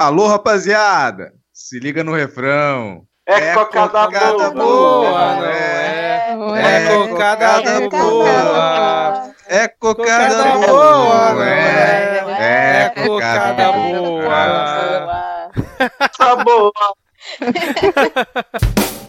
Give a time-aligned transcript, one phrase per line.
[0.00, 1.30] Alô, rapaziada!
[1.52, 3.02] Se liga no refrão.
[3.28, 6.56] É, é cocada, cocada boa, boa, não é?
[6.56, 9.34] É, é cocada boa.
[9.46, 12.24] É cocada boa, não é?
[12.40, 15.50] É cocada boa.
[16.16, 16.72] Tá boa.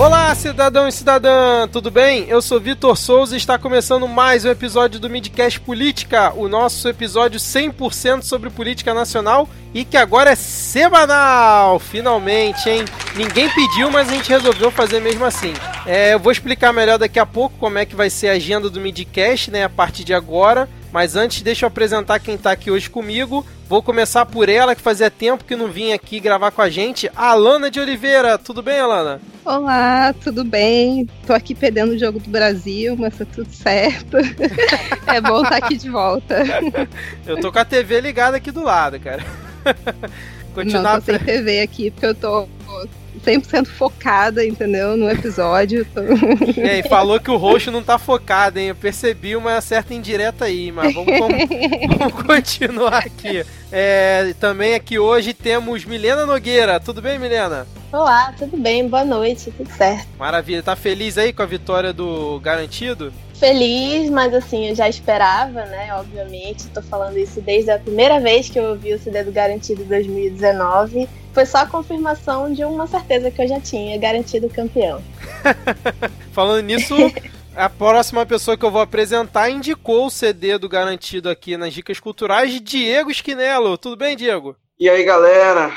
[0.00, 2.24] Olá, cidadão e cidadã, tudo bem?
[2.26, 6.88] Eu sou Vitor Souza e está começando mais um episódio do Midcast Política, o nosso
[6.88, 12.86] episódio 100% sobre política nacional e que agora é semanal, finalmente, hein?
[13.14, 15.52] Ninguém pediu, mas a gente resolveu fazer mesmo assim.
[15.84, 18.70] É, eu vou explicar melhor daqui a pouco como é que vai ser a agenda
[18.70, 20.66] do Midcast, né, a partir de agora.
[20.92, 23.46] Mas antes, deixa eu apresentar quem está aqui hoje comigo.
[23.68, 27.08] Vou começar por ela, que fazia tempo que não vinha aqui gravar com a gente,
[27.14, 28.36] a Alana de Oliveira.
[28.36, 29.20] Tudo bem, Alana?
[29.44, 31.08] Olá, tudo bem?
[31.26, 34.16] Tô aqui perdendo o jogo do Brasil, mas tá tudo certo.
[35.06, 36.42] é bom estar tá aqui de volta.
[37.24, 39.24] eu tô com a TV ligada aqui do lado, cara.
[40.52, 42.48] Continuar Não, tô sem TV aqui, porque eu tô
[43.24, 44.96] 100% focada, entendeu?
[44.96, 45.86] No episódio.
[45.86, 46.00] Tô...
[46.60, 48.68] É, e falou que o roxo não tá focado, hein?
[48.68, 51.38] Eu percebi uma certa indireta aí, mas vamos, vamos,
[51.98, 53.44] vamos continuar aqui.
[53.72, 56.78] É, também aqui hoje temos Milena Nogueira.
[56.80, 57.66] Tudo bem, Milena?
[57.92, 58.88] Olá, tudo bem?
[58.88, 60.06] Boa noite, tudo certo.
[60.18, 60.62] Maravilha.
[60.62, 63.12] Tá feliz aí com a vitória do Garantido?
[63.40, 65.94] feliz, mas assim, eu já esperava, né?
[65.94, 69.82] Obviamente, tô falando isso desde a primeira vez que eu ouvi o CD do Garantido
[69.86, 71.08] 2019.
[71.40, 75.02] Foi só a confirmação de uma certeza que eu já tinha, garantido campeão.
[76.32, 76.94] falando nisso,
[77.56, 81.98] a próxima pessoa que eu vou apresentar indicou o CD do Garantido aqui nas Dicas
[81.98, 83.78] Culturais, Diego Esquinelo.
[83.78, 84.54] Tudo bem, Diego?
[84.78, 85.72] E aí, galera?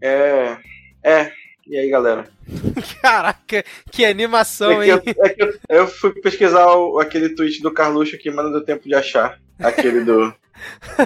[0.00, 0.56] É.
[1.02, 1.32] É,
[1.70, 2.28] e aí, galera?
[3.00, 4.90] Caraca, que animação, é hein?
[4.90, 8.50] Eu, é que eu, eu, fui pesquisar o, aquele tweet do Carluxo aqui, mas não
[8.50, 9.38] deu tempo de achar.
[9.56, 10.34] Aquele do.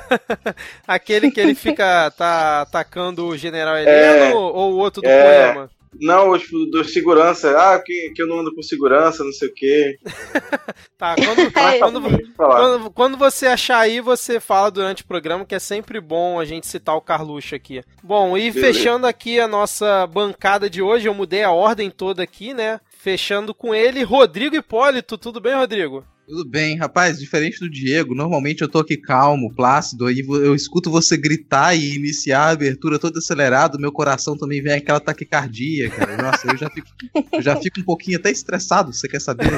[0.88, 5.52] aquele que ele fica tá atacando o general Heleno é, ou o outro do é,
[5.52, 5.70] poema?
[6.00, 7.50] Não, tipo, do segurança.
[7.56, 9.98] Ah, que, que eu não ando com segurança, não sei o quê.
[10.98, 15.58] tá, quando, quando, quando, quando, você achar aí, você fala durante o programa, que é
[15.58, 17.82] sempre bom a gente citar o Carluxo aqui.
[18.02, 18.60] Bom, e Beleza.
[18.60, 22.80] fechando aqui a nossa bancada de hoje, eu mudei a ordem toda aqui, né?
[22.98, 25.18] Fechando com ele, Rodrigo Hipólito.
[25.18, 26.04] Tudo bem, Rodrigo?
[26.26, 30.90] Tudo bem, rapaz, diferente do Diego, normalmente eu tô aqui calmo, plácido, aí eu escuto
[30.90, 36.16] você gritar e iniciar a abertura todo acelerado, meu coração também vem aquela taquicardia, cara.
[36.16, 36.88] Nossa, eu já fico,
[37.30, 39.50] eu já fico um pouquinho até estressado, você quer saber?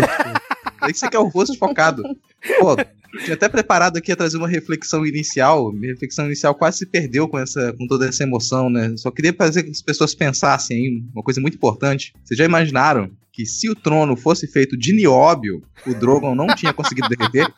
[0.81, 2.03] Aí você quer o rosto focado.
[2.59, 2.77] Pô,
[3.25, 5.73] tinha até preparado aqui a trazer uma reflexão inicial.
[5.73, 8.95] Minha reflexão inicial quase se perdeu com, essa, com toda essa emoção, né?
[8.97, 12.13] Só queria fazer que as pessoas pensassem em uma coisa muito importante.
[12.25, 16.73] Vocês já imaginaram que se o trono fosse feito de nióbio, o Drogon não tinha
[16.73, 17.47] conseguido derreter.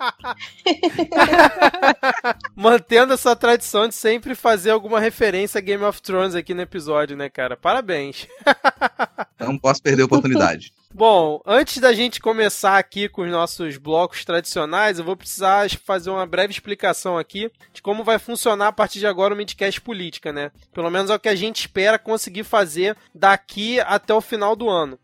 [2.57, 7.17] Mantendo essa tradição de sempre fazer alguma referência a Game of Thrones aqui no episódio,
[7.17, 7.57] né, cara?
[7.57, 8.27] Parabéns.
[9.39, 10.73] não posso perder a oportunidade.
[10.93, 16.11] Bom, antes da gente começar aqui com os nossos blocos tradicionais, eu vou precisar fazer
[16.11, 20.33] uma breve explicação aqui de como vai funcionar a partir de agora o Midcast Política,
[20.33, 20.51] né?
[20.73, 24.69] Pelo menos é o que a gente espera conseguir fazer daqui até o final do
[24.69, 24.99] ano.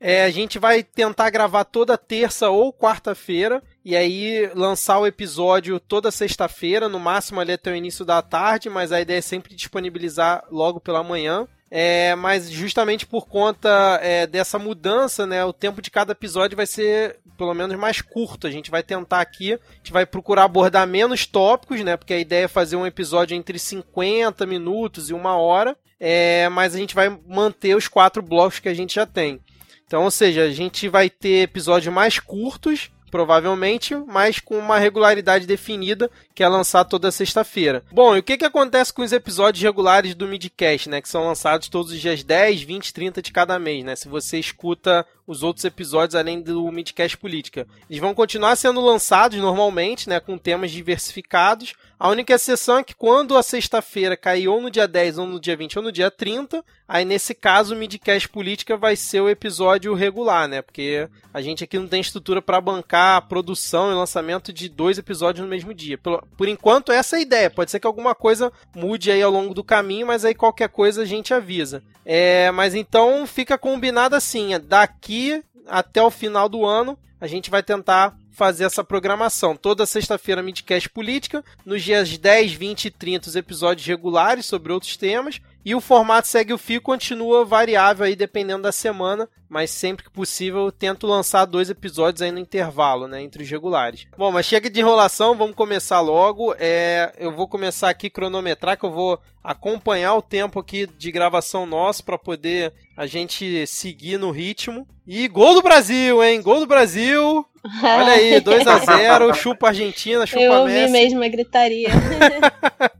[0.00, 5.80] É, a gente vai tentar gravar toda terça ou quarta-feira e aí lançar o episódio
[5.80, 9.54] toda sexta-feira, no máximo ali até o início da tarde, mas a ideia é sempre
[9.54, 11.48] disponibilizar logo pela manhã.
[11.70, 16.66] É, mas justamente por conta é, dessa mudança, né, o tempo de cada episódio vai
[16.66, 18.46] ser pelo menos mais curto.
[18.46, 22.18] A gente vai tentar aqui, a gente vai procurar abordar menos tópicos, né, porque a
[22.18, 26.94] ideia é fazer um episódio entre 50 minutos e uma hora, é, mas a gente
[26.94, 29.40] vai manter os quatro blocos que a gente já tem.
[29.88, 35.46] Então, ou seja, a gente vai ter episódios mais curtos, provavelmente, mas com uma regularidade
[35.46, 37.82] definida, que é lançar toda sexta-feira.
[37.90, 41.00] Bom, e o que, que acontece com os episódios regulares do Midcast, né?
[41.00, 43.96] Que são lançados todos os dias 10, 20, 30 de cada mês, né?
[43.96, 47.66] Se você escuta os outros episódios além do Midcast Política.
[47.88, 50.18] Eles vão continuar sendo lançados normalmente, né?
[50.18, 54.86] Com temas diversificados, a única exceção é que quando a sexta-feira cair ou no dia
[54.86, 58.76] 10, ou no dia 20, ou no dia 30, aí nesse caso o Midcast Política
[58.76, 60.62] vai ser o episódio regular, né?
[60.62, 64.96] Porque a gente aqui não tem estrutura para bancar a produção e lançamento de dois
[64.96, 65.98] episódios no mesmo dia.
[65.98, 67.50] Por, por enquanto, essa é a ideia.
[67.50, 71.02] Pode ser que alguma coisa mude aí ao longo do caminho, mas aí qualquer coisa
[71.02, 71.82] a gente avisa.
[72.04, 75.17] É, mas então fica combinado assim: daqui
[75.66, 79.56] até o final do ano, a gente vai tentar fazer essa programação.
[79.56, 81.44] Toda sexta-feira, Midcast Política.
[81.66, 85.40] Nos dias 10, 20 e 30, os episódios regulares sobre outros temas.
[85.68, 90.10] E o formato segue o fio continua variável aí dependendo da semana, mas sempre que
[90.10, 94.06] possível eu tento lançar dois episódios aí no intervalo, né, entre os regulares.
[94.16, 96.54] Bom, mas chega de enrolação, vamos começar logo.
[96.58, 101.66] É, eu vou começar aqui cronometrar que eu vou acompanhar o tempo aqui de gravação
[101.66, 104.88] nosso para poder a gente seguir no ritmo.
[105.06, 106.40] E gol do Brasil, hein?
[106.40, 107.44] Gol do Brasil.
[107.82, 110.92] Olha aí, 2 a 0 chupa Argentina, chupa Eu ouvi Messi.
[110.92, 111.90] mesmo a gritaria.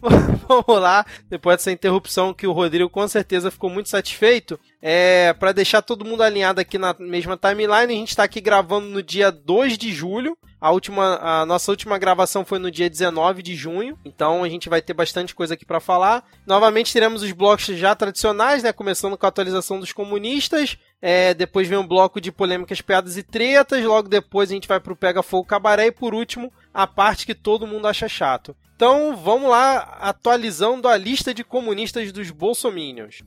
[0.48, 4.58] Vamos lá, depois dessa interrupção que o Rodrigo com certeza ficou muito satisfeito.
[4.82, 8.88] É, para deixar todo mundo alinhado aqui na mesma timeline, a gente está aqui gravando
[8.88, 10.36] no dia 2 de julho.
[10.60, 14.68] A, última, a nossa última gravação foi no dia 19 de junho, então a gente
[14.68, 16.22] vai ter bastante coisa aqui para falar.
[16.46, 18.72] Novamente teremos os blocos já tradicionais, né?
[18.72, 20.76] Começando com a atualização dos comunistas.
[21.02, 23.84] É, depois vem um bloco de polêmicas, piadas e tretas.
[23.84, 25.86] Logo depois a gente vai pro Pega Fogo Cabaré.
[25.86, 28.54] E por último, a parte que todo mundo acha chato.
[28.76, 33.22] Então vamos lá, atualizando a lista de comunistas dos bolsominions.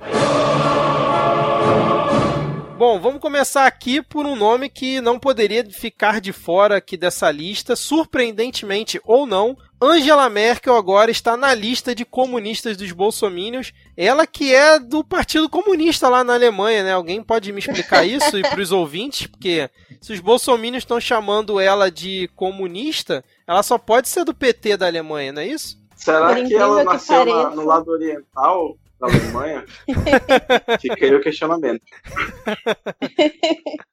[2.76, 7.30] Bom, vamos começar aqui por um nome que não poderia ficar de fora aqui dessa
[7.30, 9.56] lista, surpreendentemente ou não.
[9.86, 13.74] Angela Merkel agora está na lista de comunistas dos bolsominions.
[13.98, 16.94] Ela que é do Partido Comunista lá na Alemanha, né?
[16.94, 19.28] Alguém pode me explicar isso e para os ouvintes?
[19.28, 19.70] Porque
[20.02, 24.88] se os bolsominions estão chamando ela de comunista, ela só pode ser do PT da
[24.88, 25.78] Alemanha, não é isso?
[25.96, 27.56] Será que ela que nasceu na- pareça.
[27.56, 28.78] no lado oriental
[29.08, 29.66] da Alemanha?
[30.80, 31.82] Fica aí o questionamento.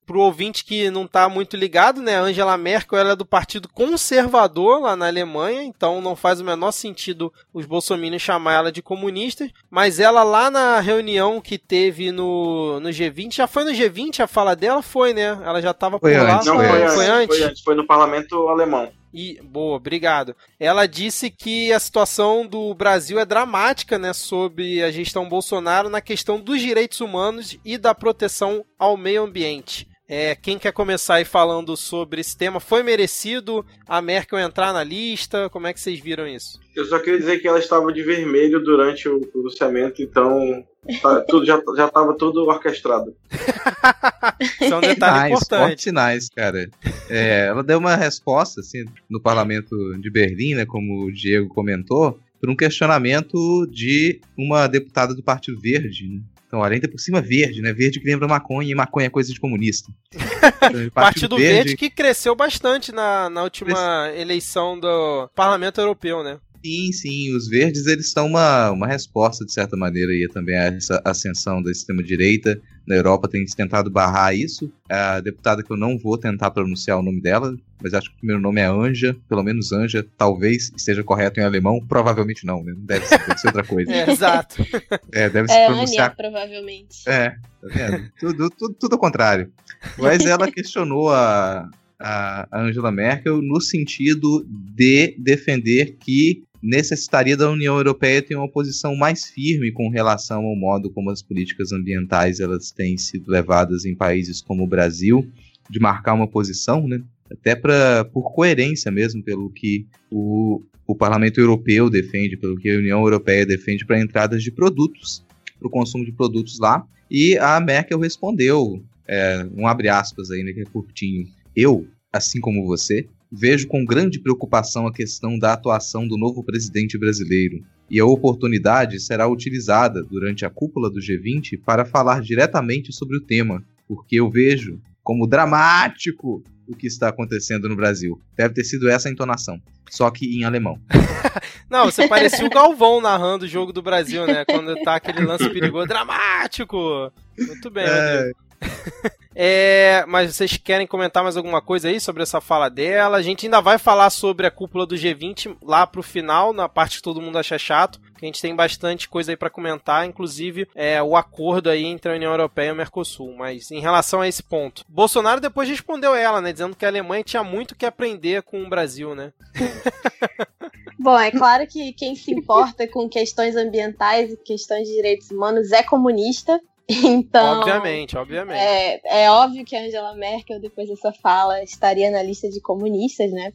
[0.06, 2.16] Pro ouvinte que não tá muito ligado, né?
[2.16, 6.44] A Angela Merkel ela é do Partido Conservador lá na Alemanha, então não faz o
[6.44, 9.48] menor sentido os bolsominions chamar ela de comunista.
[9.70, 14.26] Mas ela lá na reunião que teve no, no G20, já foi no G20 a
[14.26, 14.82] fala dela?
[14.82, 15.38] Foi, né?
[15.44, 16.36] Ela já tava Foi por lá.
[16.36, 16.90] antes, Não, foi foi, antes.
[16.90, 17.36] antes, Foi antes?
[17.38, 18.90] Foi antes, foi no parlamento alemão.
[19.12, 20.36] E, boa, obrigado.
[20.58, 26.00] Ela disse que a situação do Brasil é dramática, né, sobre a gestão Bolsonaro na
[26.00, 29.89] questão dos direitos humanos e da proteção ao meio ambiente.
[30.12, 32.58] É, quem quer começar aí falando sobre esse tema?
[32.58, 35.48] Foi merecido a Merkel entrar na lista?
[35.50, 36.58] Como é que vocês viram isso?
[36.74, 40.64] Eu só queria dizer que ela estava de vermelho durante o pronunciamento, então
[41.00, 43.14] tá- tudo, já, já estava tudo orquestrado.
[44.60, 45.82] Isso é um detalhe Sinais, importante.
[45.82, 46.68] sinais, cara.
[47.08, 52.18] É, ela deu uma resposta, assim, no parlamento de Berlim, né, como o Diego comentou,
[52.40, 56.20] por um questionamento de uma deputada do Partido Verde, né?
[56.50, 57.72] Então, olha, ainda por cima verde, né?
[57.72, 59.88] Verde que lembra maconha, e maconha é coisa de comunista.
[60.62, 66.38] Então, Partido Verde que cresceu bastante na, na última eleição do Parlamento Europeu, né?
[66.64, 70.64] Sim, sim, os verdes eles são uma, uma resposta, de certa maneira, aí também a
[70.64, 74.70] essa ascensão da extrema-direita na Europa tem se tentado barrar isso.
[74.88, 78.18] A deputada que eu não vou tentar pronunciar o nome dela, mas acho que o
[78.18, 82.72] primeiro nome é Anja, pelo menos Anja, talvez esteja correto em alemão, provavelmente não, né?
[82.76, 83.90] Não deve ser, deve ser outra coisa.
[83.94, 84.56] É, exato.
[85.12, 87.08] É, deve se É Ania, pronunciar provavelmente.
[87.08, 88.10] é, tá vendo?
[88.18, 89.52] tudo, tudo, tudo ao contrário.
[89.96, 91.68] Mas ela questionou a,
[92.00, 98.48] a a Angela Merkel no sentido de defender que necessitaria da União Europeia ter uma
[98.48, 103.84] posição mais firme com relação ao modo como as políticas ambientais elas têm sido levadas
[103.84, 105.26] em países como o Brasil,
[105.68, 107.02] de marcar uma posição, né?
[107.30, 112.78] Até pra, por coerência mesmo, pelo que o, o Parlamento Europeu defende, pelo que a
[112.78, 115.24] União Europeia defende para entradas de produtos,
[115.58, 116.84] para o consumo de produtos lá.
[117.08, 121.28] E a Merkel respondeu, é, um abre aspas aí, né, que é curtinho.
[121.54, 126.98] Eu, assim como você, vejo com grande preocupação a questão da atuação do novo presidente
[126.98, 127.64] brasileiro.
[127.88, 133.20] E a oportunidade será utilizada durante a cúpula do G20 para falar diretamente sobre o
[133.20, 138.20] tema, porque eu vejo como dramático o que está acontecendo no Brasil.
[138.36, 139.60] Deve ter sido essa a entonação,
[139.90, 140.78] só que em alemão.
[141.68, 144.44] Não, você parecia o Galvão narrando o jogo do Brasil, né?
[144.44, 147.12] Quando tá aquele lance perigoso, dramático!
[147.38, 148.49] Muito bem, Rodrigo.
[149.42, 153.16] É, mas vocês querem comentar mais alguma coisa aí sobre essa fala dela?
[153.16, 156.96] A gente ainda vai falar sobre a cúpula do G20 lá pro final, na parte
[156.96, 161.02] que todo mundo acha chato, a gente tem bastante coisa aí pra comentar, inclusive é,
[161.02, 163.34] o acordo aí entre a União Europeia e o Mercosul.
[163.34, 167.24] Mas em relação a esse ponto, Bolsonaro depois respondeu ela, né, dizendo que a Alemanha
[167.24, 169.32] tinha muito que aprender com o Brasil, né?
[170.98, 175.72] Bom, é claro que quem se importa com questões ambientais e questões de direitos humanos
[175.72, 176.60] é comunista.
[176.90, 178.58] Então, obviamente, obviamente.
[178.58, 183.30] É, é óbvio que a Angela Merkel, depois dessa fala, estaria na lista de comunistas,
[183.30, 183.52] né?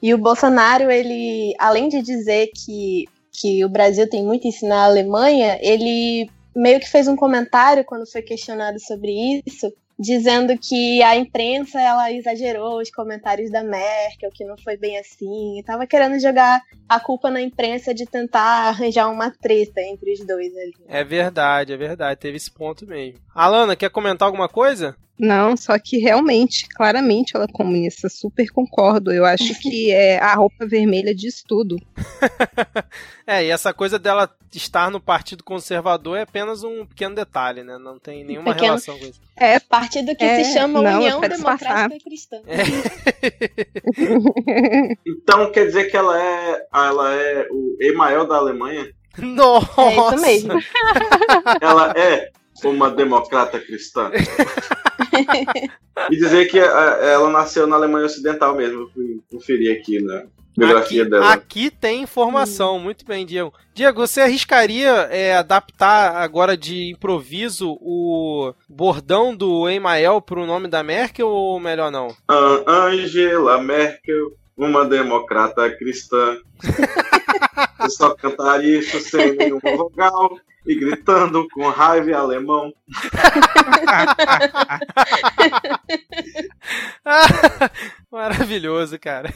[0.00, 4.82] E o Bolsonaro, ele, além de dizer que, que o Brasil tem muito a ensinar
[4.82, 11.02] à Alemanha, ele meio que fez um comentário quando foi questionado sobre isso, dizendo que
[11.02, 15.62] a imprensa ela exagerou os comentários da Merkel, que não foi bem assim.
[15.66, 20.56] Tava querendo jogar a culpa na imprensa de tentar arranjar uma treta entre os dois
[20.56, 20.74] ali.
[20.86, 22.20] É verdade, é verdade.
[22.20, 23.18] Teve esse ponto mesmo.
[23.34, 24.96] Alana, quer comentar alguma coisa?
[25.18, 29.12] Não, só que realmente, claramente ela é comunista, super concordo.
[29.12, 31.76] Eu acho que é, a roupa vermelha diz tudo.
[33.26, 37.76] é, e essa coisa dela estar no Partido Conservador é apenas um pequeno detalhe, né?
[37.78, 38.66] Não tem nenhuma pequeno...
[38.66, 39.20] relação com isso.
[39.36, 42.38] É, partido que é, se chama não, União Democrática e Cristã.
[44.48, 44.92] É.
[45.06, 48.90] então quer dizer que ela é, ela é o Emael da Alemanha?
[49.18, 49.82] Nossa!
[49.82, 50.52] É isso mesmo.
[51.60, 52.30] ela é
[52.64, 54.10] uma democrata cristã.
[56.10, 58.88] e dizer que ela nasceu na Alemanha Ocidental mesmo.
[58.90, 60.24] Fui conferir aqui na
[60.56, 61.32] biografia aqui, dela.
[61.32, 63.52] Aqui tem informação, muito bem, Diego.
[63.74, 70.68] Diego, você arriscaria é, adaptar agora de improviso o bordão do Emael para o nome
[70.68, 72.08] da Merkel ou melhor não?
[72.66, 76.36] Angela Merkel, uma democrata cristã.
[77.80, 80.36] Eu só cantar isso sem nenhuma vogal
[80.68, 82.70] e gritando com raiva alemão.
[88.12, 89.32] Maravilhoso, cara.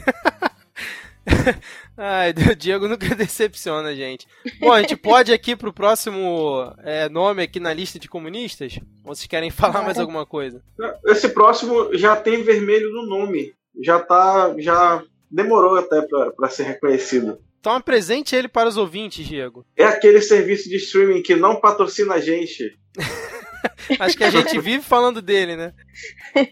[1.97, 4.27] Ai, o Diego nunca decepciona, gente.
[4.59, 8.77] Bom, a gente pode ir aqui pro próximo é, nome aqui na lista de comunistas?
[9.03, 10.61] Ou vocês querem falar mais alguma coisa?
[11.05, 13.53] Esse próximo já tem vermelho no nome.
[13.81, 14.53] Já tá.
[14.59, 17.39] Já demorou até para ser reconhecido.
[17.63, 19.65] Então apresente ele para os ouvintes, Diego.
[19.77, 22.77] É aquele serviço de streaming que não patrocina a gente.
[23.97, 25.73] Acho que a gente vive falando dele, né?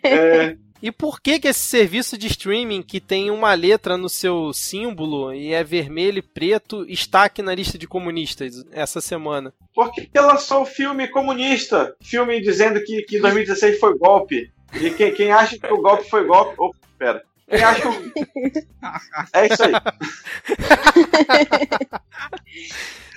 [0.05, 0.55] É.
[0.81, 5.33] E por que que esse serviço de streaming que tem uma letra no seu símbolo
[5.33, 9.53] e é vermelho e preto está aqui na lista de comunistas essa semana?
[9.75, 14.49] Porque lançou o filme comunista, filme dizendo que, que 2016 foi golpe.
[14.79, 16.55] E quem, quem acha que o golpe foi golpe.
[16.57, 17.21] Oh, pera.
[17.51, 17.88] Eu acho.
[19.34, 19.74] é isso aí.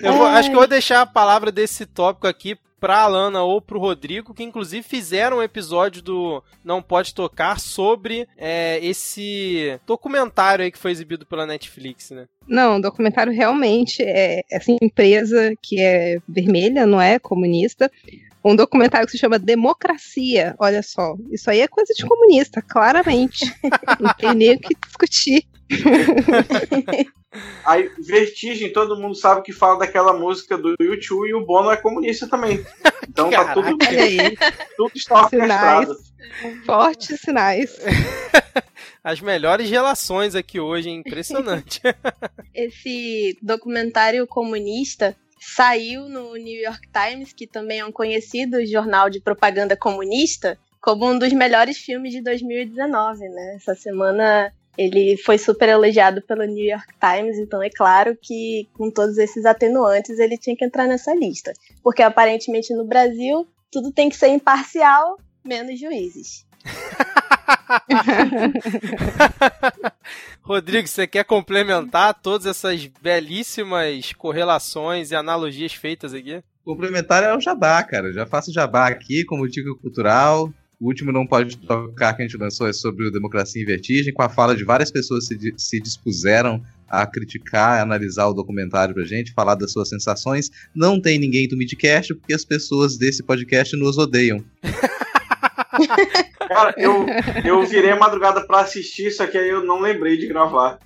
[0.01, 3.61] Eu vou, acho que eu vou deixar a palavra desse tópico aqui pra Alana ou
[3.61, 10.63] pro Rodrigo, que inclusive fizeram um episódio do Não Pode Tocar sobre é, esse documentário
[10.63, 12.25] aí que foi exibido pela Netflix, né?
[12.47, 17.89] Não, o documentário realmente é essa empresa que é vermelha, não é comunista,
[18.45, 20.55] um documentário que se chama Democracia.
[20.59, 23.51] Olha só, isso aí é coisa de comunista, claramente.
[23.99, 25.43] Não tem nem o que discutir.
[27.65, 31.75] Aí, Vertigem, todo mundo sabe que fala daquela música do YouTube e o Bono é
[31.75, 32.65] comunista também.
[33.09, 34.37] Então tá Caraca, tá tudo aí.
[34.77, 35.97] Tudo está orquestrado.
[36.65, 37.77] Fortes sinais.
[39.03, 41.81] As melhores relações aqui hoje, impressionante.
[42.53, 45.13] Esse documentário comunista
[45.45, 51.07] saiu no New York Times, que também é um conhecido jornal de propaganda comunista, como
[51.09, 53.55] um dos melhores filmes de 2019, né?
[53.55, 58.91] Essa semana ele foi super elogiado pelo New York Times, então é claro que com
[58.91, 61.53] todos esses atenuantes ele tinha que entrar nessa lista.
[61.83, 66.45] Porque aparentemente no Brasil tudo tem que ser imparcial, menos juízes.
[70.41, 76.41] Rodrigo, você quer complementar todas essas belíssimas correlações e analogias feitas aqui?
[76.63, 78.11] Complementar é o jabá, cara.
[78.11, 80.51] Já faço jabá aqui como dica cultural.
[80.79, 84.13] O último não pode tocar que a gente lançou é sobre o Democracia em Vertigem,
[84.13, 88.33] com a fala de várias pessoas que se, se dispuseram a criticar, a analisar o
[88.33, 90.51] documentário pra gente, falar das suas sensações.
[90.75, 94.43] Não tem ninguém do Midcast, porque as pessoas desse podcast nos odeiam.
[96.47, 97.05] Cara, eu,
[97.43, 100.79] eu virei a madrugada pra assistir, só que aí eu não lembrei de gravar.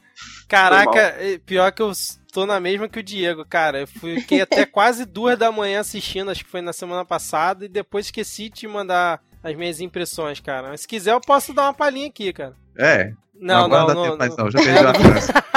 [0.47, 1.91] Caraca, é, pior que eu
[2.33, 3.81] tô na mesma que o Diego, cara.
[3.81, 7.69] Eu fiquei até quase duas da manhã assistindo, acho que foi na semana passada, e
[7.69, 10.69] depois esqueci de mandar as minhas impressões, cara.
[10.69, 12.55] Mas se quiser, eu posso dar uma palhinha aqui, cara.
[12.77, 13.13] É.
[13.39, 13.87] Não, não, não.
[13.87, 14.51] não, não, mais, não.
[14.51, 15.31] Já perdi a chance.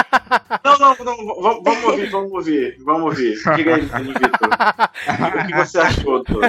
[0.65, 3.35] Não, não, não, vamos ouvir, vamos ouvir, vamos ouvir.
[3.55, 4.49] Diga aí, Vitor.
[5.43, 6.41] O que você achou do,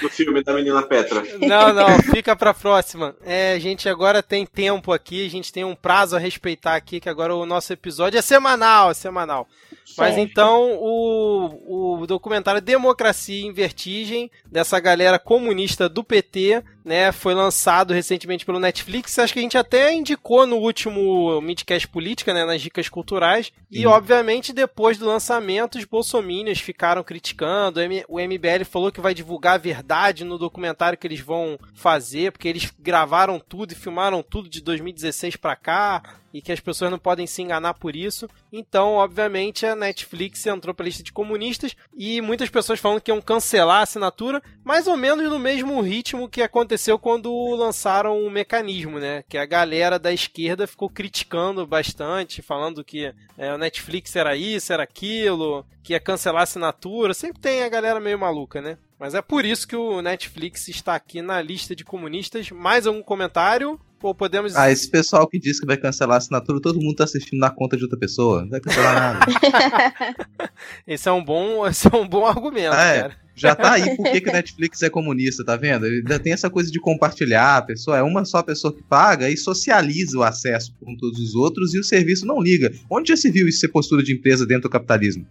[0.00, 1.22] do filme da menina Petra?
[1.40, 3.14] Não, não, fica pra próxima.
[3.24, 7.00] É, a gente agora tem tempo aqui, a gente tem um prazo a respeitar aqui,
[7.00, 9.48] que agora o nosso episódio é semanal, é semanal.
[9.96, 17.34] Mas então o, o documentário Democracia em Vertigem, dessa galera comunista do PT, né, foi
[17.34, 19.18] lançado recentemente pelo Netflix.
[19.18, 23.52] Acho que a gente até indicou no último Midcast Política, né, nas dicas culturais.
[23.68, 27.80] E, obviamente, depois do lançamento, os bolsominions ficaram criticando.
[28.08, 32.46] O MBL falou que vai divulgar a verdade no documentário que eles vão fazer, porque
[32.46, 36.02] eles gravaram tudo e filmaram tudo de 2016 para cá
[36.36, 38.28] e que as pessoas não podem se enganar por isso.
[38.52, 43.10] Então, obviamente, a Netflix entrou para a lista de comunistas e muitas pessoas falam que
[43.10, 48.30] iam cancelar a assinatura, mais ou menos no mesmo ritmo que aconteceu quando lançaram o
[48.30, 49.24] mecanismo, né?
[49.30, 54.74] Que a galera da esquerda ficou criticando bastante, falando que é, o Netflix era isso,
[54.74, 57.14] era aquilo, que ia cancelar a assinatura.
[57.14, 58.76] Sempre tem a galera meio maluca, né?
[58.98, 62.50] Mas é por isso que o Netflix está aqui na lista de comunistas.
[62.50, 63.80] Mais algum comentário?
[64.06, 64.54] Ou podemos.
[64.54, 67.50] Ah, esse pessoal que diz que vai cancelar a assinatura, todo mundo tá assistindo na
[67.50, 68.42] conta de outra pessoa.
[68.42, 69.26] Não vai cancelar nada.
[70.86, 73.00] esse é um bom, esse é um bom argumento, ah, é.
[73.00, 73.16] cara.
[73.34, 75.84] Já tá aí por que, que Netflix é comunista, tá vendo?
[75.84, 79.36] Ainda tem essa coisa de compartilhar a pessoa, é uma só pessoa que paga e
[79.36, 82.72] socializa o acesso com todos os outros e o serviço não liga.
[82.88, 85.26] Onde já se viu isso ser postura de empresa dentro do capitalismo?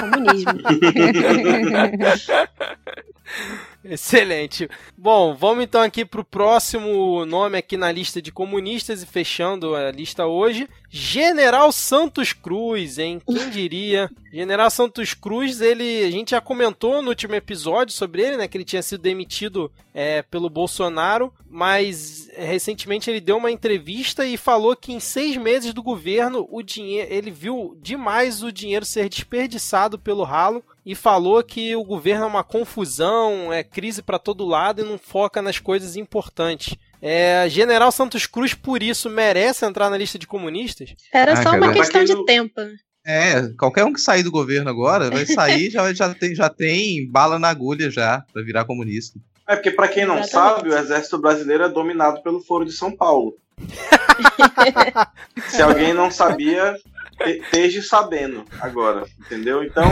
[0.00, 0.52] Comunismo.
[3.88, 4.68] Excelente.
[4.98, 9.76] Bom, vamos então aqui para o próximo nome aqui na lista de comunistas e fechando
[9.76, 10.68] a lista hoje.
[10.90, 13.20] General Santos Cruz, hein?
[13.24, 14.10] Quem diria?
[14.32, 18.48] General Santos Cruz, ele, a gente já comentou no último episódio sobre ele, né?
[18.48, 24.36] Que ele tinha sido demitido é, pelo Bolsonaro, mas recentemente ele deu uma entrevista e
[24.36, 29.08] falou que em seis meses do governo o dinheiro, ele viu demais o dinheiro ser
[29.08, 34.46] desperdiçado pelo ralo e falou que o governo é uma confusão, é crise para todo
[34.46, 36.76] lado e não foca nas coisas importantes.
[37.02, 40.94] É, General Santos Cruz, por isso, merece entrar na lista de comunistas?
[41.12, 42.60] Era ah, só uma questão de tempo.
[43.04, 47.10] É, qualquer um que sair do governo agora vai sair já, já, tem, já tem
[47.10, 49.18] bala na agulha já para virar comunista.
[49.48, 50.56] É porque, para quem não Exatamente.
[50.56, 53.36] sabe, o exército brasileiro é dominado pelo Foro de São Paulo.
[55.50, 56.76] Se alguém não sabia,
[57.24, 59.62] esteja sabendo agora, entendeu?
[59.62, 59.84] Então,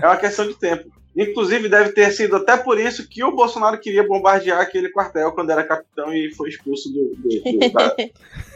[0.00, 0.90] é uma questão de tempo.
[1.14, 5.50] Inclusive, deve ter sido até por isso que o Bolsonaro queria bombardear aquele quartel quando
[5.50, 7.94] era capitão e foi expulso do, do, do, da,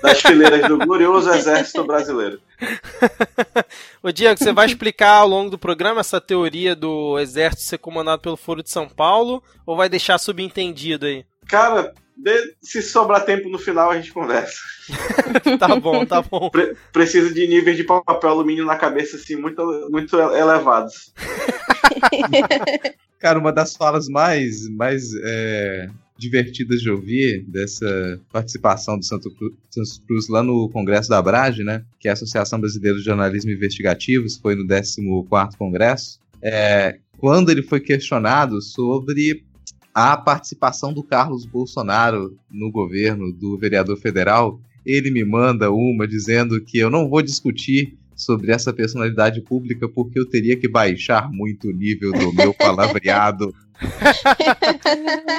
[0.03, 2.41] das fileiras do glorioso exército brasileiro.
[4.03, 8.23] Ô Diego, você vai explicar ao longo do programa essa teoria do exército ser comandado
[8.23, 11.27] pelo Foro de São Paulo ou vai deixar subentendido aí?
[11.47, 14.57] Cara, de, se sobrar tempo no final, a gente conversa.
[15.59, 16.49] tá bom, tá bom.
[16.51, 21.13] Pre preciso de níveis de papel alumínio na cabeça, assim, muito, muito elevados.
[23.19, 29.55] Cara, uma das falas mais, mais é, divertidas de ouvir dessa participação do Santo Cruz,
[29.71, 31.85] Santos Cruz lá no Congresso da Abrage, né?
[31.99, 36.21] Que é a Associação Brasileira de Jornalismo Investigativo, isso foi no 14º Congresso.
[36.43, 39.45] É, quando ele foi questionado sobre
[39.97, 46.61] a participação do Carlos Bolsonaro no governo do vereador federal, ele me manda uma dizendo
[46.61, 51.69] que eu não vou discutir sobre essa personalidade pública porque eu teria que baixar muito
[51.69, 53.55] o nível do meu palavreado.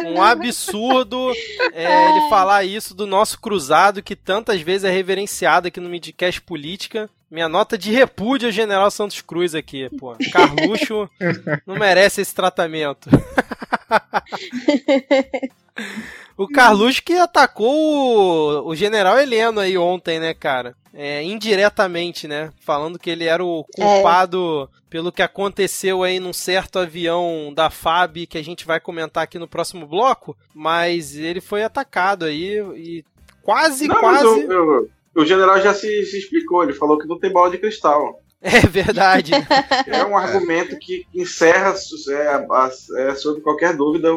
[0.07, 1.31] um absurdo
[1.71, 6.41] é, ele falar isso do nosso cruzado que tantas vezes é reverenciado aqui no Midcast
[6.41, 7.07] Política.
[7.29, 10.15] Minha nota de repúdio ao General Santos Cruz aqui, pô.
[10.31, 11.07] Carluxo
[11.63, 13.07] não merece esse tratamento.
[16.37, 20.75] o Carluxo que atacou o, o General Heleno aí ontem, né, cara?
[20.93, 22.51] É, indiretamente, né?
[22.59, 24.77] Falando que ele era o culpado é.
[24.89, 29.37] pelo que aconteceu aí num certo avião da FAB que a gente vai comentar aqui
[29.37, 30.35] no próximo bloco.
[30.53, 33.05] Mas ele foi atacado aí e
[33.43, 34.25] quase, não, quase.
[34.25, 37.57] Eu, eu, o general já se, se explicou, ele falou que não tem bola de
[37.57, 38.21] cristal.
[38.41, 39.31] É verdade.
[39.87, 41.73] é um argumento que encerra
[42.09, 44.09] é, é, sobre qualquer dúvida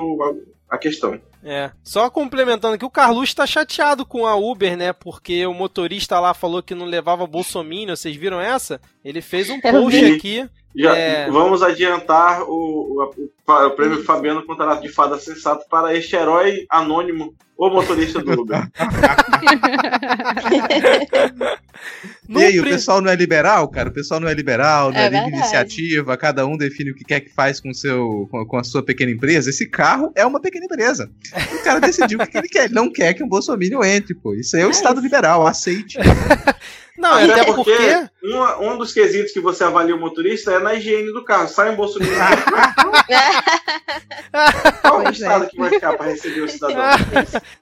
[0.69, 1.19] a questão.
[1.43, 1.71] É.
[1.83, 4.93] Só complementando que o Carluxo tá chateado com a Uber, né?
[4.93, 7.97] Porque o motorista lá falou que não levava bolsominion.
[7.97, 8.81] Vocês viram essa?
[9.05, 10.49] Ele fez um post aqui.
[10.77, 11.31] Já, é...
[11.31, 17.35] Vamos adiantar o, o, o prêmio Fabiano Contarato de Fada Sensato para este herói anônimo,
[17.69, 18.59] o motorista do Uber.
[22.29, 23.91] e aí, o pessoal não é liberal, cara?
[23.91, 27.05] O pessoal não é liberal, não é, é livre iniciativa, cada um define o que
[27.05, 29.51] quer que faz com, seu, com, a sua pequena empresa.
[29.51, 31.11] Esse carro é uma pequena empresa.
[31.53, 32.65] O cara decidiu o que ele quer.
[32.65, 34.35] Ele não quer que um Bolsonaro entre, pô.
[34.35, 35.99] Isso aí é o Estado liberal, aceite.
[37.01, 38.11] Não, até, até porque, porque...
[38.23, 41.49] Um, um dos quesitos que você avalia o motorista é na higiene do carro.
[41.49, 42.43] Sai um Bolsonaro.
[44.83, 45.49] Qual é o estado é.
[45.49, 46.77] que vai ficar para receber o cidadão?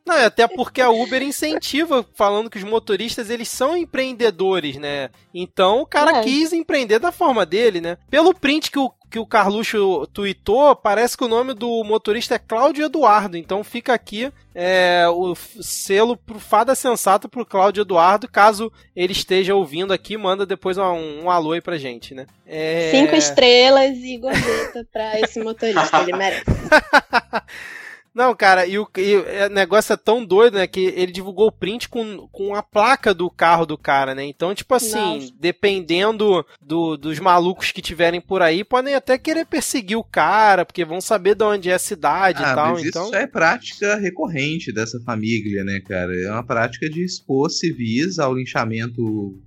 [0.06, 5.10] Não, até porque a Uber incentiva, falando que os motoristas eles são empreendedores, né?
[5.34, 6.22] Então o cara é.
[6.22, 7.98] quis empreender da forma dele, né?
[8.10, 12.38] Pelo print que o que o Carluxo tweetou, parece que o nome do motorista é
[12.38, 13.36] Cláudio Eduardo.
[13.36, 18.28] Então fica aqui é, o selo pro Fada Sensato pro Cláudio Eduardo.
[18.28, 22.26] Caso ele esteja ouvindo aqui, manda depois um, um alô aí pra gente, né?
[22.46, 22.90] É...
[22.90, 26.44] Cinco estrelas e gorjeta pra esse motorista, ele merece.
[28.18, 30.66] Não, cara, e o, e o negócio é tão doido, né?
[30.66, 34.24] Que ele divulgou o print com, com a placa do carro do cara, né?
[34.24, 35.32] Então, tipo assim, Nossa.
[35.38, 40.84] dependendo do, dos malucos que tiverem por aí, podem até querer perseguir o cara, porque
[40.84, 42.72] vão saber de onde é a cidade Ah, e tal.
[42.72, 43.04] mas então.
[43.04, 46.12] isso é prática recorrente dessa família, né, cara?
[46.20, 49.38] É uma prática de expor civis ao linchamento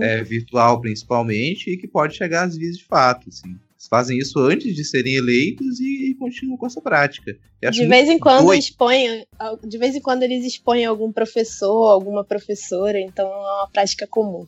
[0.00, 3.56] é, virtual, principalmente, e que pode chegar às vias de fato, assim.
[3.88, 7.36] Fazem isso antes de serem eleitos e, continuam com essa prática.
[7.62, 8.58] Eu acho De vez em quando doido.
[8.60, 9.26] expõem,
[9.64, 14.46] de vez em quando eles expõem algum professor, alguma professora, então é uma prática comum.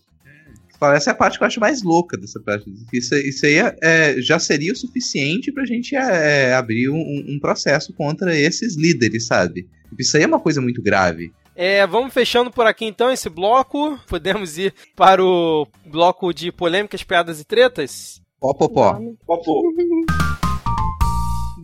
[0.80, 2.70] Essa é a parte que eu acho mais louca dessa prática.
[2.92, 7.38] Isso, isso aí é- é, já seria o suficiente pra gente é, abrir um, um
[7.40, 9.66] processo contra esses líderes, sabe?
[9.98, 11.32] Isso aí é uma coisa muito grave.
[11.56, 13.98] É, vamos fechando por aqui então esse bloco.
[14.06, 18.20] Podemos ir para o bloco de polêmicas, piadas e tretas?
[18.40, 18.92] Pó, pó, pó.
[18.92, 19.16] Vamos.
[19.26, 19.62] Popô.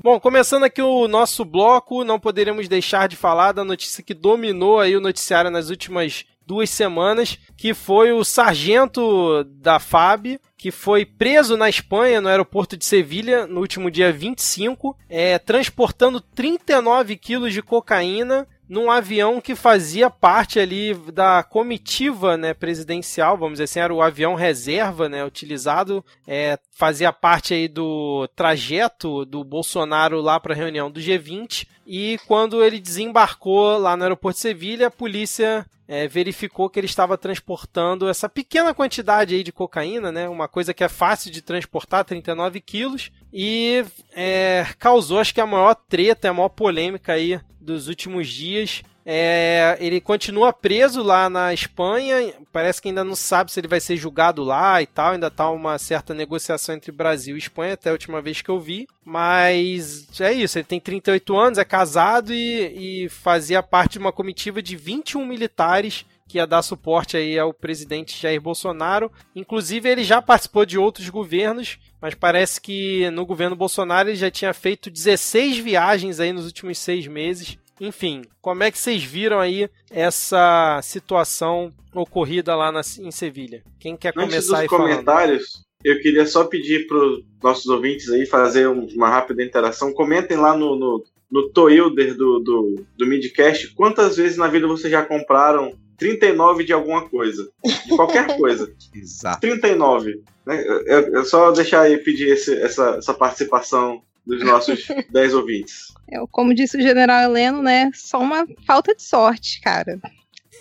[0.02, 4.80] Bom, começando aqui o nosso bloco, não poderíamos deixar de falar da notícia que dominou
[4.80, 11.06] aí o noticiário nas últimas duas semanas, que foi o sargento da FAB, que foi
[11.06, 17.52] preso na Espanha, no aeroporto de Sevilha, no último dia 25, é, transportando 39 quilos
[17.52, 23.80] de cocaína num avião que fazia parte ali da comitiva né, presidencial, vamos dizer assim,
[23.80, 30.40] era o avião reserva né, utilizado, é, fazia parte aí do trajeto do Bolsonaro lá
[30.40, 34.90] para a reunião do G20, e quando ele desembarcou lá no aeroporto de Sevilha, a
[34.90, 40.48] polícia é, verificou que ele estava transportando essa pequena quantidade aí de cocaína, né, uma
[40.48, 45.74] coisa que é fácil de transportar, 39 quilos, e é, causou acho que a maior
[45.74, 48.82] treta, a maior polêmica aí dos últimos dias.
[49.06, 52.32] É, ele continua preso lá na Espanha.
[52.52, 55.12] Parece que ainda não sabe se ele vai ser julgado lá e tal.
[55.12, 58.58] Ainda tá uma certa negociação entre Brasil e Espanha, até a última vez que eu
[58.58, 58.86] vi.
[59.04, 60.58] Mas é isso.
[60.58, 65.26] Ele tem 38 anos, é casado e, e fazia parte de uma comitiva de 21
[65.26, 69.12] militares que ia dar suporte aí ao presidente Jair Bolsonaro.
[69.36, 74.30] Inclusive, ele já participou de outros governos, mas parece que no governo Bolsonaro ele já
[74.30, 77.58] tinha feito 16 viagens aí nos últimos seis meses.
[77.80, 83.62] Enfim, como é que vocês viram aí essa situação ocorrida lá na- em Sevilha?
[83.80, 84.88] Quem quer Antes começar aí falando?
[84.90, 89.92] comentários, eu queria só pedir para os nossos ouvintes aí fazer um- uma rápida interação.
[89.92, 94.90] Comentem lá no, no, no Toilder do, do, do Midcast quantas vezes na vida vocês
[94.90, 97.48] já compraram 39 de alguma coisa.
[97.86, 98.72] De qualquer coisa.
[98.94, 99.40] Exato.
[99.40, 100.22] 39.
[100.46, 100.62] Né?
[100.86, 105.92] Eu, eu só deixar aí pedir esse- essa, essa participação dos nossos 10 ouvintes.
[106.10, 107.90] É, como disse o general Heleno, né?
[107.94, 109.98] Só uma falta de sorte, cara.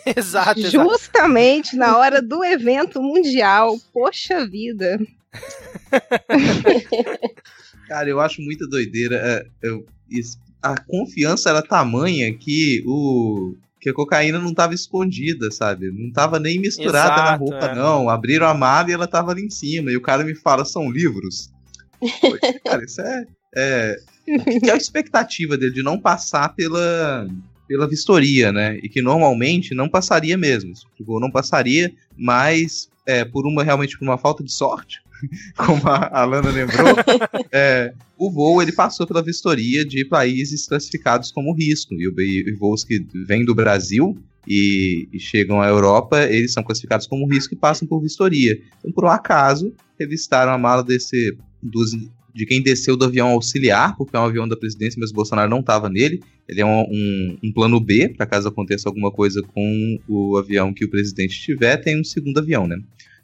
[0.06, 0.89] exato, exato.
[0.89, 3.78] Justamente na hora do evento mundial.
[3.93, 4.99] Poxa vida.
[7.88, 9.15] Cara, eu acho muita doideira.
[9.17, 15.52] é, eu- isso- a confiança era tamanha que o que a cocaína não tava escondida,
[15.52, 15.91] sabe?
[15.91, 17.76] Não tava nem misturada na Exato, roupa, é.
[17.76, 18.10] não.
[18.10, 19.91] Abriram a mala e ela tava ali em cima.
[19.91, 21.52] E o cara me fala, são livros.
[21.99, 23.26] Poxa, cara, isso é.
[23.55, 23.95] É
[24.63, 27.27] que é a expectativa dele de não passar pela,
[27.67, 28.77] pela vistoria, né?
[28.81, 30.71] E que normalmente não passaria mesmo.
[30.95, 34.99] Tipo, não passaria, mas é, por uma realmente por uma falta de sorte,
[35.57, 36.95] como a Alana lembrou,
[37.51, 41.93] é, o voo ele passou pela vistoria de países classificados como risco.
[41.95, 46.63] E, o- e voos que vêm do Brasil e, e chegam à Europa, eles são
[46.63, 48.57] classificados como risco e passam por vistoria.
[48.79, 51.91] Então, por um acaso, revistaram a mala desse, dos,
[52.33, 55.49] de quem desceu do avião auxiliar, porque é um avião da presidência, mas o Bolsonaro
[55.49, 56.21] não estava nele.
[56.47, 60.73] Ele é um, um- um plano B, para caso aconteça alguma coisa com o avião
[60.73, 62.77] que o presidente tiver, tem um segundo avião, né?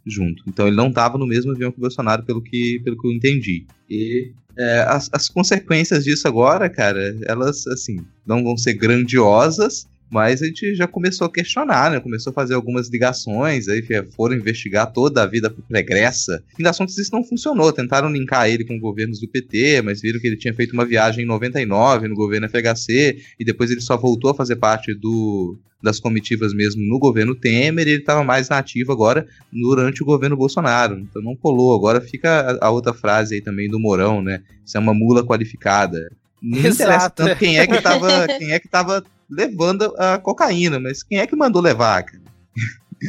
[0.06, 0.44] Junto.
[0.48, 3.12] Então ele não estava no mesmo avião que o Bolsonaro, pelo que, pelo que eu
[3.12, 3.66] entendi.
[3.90, 10.42] E é, as, as consequências disso agora, cara, elas, assim, não vão ser grandiosas, mas
[10.42, 12.00] a gente já começou a questionar, né?
[12.00, 13.84] Começou a fazer algumas ligações, aí
[14.16, 16.44] foram investigar toda a vida pregressa.
[16.56, 17.72] Fim das contas, isso não funcionou.
[17.72, 21.24] Tentaram linkar ele com governos do PT, mas viram que ele tinha feito uma viagem
[21.24, 26.00] em 99 no governo FHC, e depois ele só voltou a fazer parte do, das
[26.00, 30.98] comitivas mesmo no governo Temer, e ele estava mais nativo agora durante o governo Bolsonaro.
[31.00, 31.76] Então não colou.
[31.76, 34.42] Agora fica a, a outra frase aí também do Morão, né?
[34.66, 36.12] Isso é uma mula qualificada.
[36.42, 37.24] Não interessa Exato.
[37.24, 41.28] tanto quem é que tava, quem é que tava levando a cocaína, mas quem é
[41.28, 42.22] que mandou levar, cara?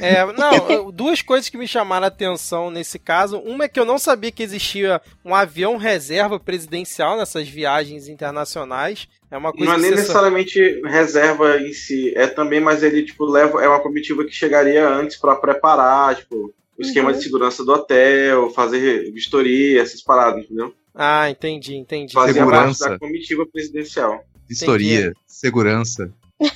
[0.00, 3.38] É, não, duas coisas que me chamaram a atenção nesse caso.
[3.38, 9.09] Uma é que eu não sabia que existia um avião reserva presidencial nessas viagens internacionais.
[9.30, 12.83] É uma coisa Não é nem você só- necessariamente reserva em si, é também, mas
[12.83, 17.16] ele tipo leva é uma comitiva que chegaria antes para preparar, tipo, o esquema Uhum.
[17.16, 20.72] de segurança do hotel, fazer vistoria, essas paradas, entendeu?
[20.94, 22.12] Ah, entendi, entendi.
[22.12, 22.85] Fazia Segurança.
[22.88, 24.24] parte da comitiva presidencial.
[24.50, 26.12] Vistoria, segurança.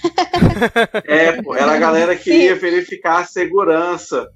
[1.06, 4.28] É, pô, era a galera que ia verificar a segurança.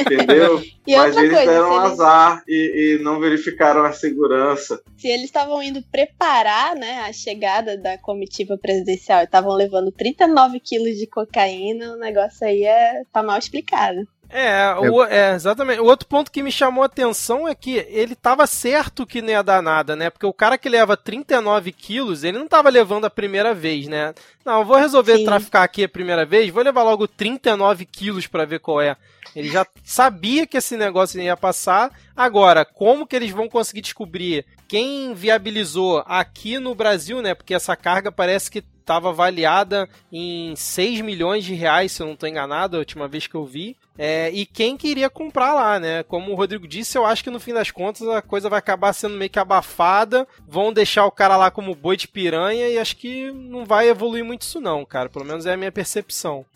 [0.00, 0.62] Entendeu?
[0.86, 4.80] E Mas outra eles coisa, deram eles- azar e, e não verificaram a segurança.
[4.96, 10.60] se eles estavam indo preparar né, a chegada da comitiva presidencial e estavam levando 39
[10.60, 14.06] quilos de cocaína, o negócio aí é, tá mal explicado.
[14.28, 15.80] É, o, é, exatamente.
[15.80, 19.30] O outro ponto que me chamou a atenção é que ele tava certo que não
[19.30, 20.10] ia dar nada, né?
[20.10, 24.14] Porque o cara que leva 39 quilos, ele não tava levando a primeira vez, né?
[24.44, 25.24] Não, eu vou resolver Sim.
[25.24, 28.96] traficar aqui a primeira vez, vou levar logo 39 quilos pra ver qual é.
[29.34, 31.90] Ele já sabia que esse negócio ia passar.
[32.16, 37.34] Agora, como que eles vão conseguir descobrir quem viabilizou aqui no Brasil, né?
[37.34, 42.14] Porque essa carga parece que estava avaliada em 6 milhões de reais, se eu não
[42.14, 43.76] estou enganado, a última vez que eu vi.
[43.98, 46.04] É, e quem queria comprar lá, né?
[46.04, 48.92] Como o Rodrigo disse, eu acho que no fim das contas a coisa vai acabar
[48.92, 50.26] sendo meio que abafada.
[50.46, 54.24] Vão deixar o cara lá como boi de piranha e acho que não vai evoluir
[54.24, 55.08] muito isso, não, cara.
[55.08, 56.46] Pelo menos é a minha percepção.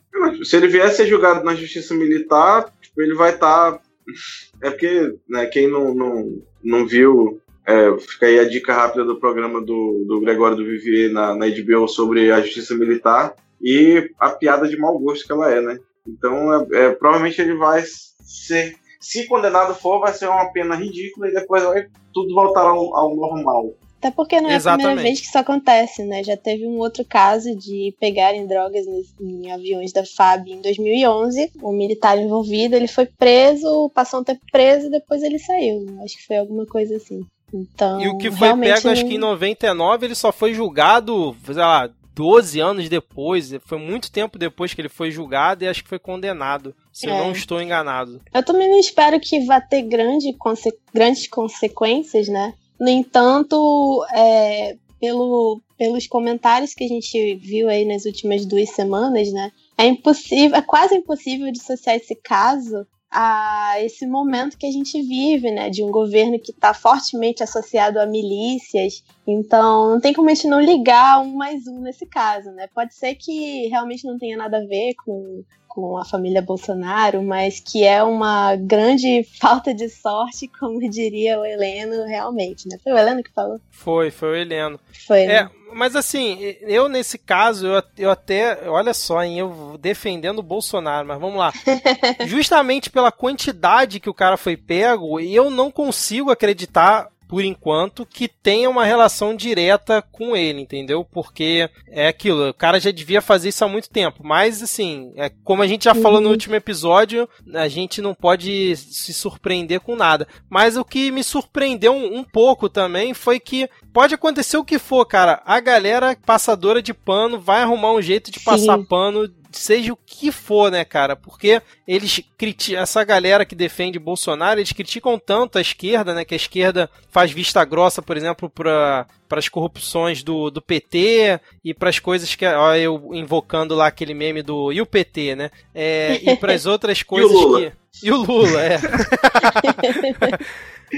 [0.44, 3.80] Se ele vier a ser julgado na justiça militar, tipo, ele vai estar.
[4.62, 9.18] É porque, né, quem não, não, não viu, é, fica aí a dica rápida do
[9.20, 14.30] programa do, do Gregório do Vivier na, na HBO sobre a justiça militar e a
[14.30, 15.78] piada de mau gosto que ela é, né?
[16.06, 18.74] Então, é, é, provavelmente ele vai ser.
[19.00, 23.16] Se condenado for, vai ser uma pena ridícula e depois vai tudo voltar ao, ao
[23.16, 23.74] normal.
[23.98, 24.86] Até porque não é a Exatamente.
[24.86, 26.24] primeira vez que isso acontece, né?
[26.24, 31.50] Já teve um outro caso de pegarem drogas nos- em aviões da FAB em 2011.
[31.62, 35.84] O militar envolvido, ele foi preso, passou um tempo preso e depois ele saiu.
[36.02, 37.20] Acho que foi alguma coisa assim.
[37.52, 41.36] Então, E o que foi realmente pego, acho que em 99, ele só foi julgado,
[41.44, 43.52] sei lá, 12 anos depois.
[43.66, 46.74] Foi muito tempo depois que ele foi julgado e acho que foi condenado.
[46.92, 47.18] Se eu É.
[47.18, 48.20] não estou enganado.
[48.34, 52.54] Eu também não espero que vá ter grande conse- grandes consequências, né?
[52.78, 59.32] No entanto, é, pelo, pelos comentários que a gente viu aí nas últimas duas semanas,
[59.32, 59.50] né?
[59.78, 65.50] É impossível, é quase impossível dissociar esse caso a esse momento que a gente vive,
[65.50, 65.68] né?
[65.68, 69.02] De um governo que está fortemente associado a milícias.
[69.26, 72.68] Então, não tem como a gente não ligar um mais um nesse caso, né?
[72.68, 77.60] Pode ser que realmente não tenha nada a ver com com a família Bolsonaro, mas
[77.60, 82.76] que é uma grande falta de sorte, como diria o Heleno, realmente, né?
[82.82, 83.58] Foi o Heleno que falou?
[83.70, 84.78] Foi, foi o Heleno.
[85.06, 85.22] Foi.
[85.22, 85.50] É, né?
[85.72, 91.06] mas assim, eu nesse caso, eu, eu até, olha só, hein, eu defendendo o Bolsonaro,
[91.06, 91.52] mas vamos lá.
[92.26, 98.26] Justamente pela quantidade que o cara foi pego, eu não consigo acreditar por enquanto, que
[98.26, 101.04] tenha uma relação direta com ele, entendeu?
[101.04, 104.18] Porque é aquilo, o cara já devia fazer isso há muito tempo.
[104.24, 106.32] Mas, assim, é, como a gente já falou no Uhum.
[106.32, 110.26] último episódio, a gente não pode se surpreender com nada.
[110.48, 114.80] Mas o que me surpreendeu um, um pouco também foi que pode acontecer o que
[114.80, 115.40] for, cara.
[115.46, 118.44] A galera passadora de pano vai arrumar um jeito de Sim.
[118.44, 121.16] passar pano seja o que for, né, cara?
[121.16, 126.34] Porque eles criticam essa galera que defende Bolsonaro, eles criticam tanto a esquerda, né, que
[126.34, 131.72] a esquerda faz vista grossa, por exemplo, para para as corrupções do, do PT e
[131.72, 135.50] para as coisas que ó, eu invocando lá aquele meme do e o PT, né?
[135.72, 137.70] É, e para as outras coisas Lula?
[137.92, 138.80] que e o Lula, é.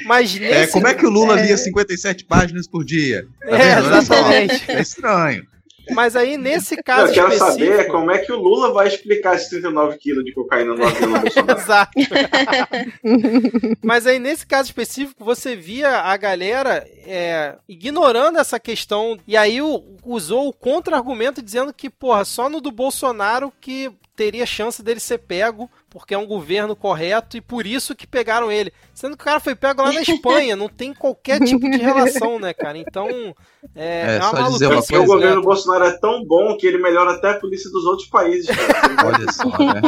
[0.06, 1.46] Mas nesse É, como é que o Lula É.
[1.46, 3.26] lia 57 páginas por dia?
[3.40, 4.70] Tá É, exatamente.
[4.70, 5.46] É estranho.
[5.90, 9.36] Mas aí nesse Eu caso quero específico, saber como é que o Lula vai explicar
[9.36, 11.58] esses 39 quilos de cocaína no avião do Bolsonaro.
[11.60, 11.92] Exato.
[13.82, 19.18] Mas aí, nesse caso específico, você via a galera é, ignorando essa questão.
[19.26, 19.58] E aí
[20.04, 25.18] usou o contra-argumento dizendo que, porra, só no do Bolsonaro que teria chance dele ser
[25.18, 28.72] pego, porque é um governo correto e por isso que pegaram ele.
[28.94, 32.38] Sendo que o cara foi pego lá na Espanha, não tem qualquer tipo de relação,
[32.38, 32.76] né, cara?
[32.76, 33.34] Então,
[33.74, 35.40] é, É, é uma só dizer uma maluquice Porque o governo completa.
[35.42, 38.54] Bolsonaro é tão bom que ele melhora até a polícia dos outros países.
[38.54, 38.96] cara.
[39.06, 39.80] Olha só, né?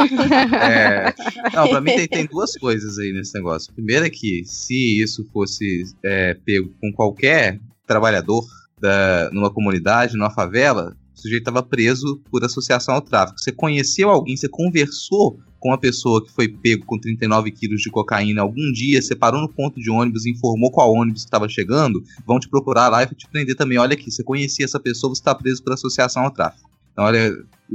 [0.61, 1.13] É,
[1.55, 3.73] não, pra mim tem, tem duas coisas aí nesse negócio.
[3.73, 8.43] Primeiro é que se isso fosse é, pego com qualquer trabalhador
[8.79, 13.39] da, numa comunidade, numa favela, sujeito estava preso por associação ao tráfico.
[13.39, 17.89] Você conheceu alguém, você conversou com uma pessoa que foi pego com 39 quilos de
[17.89, 22.39] cocaína algum dia, você parou no ponto de ônibus, informou qual ônibus estava chegando, vão
[22.39, 23.77] te procurar lá e te prender também.
[23.77, 26.69] Olha aqui, você conhecia essa pessoa, você está preso por associação ao tráfico.
[26.91, 27.31] Então, olha,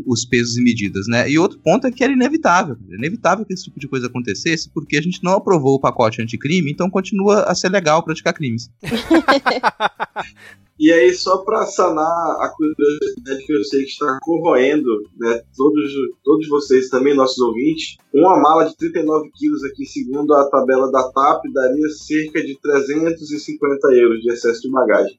[0.07, 1.31] os pesos e medidas, né?
[1.31, 2.77] E outro ponto é que era inevitável.
[2.89, 6.23] Era inevitável que esse tipo de coisa acontecesse, porque a gente não aprovou o pacote
[6.23, 8.71] anticrime, então continua a ser legal praticar crimes.
[10.81, 12.07] E aí, só para sanar
[12.41, 15.93] a curiosidade que eu sei que está corroendo né, todos,
[16.25, 21.03] todos vocês também, nossos ouvintes, uma mala de 39 quilos aqui, segundo a tabela da
[21.13, 25.19] TAP, daria cerca de 350 euros de excesso de bagagem.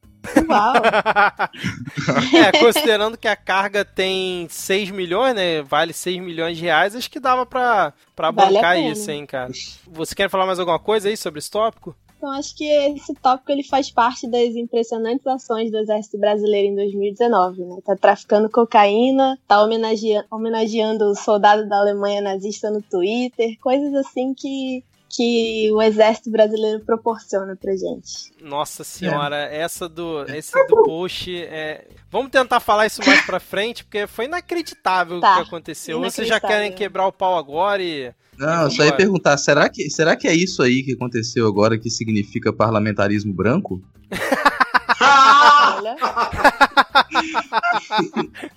[0.50, 0.74] Uau!
[2.34, 5.62] é, considerando que a carga tem 6 milhões, né?
[5.62, 9.52] Vale 6 milhões de reais, acho que dava pra, pra Vale bancar isso, hein, cara.
[9.88, 11.96] Você quer falar mais alguma coisa aí sobre esse tópico?
[12.22, 16.76] Então acho que esse tópico ele faz parte das impressionantes ações do Exército Brasileiro em
[16.76, 17.78] 2019, né?
[17.84, 24.36] Tá traficando cocaína, tá homenageando, homenageando o soldado da Alemanha nazista no Twitter, coisas assim
[24.36, 24.84] que
[25.16, 28.32] que o Exército Brasileiro proporciona pra gente.
[28.42, 31.88] Nossa senhora, essa do esse do post é...
[32.10, 35.98] Vamos tentar falar isso mais pra frente, porque foi inacreditável Tá, o que aconteceu.
[35.98, 39.68] Ou Vocês já querem quebrar o pau agora e Não, eu só ia perguntar, será
[39.70, 43.82] que, será que é isso aí que aconteceu agora que significa parlamentarismo branco?
[45.02, 45.96] Olha,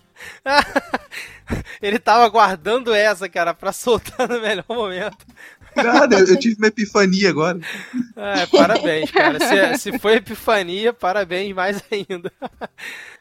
[1.81, 5.25] ele tava guardando essa, cara, pra soltar no melhor momento.
[5.77, 7.59] Nada, eu, eu tive uma epifania agora.
[8.17, 9.39] É, parabéns, cara.
[9.41, 12.33] Se, se foi epifania, parabéns mais ainda.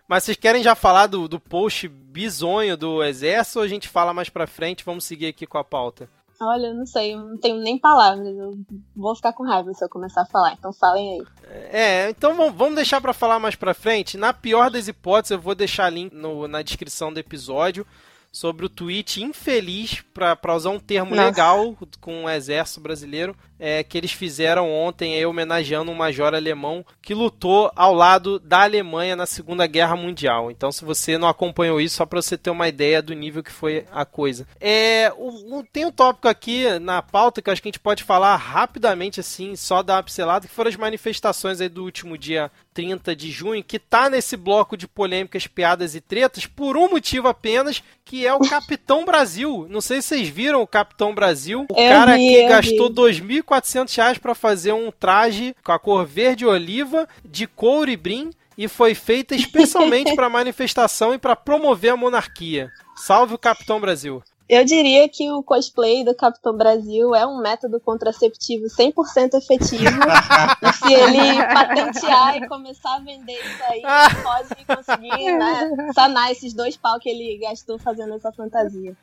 [0.07, 4.13] Mas vocês querem já falar do, do post bizonho do exército ou a gente fala
[4.13, 4.83] mais pra frente?
[4.85, 6.09] Vamos seguir aqui com a pauta.
[6.41, 8.53] olha, eu não sei, eu não tenho nem palavras, eu
[8.95, 11.25] vou ficar com raiva se eu começar a falar, então falem aí.
[11.71, 14.17] É, então vamos, deixar pra falar mais pra frente.
[14.17, 17.85] Na pior das hipóteses, eu vou deixar link no- na descrição do episódio
[18.33, 21.27] sobre o tweet infeliz, pra usar um termo Nossa.
[21.27, 23.35] legal com o exército brasileiro,
[23.65, 28.63] é, que eles fizeram ontem, aí, homenageando um major alemão que lutou ao lado da
[28.63, 30.51] Alemanha na Segunda Guerra Mundial.
[30.51, 33.53] Então, se você não acompanhou isso, só para você ter uma ideia do nível que
[33.53, 34.45] foi a coisa.
[34.59, 37.79] É, o, o, tem um tópico aqui na pauta que eu acho que a gente
[37.79, 42.17] pode falar rapidamente, assim, só dar uma pincelada, que foram as manifestações aí do último
[42.17, 46.89] dia 30 de junho, que tá nesse bloco de polêmicas, piadas e tretas, por um
[46.89, 49.67] motivo apenas, que é o Capitão Brasil.
[49.69, 53.95] Não sei se vocês viram o Capitão Brasil, o cara vi, que gastou 2.400 400
[53.95, 58.67] reais para fazer um traje com a cor verde oliva, de couro e brim, e
[58.67, 62.71] foi feita especialmente para manifestação e para promover a monarquia.
[62.95, 64.23] Salve o Capitão Brasil.
[64.53, 69.97] Eu diria que o cosplay do Capitão Brasil é um método contraceptivo 100% efetivo.
[70.61, 76.31] e se ele patentear e começar a vender isso aí, ele pode conseguir né, sanar
[76.31, 78.95] esses dois pau que ele gastou fazendo essa fantasia.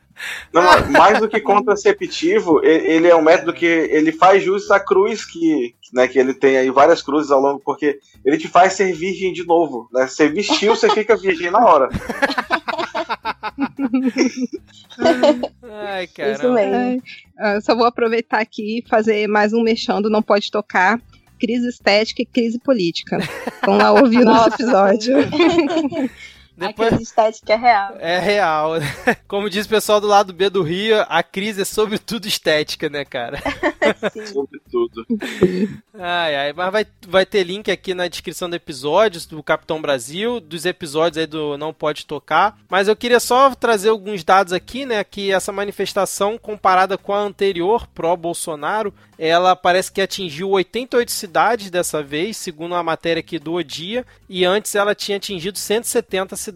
[0.52, 5.24] Não, mais do que contraceptivo, ele é um método que ele faz jus à cruz
[5.24, 8.92] que, né, que ele tem aí várias cruzes ao longo, porque ele te faz ser
[8.92, 10.06] virgem de novo, né?
[10.06, 11.88] Você vestiu, você fica virgem na hora.
[15.62, 16.54] Ai, Isso caramba.
[16.54, 17.02] mesmo.
[17.38, 21.00] Ah, eu só vou aproveitar aqui e fazer mais um mexendo, não pode tocar.
[21.38, 23.18] Crise estética e crise política.
[23.64, 24.94] Vão lá ouvir o nosso Nossa,
[26.64, 26.64] episódio.
[26.64, 26.88] A Depois...
[26.88, 27.96] crise estética é real.
[27.98, 28.72] É real.
[29.26, 33.04] Como diz o pessoal do lado B do Rio, a crise é sobretudo estética, né,
[33.04, 33.38] cara?
[34.26, 35.06] Sobretudo.
[35.94, 40.40] Ai, ai, mas vai, vai ter link aqui na descrição do episódio do Capitão Brasil,
[40.40, 42.56] dos episódios aí do Não Pode Tocar.
[42.68, 45.02] Mas eu queria só trazer alguns dados aqui, né?
[45.02, 52.02] Que essa manifestação, comparada com a anterior, pró-Bolsonaro, ela parece que atingiu 88 cidades dessa
[52.02, 56.49] vez, segundo a matéria aqui do O Dia, e antes ela tinha atingido 170 cidades,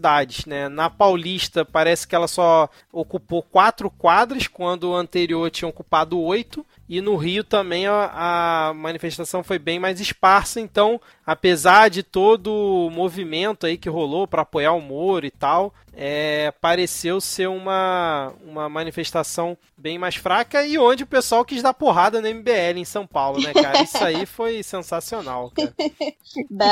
[0.45, 0.69] né?
[0.69, 6.65] Na Paulista parece que ela só ocupou quatro quadras, quando o anterior tinha ocupado oito.
[6.87, 12.51] E no Rio também a, a manifestação foi bem mais esparsa, então, apesar de todo
[12.53, 18.33] o movimento aí que rolou para apoiar o Moro e tal, é, pareceu ser uma,
[18.45, 22.85] uma manifestação bem mais fraca e onde o pessoal quis dar porrada no MBL em
[22.85, 23.81] São Paulo, né, cara?
[23.81, 25.73] Isso aí foi sensacional, cara.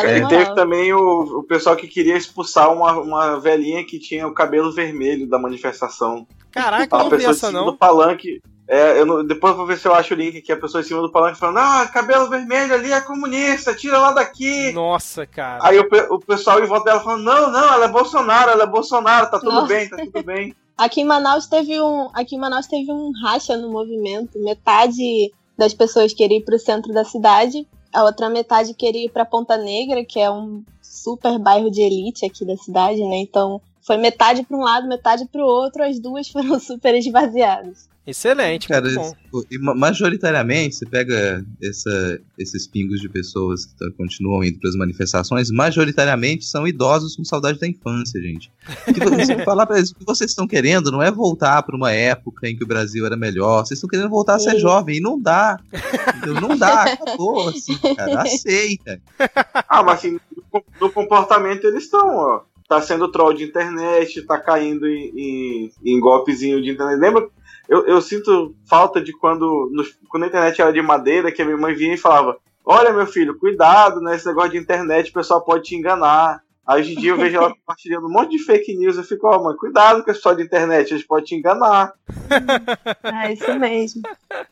[0.06, 4.34] É, teve também o, o pessoal que queria expulsar uma, uma velhinha que tinha o
[4.34, 6.28] cabelo vermelho da manifestação.
[6.52, 7.66] Caraca, A não pessoa cima não.
[7.66, 8.42] do palanque.
[8.68, 10.52] É, eu não- depois eu vou ver se eu acho o link aqui.
[10.52, 14.12] A pessoa em cima do palanque falando: Ah, cabelo vermelho ali é comunista, tira lá
[14.12, 14.72] daqui.
[14.72, 15.60] Nossa, cara.
[15.62, 18.68] Aí o, o pessoal em volta dela falando: Não, não, ela é Bolsonaro, ela é
[18.68, 19.68] Bolsonaro, tá tudo Nossa.
[19.68, 20.56] bem, tá tudo bem.
[20.76, 24.40] Aqui em Manaus teve um, aqui em Manaus teve um racha no movimento.
[24.40, 29.10] Metade das pessoas queria ir para o centro da cidade, a outra metade queria ir
[29.10, 33.18] para Ponta Negra, que é um super bairro de elite aqui da cidade, né?
[33.18, 37.92] Então Foi metade para um lado, metade para o outro, as duas foram super esvaziadas.
[38.06, 39.14] Excelente, Cara, muito bom.
[39.40, 44.60] isso- e ma- majoritariamente, você pega essa- esses pingos de pessoas que tá- continuam indo
[44.60, 48.52] para as manifestações, majoritariamente são idosos com saudade da infância, gente.
[48.94, 51.94] Se você falar pra eles, o que vocês estão querendo não é voltar para uma
[51.94, 54.60] época em que o Brasil era melhor, vocês estão querendo voltar a ser Sim.
[54.60, 55.58] jovem, e não dá.
[56.18, 56.42] Entendeu?
[56.42, 59.02] Não dá, acabou, assim, cara, aceita.
[59.70, 60.20] Ah, mas assim,
[60.54, 62.42] no- no comportamento eles estão, ó.
[62.68, 67.00] Tá sendo troll de internet, tá caindo em, em, em golpezinho de internet.
[67.00, 67.28] Lembra?
[67.70, 71.46] Eu, eu sinto falta de quando, nos- quando a internet era de madeira, que a
[71.46, 74.16] minha mãe vinha e falava: Olha, meu filho, cuidado, né?
[74.16, 76.42] Esse negócio de internet, o pessoal pode te enganar.
[76.66, 78.96] Aí hoje em dia eu vejo ela compartilhando um monte de fake news.
[78.98, 81.92] Eu fico, ó, mãe, cuidado com esse pessoal de internet, eles podem te enganar.
[83.04, 84.02] É isso mesmo.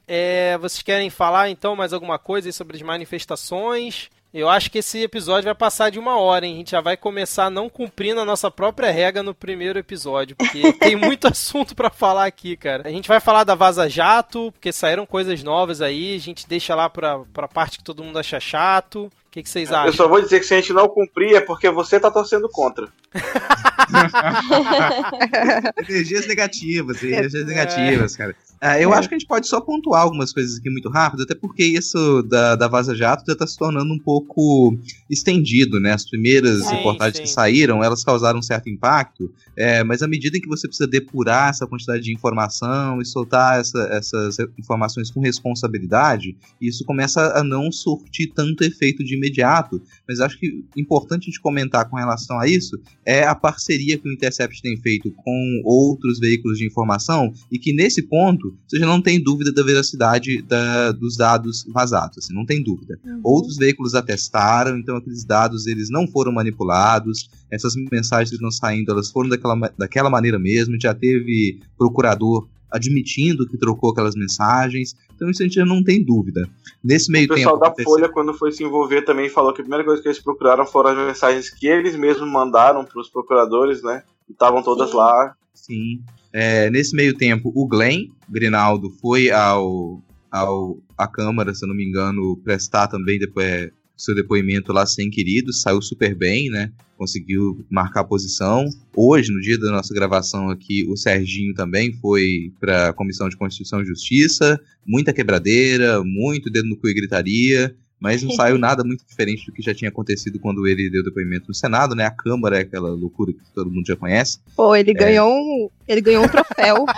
[0.08, 4.10] É, vocês querem falar então mais alguma coisa aí sobre as manifestações?
[4.34, 6.54] Eu acho que esse episódio vai passar de uma hora, hein?
[6.54, 10.72] A gente já vai começar não cumprindo a nossa própria regra no primeiro episódio, porque
[10.80, 12.88] tem muito assunto pra falar aqui, cara.
[12.88, 16.74] A gente vai falar da Vaza Jato, porque saíram coisas novas aí, a gente deixa
[16.74, 19.08] lá pra, pra parte que todo mundo acha chato.
[19.08, 19.94] O que, que vocês Eu acham?
[19.94, 22.88] só vou dizer que se a gente não cumprir é porque você tá torcendo contra.
[25.90, 28.34] Energias negativas, energias negativas, cara.
[28.64, 31.34] Ah, eu acho que a gente pode só pontuar algumas coisas aqui muito rápido, até
[31.34, 34.78] porque isso da, da Vaza Jato já tá se tornando um pouco
[35.10, 35.94] estendido, né?
[35.94, 37.24] As primeiras Sim, reportagens sim.
[37.24, 40.88] que saíram, elas causaram um certo impacto, é, mas à medida em que você precisa
[40.88, 47.44] depurar essa quantidade de informação e soltar essa- essas informações com responsabilidade, isso começa a
[47.44, 49.82] não surtir tanto efeito de imediato.
[50.08, 54.08] Mas acho que importante a gente comentar com relação a isso é a parceria que
[54.08, 58.86] o Intercept tem feito com outros veículos de informação e que nesse ponto você já
[58.86, 63.00] não tem dúvida da veracidade da- dos dados vazados, assim, não tem dúvida.
[63.24, 68.92] Outros veículos atestaram, então aqueles dados eles não foram manipulados, essas mensagens que estão saindo
[68.92, 75.30] elas foram daquela, daquela maneira mesmo, já teve procurador admitindo que trocou aquelas mensagens, então
[75.30, 76.50] isso a gente já não tem dúvida.
[76.82, 77.76] Nesse meio O pessoal tempo...
[77.78, 80.66] da Folha, quando foi se envolver, também falou que a primeira coisa que eles procuraram
[80.66, 84.04] foram as mensagens que eles mesmos mandaram para os procuradores, né?
[84.28, 84.96] E estavam todas Sim.
[84.96, 85.36] lá.
[85.54, 86.02] Sim.
[86.34, 90.02] É, nesse meio tempo, o Glenn Grinaldo foi ao,
[90.32, 93.70] ao à Câmara, se eu não me engano, prestar também depois
[94.02, 96.72] seu depoimento lá sem queridos, saiu super bem, né?
[96.98, 98.66] Conseguiu marcar posição.
[98.96, 103.38] Hoje, no dia da nossa gravação aqui, o Serginho também foi para a Comissão de
[103.38, 104.60] Constituição e Justiça.
[104.86, 107.76] Muita quebradeira, muito dedo no cu e gritaria.
[108.02, 111.46] Mas não saiu nada muito diferente do que já tinha acontecido quando ele deu depoimento
[111.48, 112.06] no Senado, né?
[112.06, 114.40] A Câmara é aquela loucura que todo mundo já conhece.
[114.56, 116.86] Pô, ele ganhou um, ele ganhou um troféu.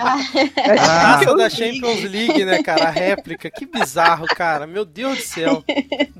[0.79, 2.87] Ah, Taça da Champions League, né, cara?
[2.87, 3.49] A réplica.
[3.49, 4.65] Que bizarro, cara.
[4.65, 5.63] Meu Deus do céu.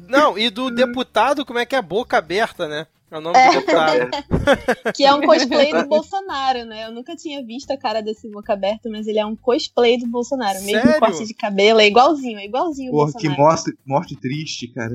[0.08, 1.82] Não, e do deputado, como é que é?
[1.82, 2.88] Boca aberta, né?
[3.14, 4.10] É o nome do deputado.
[4.96, 6.86] Que é um cosplay do Bolsonaro, né?
[6.88, 10.08] Eu nunca tinha visto a cara desse boca aberto, mas ele é um cosplay do
[10.08, 10.60] Bolsonaro.
[10.64, 11.00] Mesmo Sério?
[11.00, 13.42] corte de cabelo, é igualzinho, é igualzinho o Porra, que Bolsonaro.
[13.42, 14.94] morte, morte triste, cara.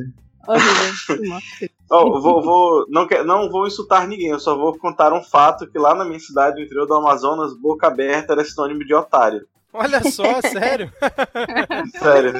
[0.49, 1.39] Horrível.
[1.91, 5.67] Eu vou, vou- não, que- não vou insultar ninguém, eu só vou contar um fato
[5.67, 9.47] que lá na minha cidade, no interior do Amazonas, boca aberta era sinônimo de otário.
[9.73, 10.93] Olha só, sério.
[11.99, 12.35] Sério.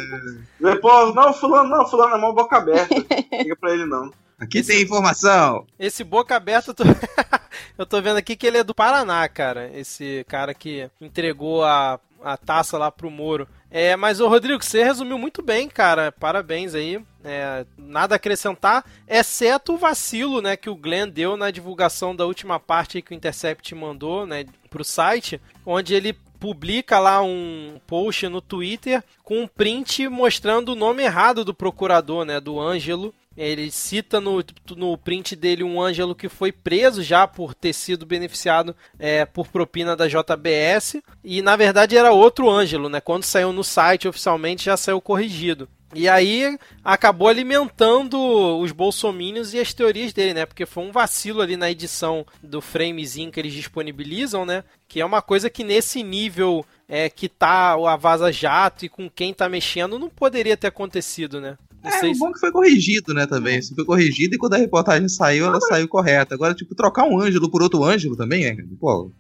[0.61, 2.95] Depois, não, fulano, não, fulano é mão boca aberta.
[3.33, 4.11] Liga pra ele não.
[4.39, 5.67] Aqui tem informação.
[5.79, 6.85] Esse boca aberta, eu tô...
[7.77, 9.71] eu tô vendo aqui que ele é do Paraná, cara.
[9.75, 13.49] Esse cara que entregou a, a taça lá pro Moro.
[13.71, 16.13] É, mas o Rodrigo, você resumiu muito bem, cara.
[16.13, 17.03] Parabéns aí.
[17.25, 22.25] É, nada a acrescentar, exceto o vacilo, né, que o Glenn deu na divulgação da
[22.25, 28.29] última parte que o Intercept mandou, né, pro site, onde ele publica lá um post
[28.29, 33.13] no Twitter com um print mostrando o nome errado do procurador, né, do Ângelo.
[33.39, 34.45] Ele cita no,
[34.77, 39.47] no print dele um Ângelo que foi preso já por ter sido beneficiado é, por
[39.47, 40.97] propina da JBS.
[41.23, 43.01] E na verdade era outro Ângelo, né?
[43.01, 45.69] Quando saiu no site oficialmente já saiu corrigido.
[45.95, 48.19] E aí acabou alimentando
[48.61, 50.45] os bolsomínios e as teorias dele, né?
[50.47, 54.65] Porque foi um vacilo ali na edição do framezinho que eles disponibilizam, né?
[54.87, 59.09] Que é uma coisa que nesse nível é, que tá a Vaza Jato e com
[59.09, 61.57] quem tá mexendo não poderia ter acontecido, né?
[61.83, 62.21] Não É, sei se...
[62.21, 63.59] bom que foi corrigido, né, também.
[63.59, 66.35] Isso foi corrigido e quando a reportagem saiu, ela saiu correta.
[66.35, 68.65] Agora, tipo, trocar um Ângelo por outro Ângelo também, né?
[68.81, 69.11] Pô,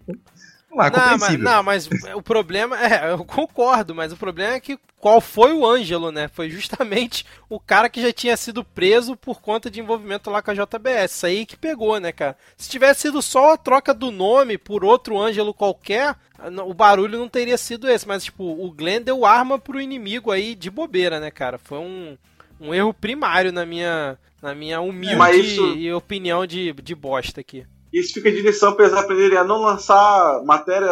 [0.70, 4.60] vamos lá, Não mas, não, mas o problema é, eu concordo, mas o problema é
[4.60, 6.28] que qual foi o Ângelo, né?
[6.28, 10.50] Foi justamente o cara que já tinha sido preso por conta de envolvimento lá com
[10.50, 11.12] a JBS.
[11.14, 12.36] Isso aí que pegou, né, cara?
[12.56, 16.16] Se tivesse sido só a troca do nome por outro Ângelo qualquer,
[16.66, 18.06] o barulho não teria sido esse.
[18.08, 21.58] Mas, tipo, o Glenn deu arma pro inimigo aí de bobeira, né, cara?
[21.58, 22.16] Foi um,
[22.60, 27.64] um erro primário na minha, na minha humilde isso- e opinião de, de bosta aqui.
[27.92, 30.88] Isso fica de lição para eles aprenderem a não lançar matéria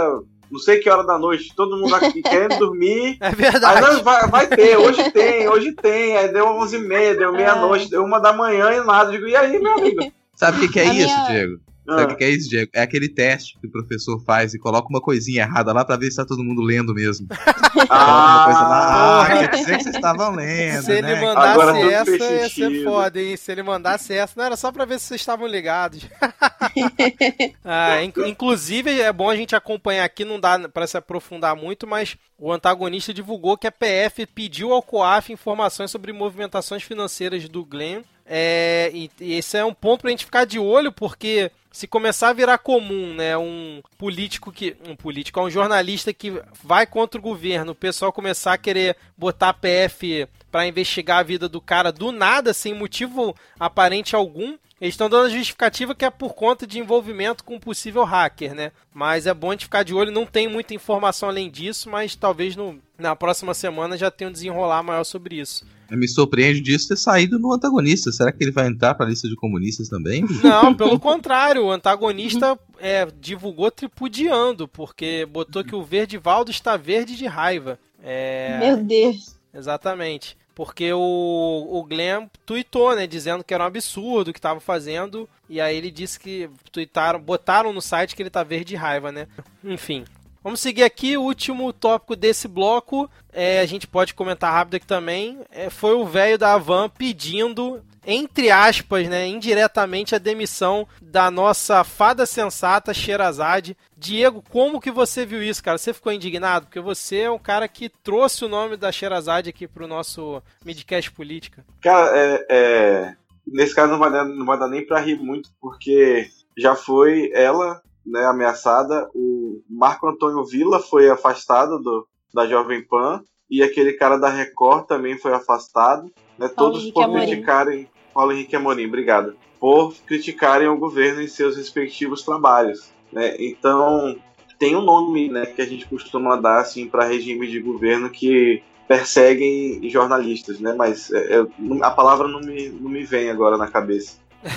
[0.51, 3.16] não sei que hora da noite, todo mundo aqui querendo dormir.
[3.20, 3.84] É verdade.
[3.84, 6.16] Aí não, vai, vai, ter, hoje tem, hoje tem.
[6.16, 9.09] Aí deu 11 e meia, deu meia-noite, deu uma da manhã e nada.
[9.11, 10.12] Eu digo, e aí, meu amigo?
[10.36, 11.61] Sabe o que, que é A isso, minha- Diego?
[11.87, 12.70] Sabe o que, que é isso, Diego?
[12.74, 16.11] É aquele teste que o professor faz e coloca uma coisinha errada lá pra ver
[16.11, 17.26] se tá todo mundo lendo mesmo.
[17.76, 19.49] Coloca uma coisa lá, ah, porra.
[19.49, 21.20] quer dizer que vocês estavam lendo, Se ele né?
[21.20, 23.37] mandasse Agora essa, ia ser foda, hein?
[23.37, 26.03] Se ele mandasse essa, não era só pra ver se vocês estavam ligados.
[27.64, 31.87] Ah, inc- inclusive, é bom a gente acompanhar aqui, não dá pra se aprofundar muito,
[31.87, 37.64] mas o antagonista divulgou que a PF pediu ao COAF informações sobre movimentações financeiras do
[37.64, 38.03] Glenn.
[38.26, 42.31] É, e, e esse é um ponto pra gente ficar de olho, porque se começar
[42.31, 44.74] a virar comum, né, um político que.
[44.89, 46.33] Um político, um jornalista que
[46.64, 51.22] vai contra o governo, o pessoal começar a querer botar a PF pra investigar a
[51.22, 54.57] vida do cara do nada, sem motivo aparente algum.
[54.81, 58.55] Eles estão dando a justificativa que é por conta de envolvimento com um possível hacker,
[58.55, 58.72] né?
[58.93, 62.14] Mas é bom a gente ficar de olho, não tem muita informação além disso, mas
[62.14, 65.64] talvez no, na próxima semana já tenha um desenrolar maior sobre isso.
[65.91, 68.11] Me surpreende disso ter saído no antagonista.
[68.11, 70.24] Será que ele vai entrar pra lista de comunistas também?
[70.43, 77.16] Não, pelo contrário, o antagonista é, divulgou tripudiando, porque botou que o Verdivaldo está verde
[77.16, 77.79] de raiva.
[78.03, 79.37] É, Meu Deus.
[79.55, 80.37] Exatamente.
[80.57, 83.07] Porque o, o Glenn tweetou, né?
[83.07, 85.29] Dizendo que era um absurdo o que estava fazendo.
[85.51, 89.13] E aí ele disse que tweetaram, botaram no site que ele tá verde de raiva,
[89.13, 89.29] né?
[89.63, 90.07] Enfim.
[90.43, 91.15] Vamos seguir aqui.
[91.15, 93.11] O último tópico desse bloco.
[93.35, 95.39] É, a gente pode comentar rápido aqui também.
[95.51, 99.27] é, foi o velho da Havan pedindo, entre aspas, né?
[99.27, 103.77] Indiretamente a demissão da nossa fada sensata Sherazade.
[103.97, 105.77] Diego, como que você viu isso, cara?
[105.77, 106.67] Você ficou indignado?
[106.67, 111.11] Porque você é um cara que trouxe o nome da Sherazade aqui pro nosso Midcast
[111.11, 111.65] Política.
[111.83, 115.51] Cara, é, é, nesse caso não vai, dar, não vai dar nem pra rir muito,
[115.61, 122.87] porque já foi ela né, ameaçada, o Marco Antônio Villa foi afastado do, da Jovem
[122.87, 126.05] Pan, e aquele cara da Record também foi afastado,
[126.39, 127.27] né, Paulo todos Henrique por Amorim.
[127.27, 132.91] criticarem, Paulo Henrique Amorim, obrigado, por criticarem o governo em seus respectivos trabalhos.
[133.12, 133.37] Né?
[133.39, 134.17] Então,
[134.59, 138.62] tem um nome né, que a gente costuma dar assim, para regime de governo que
[138.89, 140.73] perseguem jornalistas, né?
[140.73, 141.47] Mas é, é,
[141.83, 144.17] a palavra não me, não me vem agora na cabeça.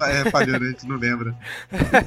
[0.00, 1.34] É, a gente não lembra.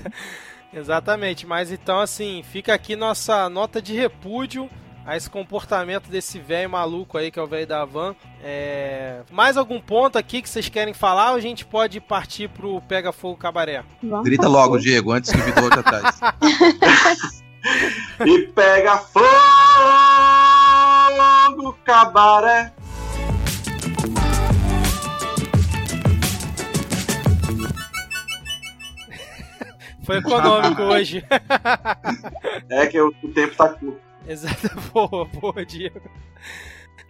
[0.73, 4.69] Exatamente, mas então assim, fica aqui nossa nota de repúdio
[5.05, 8.15] a esse comportamento desse velho maluco aí que é o velho da van.
[8.43, 9.21] É...
[9.31, 13.11] Mais algum ponto aqui que vocês querem falar ou a gente pode partir pro Pega
[13.11, 13.83] Fogo Cabaré?
[14.01, 14.77] Vamos Grita logo.
[14.77, 16.19] Diego, antes que o Vitor volte atrás.
[18.25, 19.23] E pega fogo,
[21.83, 22.73] cabaré.
[30.03, 31.23] Foi econômico hoje.
[32.69, 34.10] É que o, o tempo tá curto.
[34.27, 36.01] Exato, boa, boa, Diego.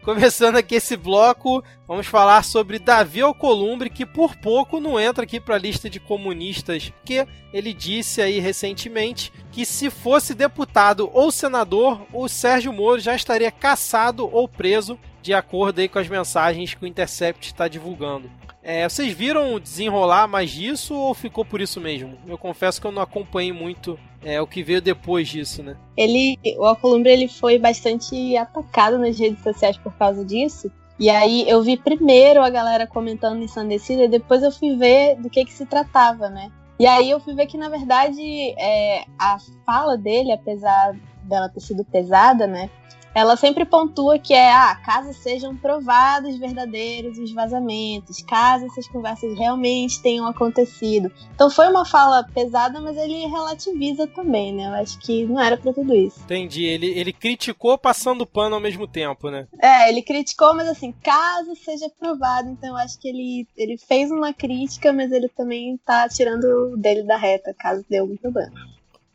[0.03, 5.39] Começando aqui esse bloco, vamos falar sobre Davi Alcolumbre, que por pouco não entra aqui
[5.39, 11.31] para a lista de comunistas, porque ele disse aí recentemente que se fosse deputado ou
[11.31, 16.73] senador, o Sérgio Moro já estaria caçado ou preso, de acordo aí com as mensagens
[16.73, 18.27] que o Intercept está divulgando.
[18.63, 22.17] É, vocês viram desenrolar mais disso ou ficou por isso mesmo?
[22.27, 25.75] Eu confesso que eu não acompanhei muito é, o que veio depois disso, né?
[25.97, 30.71] Ele, o Alcolumbre ele foi bastante atacado nas redes sociais por causa disso.
[30.99, 35.29] E aí eu vi primeiro a galera comentando ensandecida e depois eu fui ver do
[35.29, 36.51] que que se tratava, né?
[36.79, 38.21] E aí eu fui ver que na verdade
[38.59, 42.69] é, a fala dele, apesar dela ter sido pesada, né?
[43.13, 49.37] Ela sempre pontua que é, ah, caso sejam provados verdadeiros os vazamentos, caso essas conversas
[49.37, 51.11] realmente tenham acontecido.
[51.35, 54.67] Então foi uma fala pesada, mas ele relativiza também, né?
[54.67, 56.21] Eu acho que não era pra tudo isso.
[56.23, 56.63] Entendi.
[56.63, 59.47] Ele, ele criticou passando pano ao mesmo tempo, né?
[59.61, 64.09] É, ele criticou, mas assim, caso seja provado, então eu acho que ele, ele fez
[64.09, 68.53] uma crítica, mas ele também tá tirando o dele da reta, caso dê algum problema.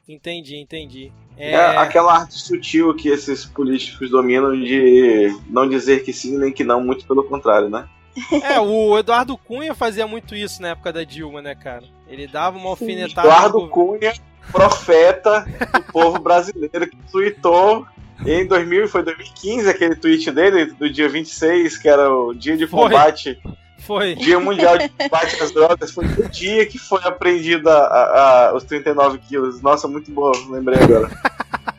[0.09, 1.13] Entendi, entendi.
[1.37, 1.53] É...
[1.53, 6.65] É, aquela arte sutil que esses políticos dominam de não dizer que sim nem que
[6.65, 7.87] não, muito pelo contrário, né?
[8.43, 11.85] é, o Eduardo Cunha fazia muito isso na época da Dilma, né, cara?
[12.09, 13.29] Ele dava uma alfinetada.
[13.29, 14.15] Eduardo Cunha,
[14.51, 17.87] profeta do povo brasileiro, que tweetou
[18.25, 22.67] em 2000, foi 2015 aquele tweet dele, do dia 26, que era o dia de
[22.67, 22.91] Foi.
[23.87, 24.15] Foi.
[24.15, 28.65] dia mundial de combate às drogas, foi o dia que foi apreendida a- a- os
[28.65, 29.61] 39 quilos.
[29.63, 31.11] Nossa, muito bom, lembrei agora.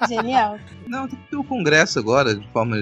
[0.08, 0.58] Genial.
[0.88, 2.78] Não, tem que ter o Congresso agora, de forma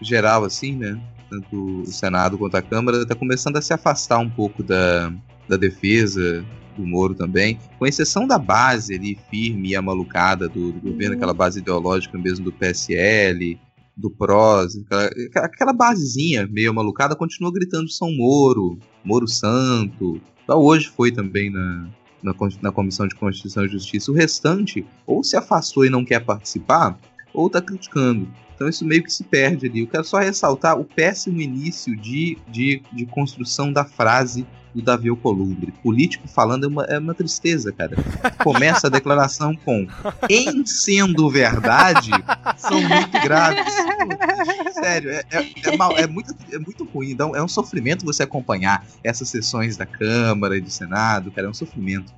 [0.00, 0.98] geral, assim, né?
[1.30, 5.12] Tanto o Senado quanto a Câmara, tá começando a se afastar um pouco da,
[5.48, 6.44] da defesa
[6.76, 11.34] do Moro também, com exceção da base ali firme e amalucada do, do governo, aquela
[11.34, 13.58] base ideológica mesmo do PSL,
[13.98, 20.20] do PROS, aquela, aquela basezinha meio malucada, continua gritando São Moro, Moro Santo.
[20.48, 21.88] Hoje foi também na,
[22.22, 22.32] na,
[22.62, 24.12] na Comissão de Constituição e Justiça.
[24.12, 26.96] O restante, ou se afastou e não quer participar,
[27.34, 28.28] ou está criticando.
[28.54, 29.80] Então isso meio que se perde ali.
[29.80, 34.46] Eu quero só ressaltar o péssimo início de, de, de construção da frase
[34.78, 35.72] do Davi Alcolumbre.
[35.82, 37.96] Político falando é uma, é uma tristeza, cara.
[38.42, 39.86] Começa a declaração com
[40.28, 42.10] em sendo verdade,
[42.56, 43.74] são muito graves.
[44.72, 47.10] Sério, é, é, é, mal, é, muito, é muito ruim.
[47.10, 51.50] Então, é um sofrimento você acompanhar essas sessões da Câmara e do Senado, cara, é
[51.50, 52.12] um sofrimento.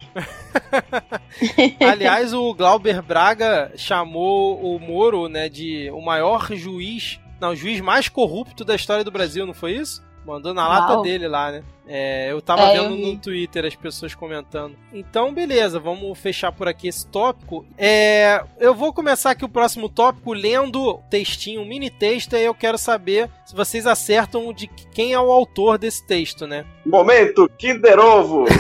[1.80, 7.80] Aliás, o Glauber Braga chamou o Moro, né, de o maior juiz, não, o juiz
[7.80, 10.02] mais corrupto da história do Brasil, não foi isso?
[10.26, 10.80] Mandou na Uau.
[10.80, 11.62] lata dele lá, né?
[11.92, 14.76] É, eu tava é, vendo eu no Twitter as pessoas comentando.
[14.92, 17.66] Então, beleza, vamos fechar por aqui esse tópico.
[17.76, 22.54] É, eu vou começar aqui o próximo tópico lendo textinho, um mini texto, e eu
[22.54, 26.64] quero saber se vocês acertam de quem é o autor desse texto, né?
[26.86, 28.44] Momento, Kinder Ovo!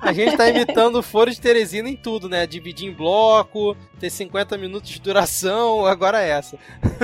[0.00, 2.46] a gente tá imitando o Foro de Teresina em tudo, né?
[2.46, 6.56] Dividir em bloco, ter 50 minutos de duração, agora é essa.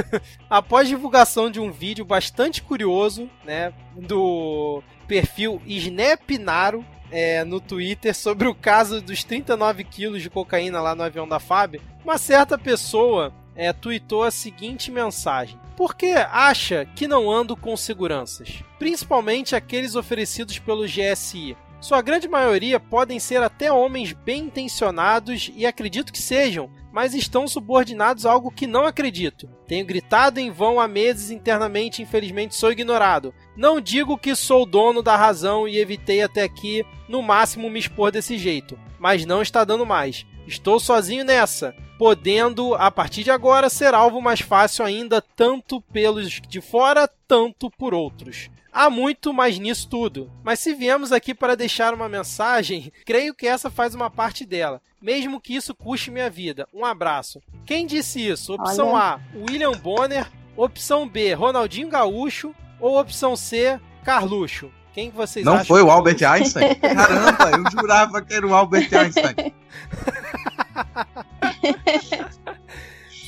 [0.49, 3.73] Após divulgação de um vídeo bastante curioso, né?
[3.97, 10.95] Do perfil Snapnaro, é, no Twitter sobre o caso dos 39 quilos de cocaína lá
[10.95, 16.87] no avião da FAB, uma certa pessoa é, tweetou a seguinte mensagem: Por que acha
[16.97, 18.63] que não ando com seguranças?
[18.79, 21.57] Principalmente aqueles oferecidos pelo GSI.
[21.81, 27.49] Sua grande maioria podem ser até homens bem intencionados e acredito que sejam, mas estão
[27.49, 29.49] subordinados a algo que não acredito.
[29.67, 33.35] Tenho gritado em vão há meses internamente, infelizmente sou ignorado.
[33.57, 38.13] Não digo que sou dono da razão e evitei até aqui, no máximo, me expor
[38.13, 40.25] desse jeito, mas não está dando mais.
[40.47, 46.41] Estou sozinho nessa, podendo, a partir de agora, ser alvo mais fácil ainda, tanto pelos
[46.49, 48.49] de fora, tanto por outros.
[48.75, 50.29] Há muito mais nisso tudo.
[50.43, 54.83] Mas se viemos aqui para deixar uma mensagem, creio que essa faz uma parte dela.
[55.01, 56.67] Mesmo que isso custe minha vida.
[56.75, 57.41] Um abraço.
[57.65, 58.53] Quem disse isso?
[58.53, 59.05] Opção Olha.
[59.05, 60.27] A, William Bonner.
[60.57, 62.53] Opção B, Ronaldinho Gaúcho.
[62.81, 64.73] Ou opção C, Carluxo.
[64.93, 65.61] Quem vocês Não acham?
[65.61, 66.75] Não foi o Albert Einstein?
[66.83, 69.55] Caramba, eu jurava que era o Albert Einstein.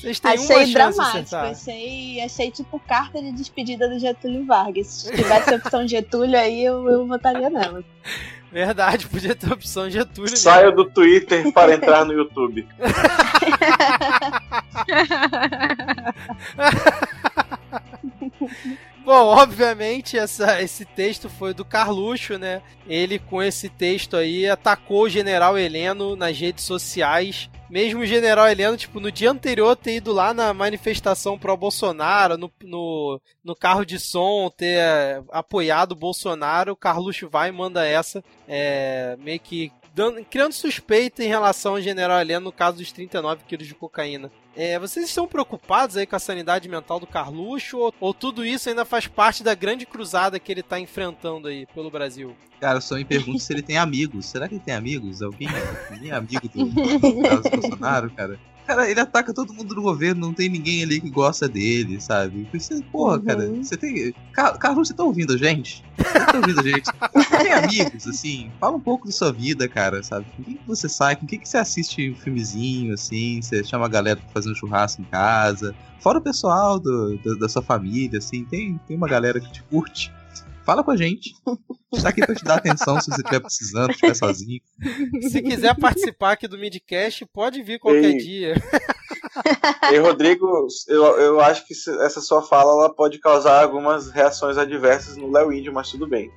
[0.07, 4.87] Vocês têm achei dramático, achei, achei tipo carta de despedida do Getúlio Vargas.
[4.87, 7.83] Se tivesse a opção Getúlio aí, eu, eu votaria nela.
[8.53, 10.37] Verdade, podia ter a opção Getúlio.
[10.37, 12.69] Saia do Twitter para entrar no YouTube.
[19.07, 22.61] Bom, obviamente essa, esse texto foi do Carluxo, né?
[22.89, 28.49] Ele com esse texto aí atacou o general Heleno nas redes sociais mesmo o general
[28.49, 33.57] Heleno, tipo, no dia anterior ter ido lá na manifestação pro Bolsonaro, no, no, no
[33.57, 39.17] carro de som, ter é, apoiado o Bolsonaro, o Carluxo vai e manda essa, é,
[39.19, 43.67] meio que dando, criando suspeita em relação ao general Heleno no caso dos 39 quilos
[43.67, 44.31] de cocaína.
[44.57, 48.71] É, vocês estão preocupados aí com a sanidade mental do Carluxo ou, ou, tudo isso
[48.71, 52.35] ainda faz parte da grande cruzada que ele está enfrentando aí pelo Brasil?
[52.59, 54.25] Cara, só me pergunto se ele tem amigos.
[54.25, 55.21] Será que ele tem amigos?
[55.21, 55.49] Alguém,
[55.91, 58.41] alguém é amigo do Carlos Bolsonaro, cara?
[58.67, 62.49] Cara, ele ataca todo mundo do governo, não tem ninguém ali que gosta dele, sabe?
[62.53, 63.25] Você, porra, uhum.
[63.25, 64.13] cara, você tem.
[64.33, 65.85] Carlos, você tá ouvindo a gente?
[65.97, 66.91] Você tá ouvindo a gente?
[67.15, 68.51] Você tem amigos, assim?
[68.59, 70.27] Fala um pouco da sua vida, cara, sabe?
[70.37, 71.15] Com quem que você sai?
[71.15, 73.41] Com quem que você assiste um filmezinho, assim?
[73.41, 75.73] Você chama a galera pra fazer um churrasco em casa?
[76.01, 79.63] Fora o pessoal do, do da sua família, assim, tem, tem uma galera que te
[79.65, 80.13] curte
[80.67, 81.33] fala com a gente.
[81.47, 84.61] A gente tá aqui pra te dar atenção se você estiver precisando, estiver sozinho.
[85.31, 88.17] Se quiser participar aqui do Midcast, pode vir qualquer Ei.
[88.19, 88.55] dia.
[89.93, 95.17] E Rodrigo, eu, eu acho que essa sua fala ela pode causar algumas reações adversas
[95.17, 96.33] no Léo Índio, mas tudo bem.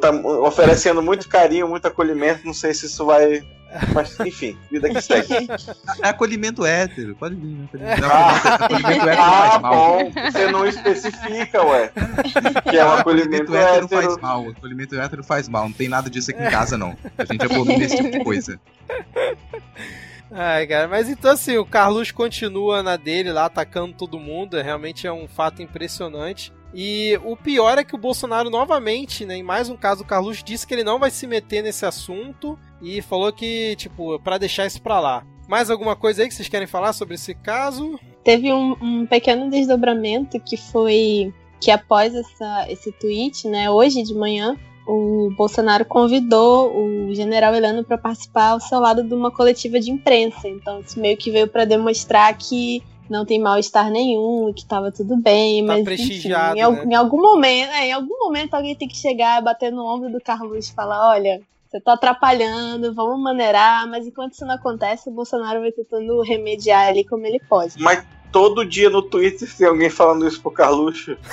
[0.00, 3.42] Tá oferecendo muito carinho, muito acolhimento, não sei se isso vai
[3.94, 5.48] mas, enfim, vida que segue.
[6.02, 7.68] É acolhimento hétero, pode vir.
[7.72, 7.96] Né?
[8.02, 9.58] Ah, acolhimento hétero ah.
[9.58, 11.92] Bom, você não especifica, ué.
[12.68, 13.88] Que é um acolhimento, acolhimento hétero, hétero.
[13.88, 14.48] faz mal.
[14.48, 15.64] Acolhimento hétero faz mal.
[15.64, 16.96] Não tem nada disso aqui em casa, não.
[17.16, 18.60] A gente abomina esse tipo de coisa.
[20.30, 24.60] Ai, cara, mas então assim, o Carlos continua na dele lá, atacando todo mundo.
[24.60, 26.52] Realmente é um fato impressionante.
[26.72, 30.42] E o pior é que o Bolsonaro novamente, né, em mais um caso, o Carlos
[30.42, 34.66] disse que ele não vai se meter nesse assunto e falou que, tipo, para deixar
[34.66, 35.26] isso pra lá.
[35.48, 37.98] Mais alguma coisa aí que vocês querem falar sobre esse caso?
[38.22, 44.14] Teve um, um pequeno desdobramento que foi que após essa, esse tweet, né, hoje de
[44.14, 44.56] manhã,
[44.90, 49.90] o Bolsonaro convidou o general Heleno para participar ao seu lado de uma coletiva de
[49.90, 50.48] imprensa.
[50.48, 55.16] Então, isso meio que veio para demonstrar que não tem mal-estar nenhum, que estava tudo
[55.16, 56.84] bem, Tá mas prestigiado, enfim, em, né?
[56.86, 60.20] em algum momento, é, em algum momento alguém tem que chegar, bater no ombro do
[60.20, 65.12] Carlos e falar, olha, você tá atrapalhando, vamos maneirar, mas enquanto isso não acontece, o
[65.12, 67.74] Bolsonaro vai tentando remediar ali como ele pode.
[67.78, 71.16] Mas todo dia no Twitter tem alguém falando isso pro Carluxo.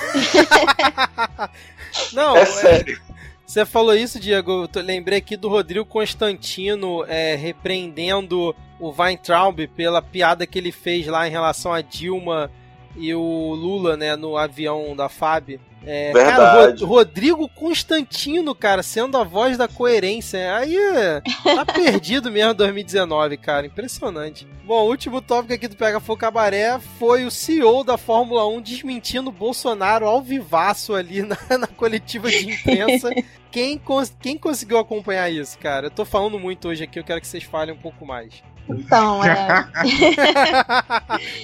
[2.12, 3.00] Não, É é- sério.
[3.48, 4.68] Você falou isso, Diego.
[4.74, 11.06] Eu lembrei aqui do Rodrigo Constantino é, repreendendo o Weintraub pela piada que ele fez
[11.06, 12.50] lá em relação a Dilma
[12.94, 15.58] e o Lula, né, no avião da FAB.
[15.86, 16.24] É, cara,
[16.62, 16.84] Verdade.
[16.84, 20.54] Ro- Rodrigo Constantino, cara, sendo a voz da coerência.
[20.56, 21.20] Aí é,
[21.54, 23.66] tá perdido mesmo 2019, cara.
[23.66, 24.46] Impressionante.
[24.64, 28.60] Bom, o último tópico aqui do Pega Fogo Cabaré foi o CEO da Fórmula 1
[28.60, 33.10] desmentindo o Bolsonaro ao vivaço ali na, na coletiva de imprensa.
[33.50, 35.86] Quem, cons- quem conseguiu acompanhar isso, cara?
[35.86, 38.42] Eu tô falando muito hoje aqui, eu quero que vocês falem um pouco mais.
[38.68, 39.66] Então, é,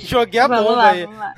[0.02, 1.04] Joguei a vamos bomba lá, aí.
[1.06, 1.34] vamos lá.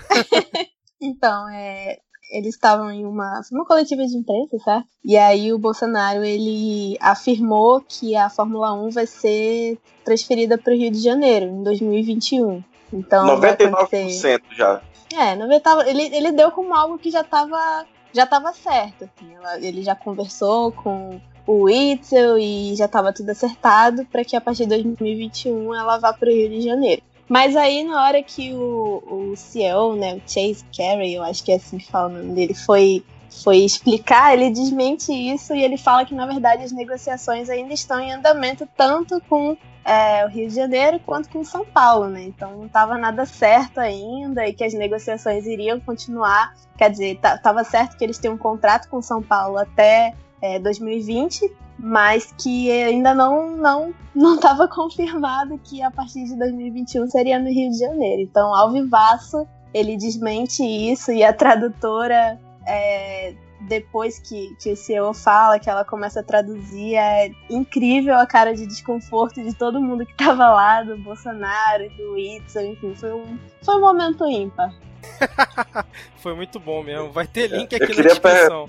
[1.01, 1.99] então, é,
[2.31, 4.87] eles estavam em uma, uma coletiva de imprensa, certo?
[5.05, 10.77] E aí o Bolsonaro, ele afirmou que a Fórmula 1 vai ser transferida para o
[10.77, 12.63] Rio de Janeiro em 2021.
[12.93, 14.07] Então, vai acontecer...
[14.07, 14.83] 99% já.
[15.15, 19.05] É, 90, ele, ele deu como algo que já estava já tava certo.
[19.05, 19.35] assim.
[19.35, 24.41] Ela- Ele já conversou com o Itzel e já estava tudo acertado para que a
[24.41, 27.03] partir de 2021 ela vá para o Rio de Janeiro.
[27.29, 31.53] Mas aí, na hora que o, o CEO, né, o Chase Carey, eu acho que
[31.53, 33.05] é assim que fala o nome dele, foi,
[33.43, 37.99] foi explicar, ele desmente isso e ele fala que, na verdade, as negociações ainda estão
[37.99, 39.57] em andamento tanto com
[39.87, 42.25] é, o Rio de Janeiro quanto com São Paulo, né?
[42.25, 46.55] Então não estava nada certo ainda e que as negociações iriam continuar.
[46.77, 50.15] Quer dizer, estava certo que eles têm um contrato com São Paulo até
[50.55, 57.09] é, 2020, mas que ainda não não não estava confirmado que a partir de 2021
[57.09, 58.23] seria no Rio de Janeiro.
[58.23, 65.13] Então, ao vivaço, ele desmente isso e a tradutora é, depois que, que o CEO
[65.13, 70.05] fala, que ela começa a traduzir, é incrível a cara de desconforto de todo mundo
[70.07, 74.73] que tava lá, do Bolsonaro, do Itzel, enfim, foi um, foi um momento ímpar.
[76.19, 77.13] Foi muito bom mesmo.
[77.13, 78.69] Vai ter link Eu aqui na queria per- descrição.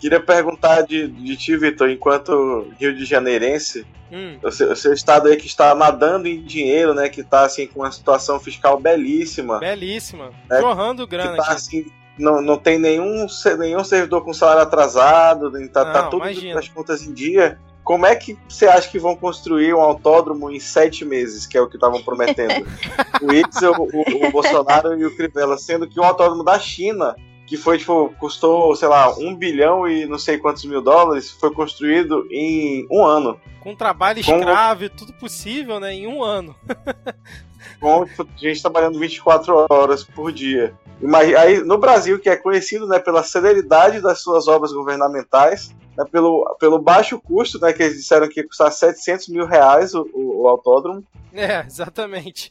[0.00, 4.92] Queria perguntar de, de ti, Vitor, enquanto Rio de Janeirense, Hum, o seu, o seu
[4.92, 7.08] estado aí que está nadando em dinheiro, né?
[7.08, 9.58] Que está assim, com uma situação fiscal belíssima.
[9.58, 10.30] belíssima.
[10.50, 11.52] É, Jorrando que grana tá aqui.
[11.52, 11.86] assim,
[12.18, 13.26] não, não tem nenhum,
[13.58, 16.58] nenhum servidor com salário atrasado, tá, tá Não, tudo imagina.
[16.58, 17.58] as contas em dia.
[17.84, 21.60] Como é que você acha que vão construir um autódromo em sete meses, que é
[21.60, 22.66] o que estavam prometendo?
[23.22, 27.16] o Itzel, o, o Bolsonaro e o Crivella, sendo que um autódromo da China,
[27.48, 31.50] que foi, tipo, custou, sei lá, um bilhão e não sei quantos mil dólares, foi
[31.50, 33.40] construído em um ano.
[33.60, 35.94] Com trabalho escravo e tudo possível, né?
[35.94, 36.54] Em um ano.
[37.80, 40.74] com tipo, gente trabalhando 24 horas por dia.
[41.00, 46.04] Mas aí no Brasil, que é conhecido né, pela celeridade das suas obras governamentais, né,
[46.10, 50.08] pelo, pelo baixo custo, né, que eles disseram que ia custar 700 mil reais o,
[50.14, 52.50] o- o autódromo, É, exatamente.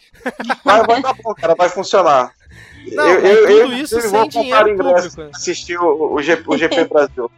[0.65, 2.31] mas vai dar bom, cara, vai funcionar.
[2.91, 5.15] Não, mas tudo isso inclusive, sem vou comprar dinheiro ingresso público.
[5.15, 7.31] pra assistir o, o, G- o GP Brasil.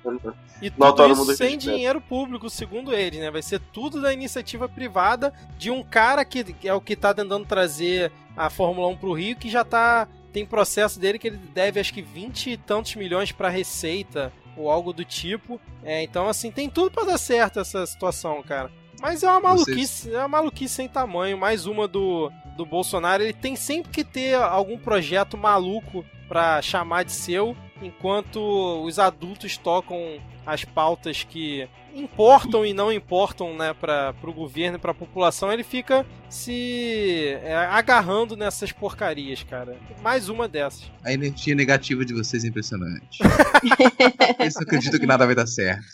[0.61, 3.31] E No tudo Autódromo isso sem dinheiro público, segundo eles, né?
[3.31, 7.45] Vai ser tudo da iniciativa privada de um cara que, é o que tá tentando
[7.45, 10.07] trazer a Fórmula 1 pro Rio, que já tá.
[10.31, 14.69] Tem processo dele que ele deve acho que 20 e tantos milhões pra Receita ou
[14.69, 15.59] algo do tipo.
[15.83, 18.69] É, então, assim, tem tudo pra dar certo essa situação, cara.
[19.01, 21.37] Mas é uma maluquice, é uma maluquice sem tamanho.
[21.37, 23.23] Mais uma do, do Bolsonaro.
[23.23, 28.39] Ele tem sempre que ter algum projeto maluco pra chamar de seu, enquanto
[28.83, 34.79] os adultos tocam as pautas que importam e não importam, né, para o governo e
[34.79, 39.77] para a população, ele fica se é, agarrando nessas porcarias, cara.
[40.01, 40.91] Mais uma dessas.
[41.03, 43.19] A energia negativa de vocês é impressionante.
[44.39, 45.85] Eles não acreditam que nada vai dar certo.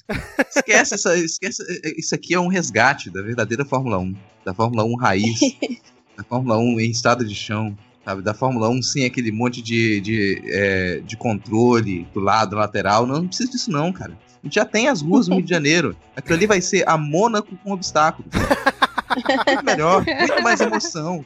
[0.56, 1.64] Esquece, essa, esquece.
[1.98, 4.16] Isso aqui é um resgate da verdadeira Fórmula 1.
[4.44, 5.40] Da Fórmula 1 raiz.
[6.18, 7.76] da Fórmula 1 em estado de chão.
[8.04, 8.22] Sabe?
[8.22, 13.08] Da Fórmula 1 sem aquele monte de, de, é, de controle do lado, lateral.
[13.08, 14.16] Não, não precisa disso, não, cara.
[14.50, 15.96] Já tem as ruas no Rio de Janeiro.
[16.16, 18.32] Aquilo ali vai ser a Mônaco com obstáculos.
[18.36, 21.24] Muito melhor, muito mais emoção.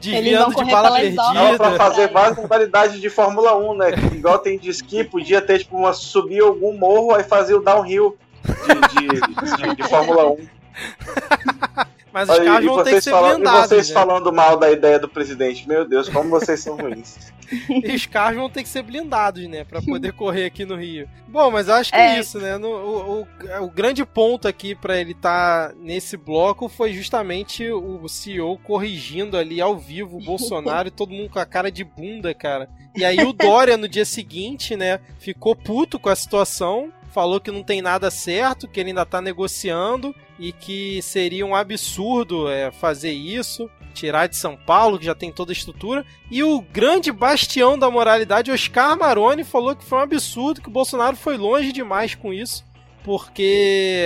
[0.00, 1.14] Desviando de bala obras.
[1.14, 1.76] pra perdida.
[1.76, 3.86] fazer várias modalidades de Fórmula 1, né?
[4.14, 8.16] Igual tem de esqui, podia ter, tipo, uma, subir algum morro, aí fazer o downhill
[8.44, 10.36] de, de, de- de Fórmula 1.
[12.12, 13.68] Mas os carros vão ter que vocês, ser falando, e blindados.
[13.68, 13.94] vocês né?
[13.94, 15.68] falando mal da ideia do presidente.
[15.68, 17.16] Meu Deus, como vocês são ruins.
[17.70, 19.64] E os carros vão ter que ser blindados, né?
[19.64, 21.08] Pra poder correr aqui no Rio.
[21.26, 22.16] Bom, mas eu acho que É.
[22.16, 22.58] é isso, né?
[22.58, 23.26] No- o, o,
[23.64, 29.62] o grande ponto aqui pra ele estar nesse bloco foi justamente o CEO corrigindo ali
[29.62, 32.68] ao vivo o Bolsonaro e todo mundo com a cara de bunda, cara.
[32.94, 37.50] E aí o Dória no dia seguinte, né, ficou puto com a situação, falou que
[37.50, 42.70] não tem nada certo, que ele ainda tá negociando e que seria um absurdo é,
[42.70, 46.04] fazer isso, tirar de São Paulo, que já tem toda a estrutura.
[46.30, 50.72] E o grande bastião da moralidade, Oscar Maroni, falou que foi um absurdo, que o
[50.72, 52.64] Bolsonaro foi longe demais com isso,
[53.02, 54.04] porque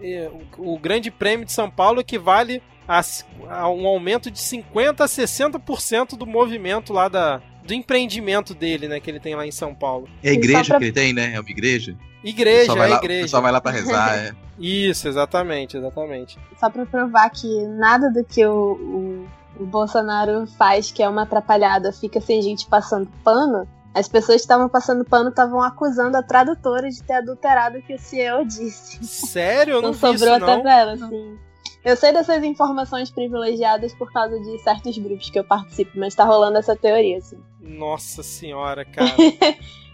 [0.00, 5.00] é, o, Grande Prêmio de São Paulo equivale a, s- a um aumento de 50%
[5.00, 9.50] a 60% do movimento lá da, do empreendimento dele, né, que ele tem lá em
[9.52, 10.08] São Paulo.
[10.22, 11.32] É a só igreja pra- que ele tem, né?
[11.34, 11.96] É uma igreja.
[12.22, 13.22] Igreja, é lá- O igreja.
[13.24, 14.32] pessoal vai lá pra rezar, é.
[14.58, 16.38] Isso, exatamente, exatamente.
[16.60, 19.26] Só pra provar que nada do que o,
[19.58, 23.66] o, o Bolsonaro faz, que é uma atrapalhada, fica sem gente passando pano.
[23.92, 27.94] As pessoas que estavam passando pano estavam acusando a tradutora de ter adulterado o que
[27.94, 29.04] o CEO disse.
[29.04, 29.74] Sério?
[29.74, 30.68] Eu não, Não, sobrou isso, até não.
[30.70, 31.38] ela, sim.
[31.84, 36.24] Eu sei dessas informações privilegiadas por causa de certos grupos que eu participo, mas tá
[36.24, 37.38] rolando essa teoria, assim.
[37.60, 39.12] Nossa senhora, cara.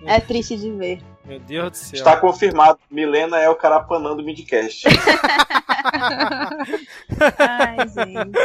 [0.04, 1.02] É triste de ver.
[1.24, 1.98] Meu Deus do céu.
[1.98, 2.78] Está confirmado.
[2.90, 4.86] Milena é o carapanã do Midcast.
[7.38, 8.38] Ai, gente.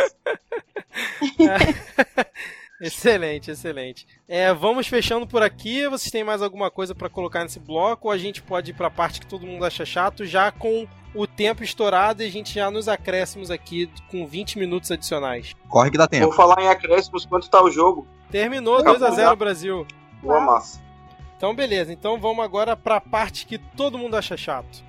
[2.81, 4.07] excelente, excelente.
[4.27, 5.87] É, vamos fechando por aqui.
[5.87, 8.07] Vocês têm mais alguma coisa pra colocar nesse bloco?
[8.07, 11.25] Ou a gente pode ir pra parte que todo mundo acha chato, já com o
[11.25, 15.53] tempo estourado e a gente já nos acréscimos aqui com 20 minutos adicionais.
[15.69, 16.25] Corre que dá tempo.
[16.25, 18.07] Vou falar em acréscimos quanto tá o jogo.
[18.29, 19.09] Terminou Acabou.
[19.09, 19.87] 2x0 Brasil.
[20.21, 20.83] Boa massa.
[21.37, 21.91] Então, beleza.
[21.91, 24.84] Então vamos agora pra parte que todo mundo acha chato.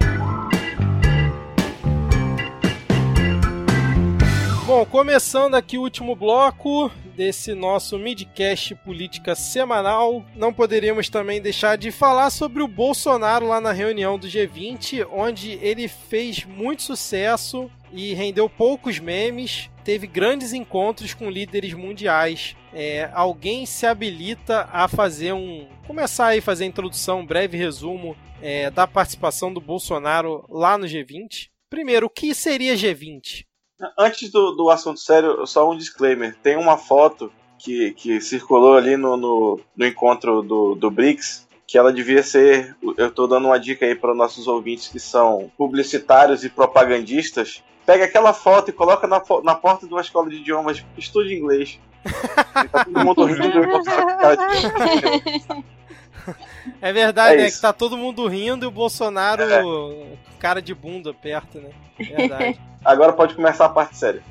[4.67, 11.79] Bom, começando aqui o último bloco desse nosso midcast política semanal, não poderíamos também deixar
[11.79, 17.71] de falar sobre o Bolsonaro lá na reunião do G20, onde ele fez muito sucesso
[17.93, 22.57] e rendeu poucos memes, teve grandes encontros com líderes mundiais.
[22.75, 25.69] É, alguém se habilita a fazer um.
[25.87, 30.77] começar aí a fazer a introdução, um breve resumo é, da participação do Bolsonaro lá
[30.77, 31.51] no G20?
[31.71, 33.46] Primeiro, o que seria G20?
[33.99, 36.35] Antes do, do assunto sério, só um disclaimer.
[36.43, 41.77] Tem uma foto que, que circulou ali no, no, no encontro do, do BRICS, que
[41.77, 42.77] ela devia ser.
[42.97, 47.63] Eu tô dando uma dica aí para os nossos ouvintes que são publicitários e propagandistas.
[47.85, 51.79] Pega aquela foto e coloca na, na porta de uma escola de idiomas, estude inglês.
[52.73, 53.67] Tá todo mundo rindo e de-
[56.83, 57.47] É verdade, É né?
[57.47, 57.57] isso.
[57.57, 59.63] Que tá todo mundo rindo e o Bolsonaro, É.
[60.39, 61.71] cara de bunda perto, né?
[61.99, 62.61] Verdade.
[62.85, 64.23] Agora pode começar a parte séria.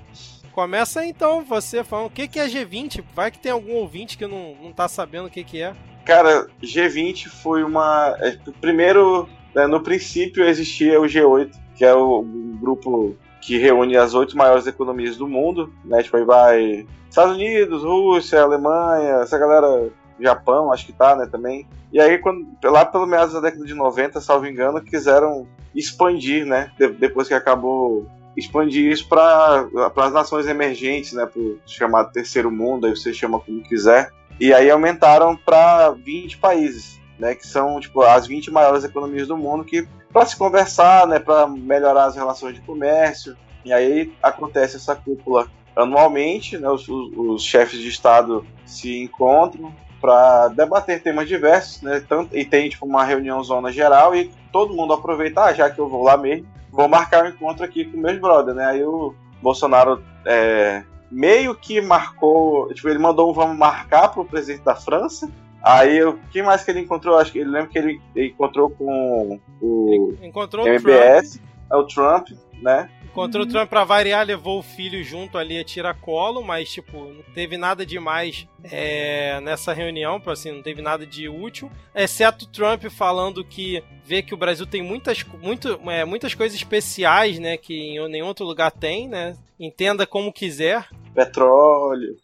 [0.52, 3.04] Começa então, você falando o que, que é G20.
[3.14, 5.74] Vai que tem algum ouvinte que não, não tá sabendo o que, que é.
[6.06, 8.16] Cara, G20 foi uma.
[8.20, 12.22] é, Primeiro, né, no princípio existia o G8, que é o
[12.60, 16.02] grupo que reúne as oito maiores economias do mundo, né?
[16.02, 19.90] Tipo, aí vai Estados Unidos, Rússia, Alemanha, essa galera,
[20.20, 21.68] Japão, acho que tá, né, também.
[21.94, 26.72] E aí, quando, lá pelo meados da década de 90, salvo engano, quiseram expandir, né?
[26.78, 31.26] de- depois que acabou expandir isso para as nações emergentes, né?
[31.26, 34.12] Pro chamado terceiro mundo, aí você chama como quiser.
[34.40, 39.38] E aí aumentaram para 20 países, né, que são tipo as 20 maiores economias do
[39.38, 43.36] mundo que para se conversar, né, para melhorar as relações de comércio.
[43.66, 45.46] E aí acontece essa cúpula
[45.76, 52.34] anualmente, né, os, os- chefes de estado se encontram para debater temas diversos, né, tanto,
[52.38, 55.90] e tem tipo uma reunião zona geral e todo mundo aproveita, ah, já que eu
[55.90, 58.66] vou lá mesmo, vou marcar um encontro aqui com meus brothers, né?
[58.68, 64.64] Aí o Bolsonaro é, meio que marcou, tipo, ele mandou um vamos marcar pro presidente
[64.64, 65.30] da França.
[65.66, 67.18] Aí, eu, quem mais que ele encontrou?
[67.18, 70.86] Acho que ele lembra que ele, ele encontrou com o Encontrou o Trump.
[70.86, 71.42] MBS,
[71.72, 72.28] é o Trump,
[72.62, 72.88] né?
[73.04, 77.24] Encontrou o Trump pra variar, levou o filho junto ali a tiracolo, mas, tipo, não
[77.34, 81.72] teve nada demais é, nessa reunião, assim, não teve nada de útil.
[81.96, 86.56] Exceto o Trump falando que vê que o Brasil tem muitas, muito, é, muitas coisas
[86.56, 89.36] especiais, né, que em nenhum outro lugar tem, né?
[89.60, 90.88] Entenda como quiser.
[91.16, 92.16] Petróleo.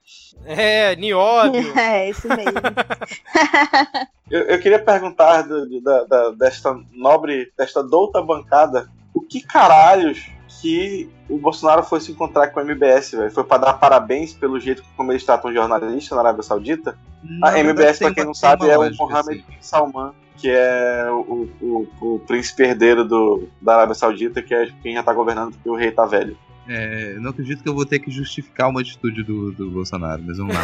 [0.46, 1.74] É, nióbio.
[1.78, 2.52] É, isso mesmo.
[4.30, 9.42] Eu, eu queria perguntar do- do- da- da- desta nobre, desta douta bancada, o que
[9.42, 10.26] caralhos
[10.62, 13.32] que o Bolsonaro foi se encontrar com o MBS, velho?
[13.32, 16.98] Foi pra dar parabéns pelo jeito como eles tratam jornalista na Arábia Saudita?
[17.22, 19.44] Na A MBS, pra quem não sabe, é o Mohammed assim.
[19.50, 24.70] bin Salman, que é o, o, o príncipe herdeiro do, da Arábia Saudita, que é
[24.82, 26.38] quem já tá governando porque o rei tá velho.
[26.74, 30.38] É, não acredito que eu vou ter que justificar uma atitude do, do Bolsonaro, mas
[30.38, 30.63] vamos lá.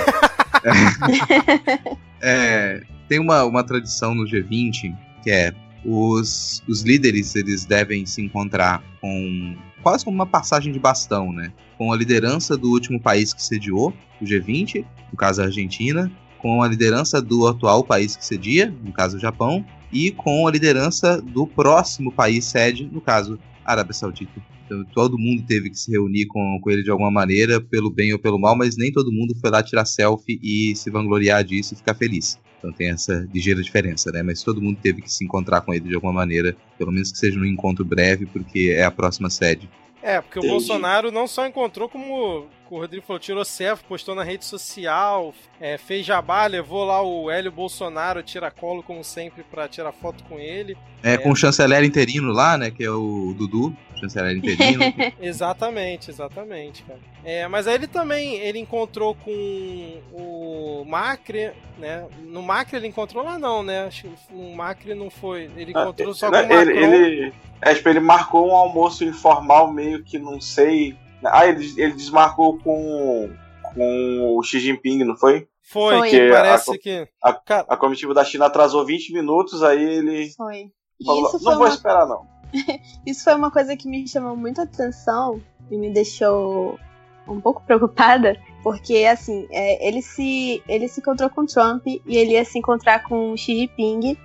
[2.22, 5.53] é, tem uma, uma tradição no G20 que é
[5.84, 11.51] os, os líderes eles devem se encontrar com quase como uma passagem de bastão, né?
[11.78, 16.64] Com a liderança do último país que sediou o G20, no caso a Argentina, com
[16.64, 21.22] a liderança do atual país que cedia, no caso o Japão, e com a liderança
[21.22, 23.38] do próximo país sede, no caso
[23.68, 24.41] Arábia Saudita.
[24.65, 28.13] Então, todo mundo teve que se reunir com, com ele de alguma maneira, pelo bem
[28.13, 31.74] ou pelo mal, mas nem todo mundo foi lá tirar selfie e se vangloriar disso
[31.74, 32.39] e ficar feliz.
[32.57, 34.24] Então tem essa ligeira diferença, né?
[34.24, 37.18] Mas todo mundo teve que se encontrar com ele de alguma maneira, pelo menos que
[37.18, 39.70] seja num encontro breve, porque é a próxima sede.
[40.08, 40.53] É, porque Entendi.
[40.53, 45.34] o Bolsonaro não só encontrou, como o Rodrigo falou, tirou selfie, postou na rede social,
[45.60, 50.39] é, fez jabá, levou lá o Hélio Bolsonaro, tiracolo, como sempre, para tirar foto com
[50.39, 50.78] ele.
[51.03, 54.84] É, é, com o chanceler interino lá, né, que é o Dudu, chanceler interino.
[55.20, 57.00] exatamente, exatamente, cara.
[57.24, 63.24] É, mas aí ele também, ele encontrou com o Macri, né, no Macri ele encontrou
[63.24, 63.89] lá não, né,
[64.32, 66.62] o Macri não foi, ele ah, encontrou ah, só com o Macron.
[66.62, 70.95] Ele, ele, é, tipo, ele marcou um almoço informal meio que, não sei
[71.26, 73.30] ah, ele, ele desmarcou com,
[73.74, 75.48] com o Xi Jinping, não foi?
[75.64, 76.10] Foi, foi.
[76.10, 77.08] que parece a, que.
[77.24, 77.30] A,
[77.70, 80.32] a, comitiva da China atrasou 20 minutos, aí ele.
[80.32, 80.72] Foi.
[81.06, 81.70] Falou, não vou uma...
[81.70, 82.26] esperar, não.
[83.06, 86.80] Isso foi uma coisa que me chamou muita atenção e me deixou
[87.28, 92.32] um pouco preocupada, porque assim, é, ele, se, ele se encontrou com Trump e ele
[92.32, 94.18] ia se encontrar com Xi Jinping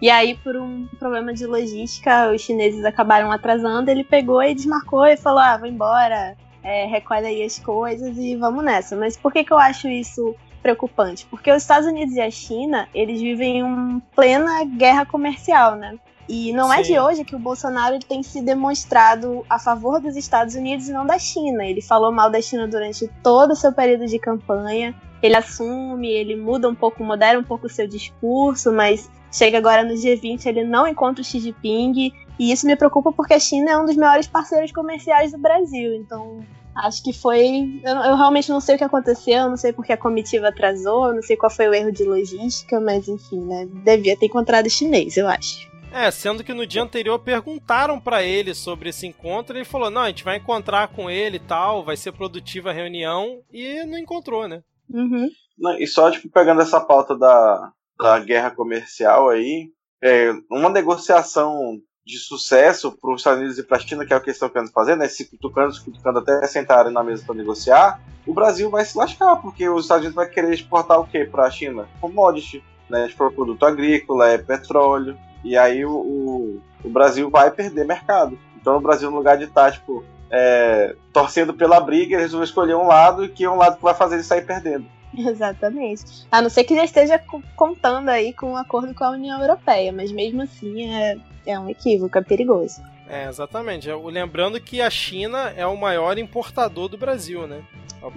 [0.00, 3.90] e aí, por um problema de logística, os chineses acabaram atrasando.
[3.90, 8.34] Ele pegou e desmarcou e falou: ah, vou embora, é, recolhe aí as coisas e
[8.34, 8.96] vamos nessa.
[8.96, 11.26] Mas por que, que eu acho isso preocupante?
[11.26, 15.98] Porque os Estados Unidos e a China, eles vivem em plena guerra comercial, né?
[16.32, 16.74] E não Sim.
[16.74, 20.92] é de hoje que o Bolsonaro tem se demonstrado a favor dos Estados Unidos e
[20.92, 21.66] não da China.
[21.66, 24.94] Ele falou mal da China durante todo o seu período de campanha.
[25.20, 29.82] Ele assume, ele muda um pouco, modera um pouco o seu discurso, mas chega agora
[29.82, 33.72] no G20, ele não encontra o Xi Jinping, e isso me preocupa porque a China
[33.72, 35.96] é um dos maiores parceiros comerciais do Brasil.
[35.96, 36.38] Então,
[36.76, 37.80] acho que foi.
[37.84, 41.22] Eu, eu realmente não sei o que aconteceu, não sei porque a comitiva atrasou, não
[41.22, 43.66] sei qual foi o erro de logística, mas enfim, né?
[43.84, 45.69] Devia ter encontrado o chinês, eu acho.
[45.92, 49.90] É, sendo que no dia anterior perguntaram para ele sobre esse encontro e ele falou:
[49.90, 53.84] não, a gente vai encontrar com ele e tal, vai ser produtiva a reunião, e
[53.84, 54.62] não encontrou, né?
[54.88, 55.28] Uhum.
[55.58, 59.70] Não, e só, tipo, pegando essa pauta da, da guerra comercial aí,
[60.02, 64.16] é, uma negociação de sucesso para os Estados Unidos e para a China, que é
[64.16, 67.22] o que eles estão querendo fazer, né, se cutucando, se cutucando até sentarem na mesa
[67.24, 71.06] para negociar, o Brasil vai se lascar, porque os Estados Unidos vai querer exportar o
[71.06, 71.88] quê para a China?
[72.00, 77.86] Commodity, né, expor produto agrícola, é petróleo, e aí o, o, o, Brasil vai perder
[77.86, 78.38] mercado.
[78.60, 82.42] Então o Brasil, no lugar de estar, tá, tipo, é, torcendo pela briga, eles vão
[82.42, 84.86] escolher um lado e que é um lado que vai fazer ele sair perdendo.
[85.16, 86.26] Exatamente.
[86.30, 87.20] A não ser que já esteja
[87.56, 91.16] contando aí com um acordo com a União Europeia, mas mesmo assim é,
[91.46, 92.80] é um equívoco, é perigoso.
[93.08, 93.88] É, exatamente.
[93.90, 97.60] Lembrando que a China é o maior importador do Brasil, né?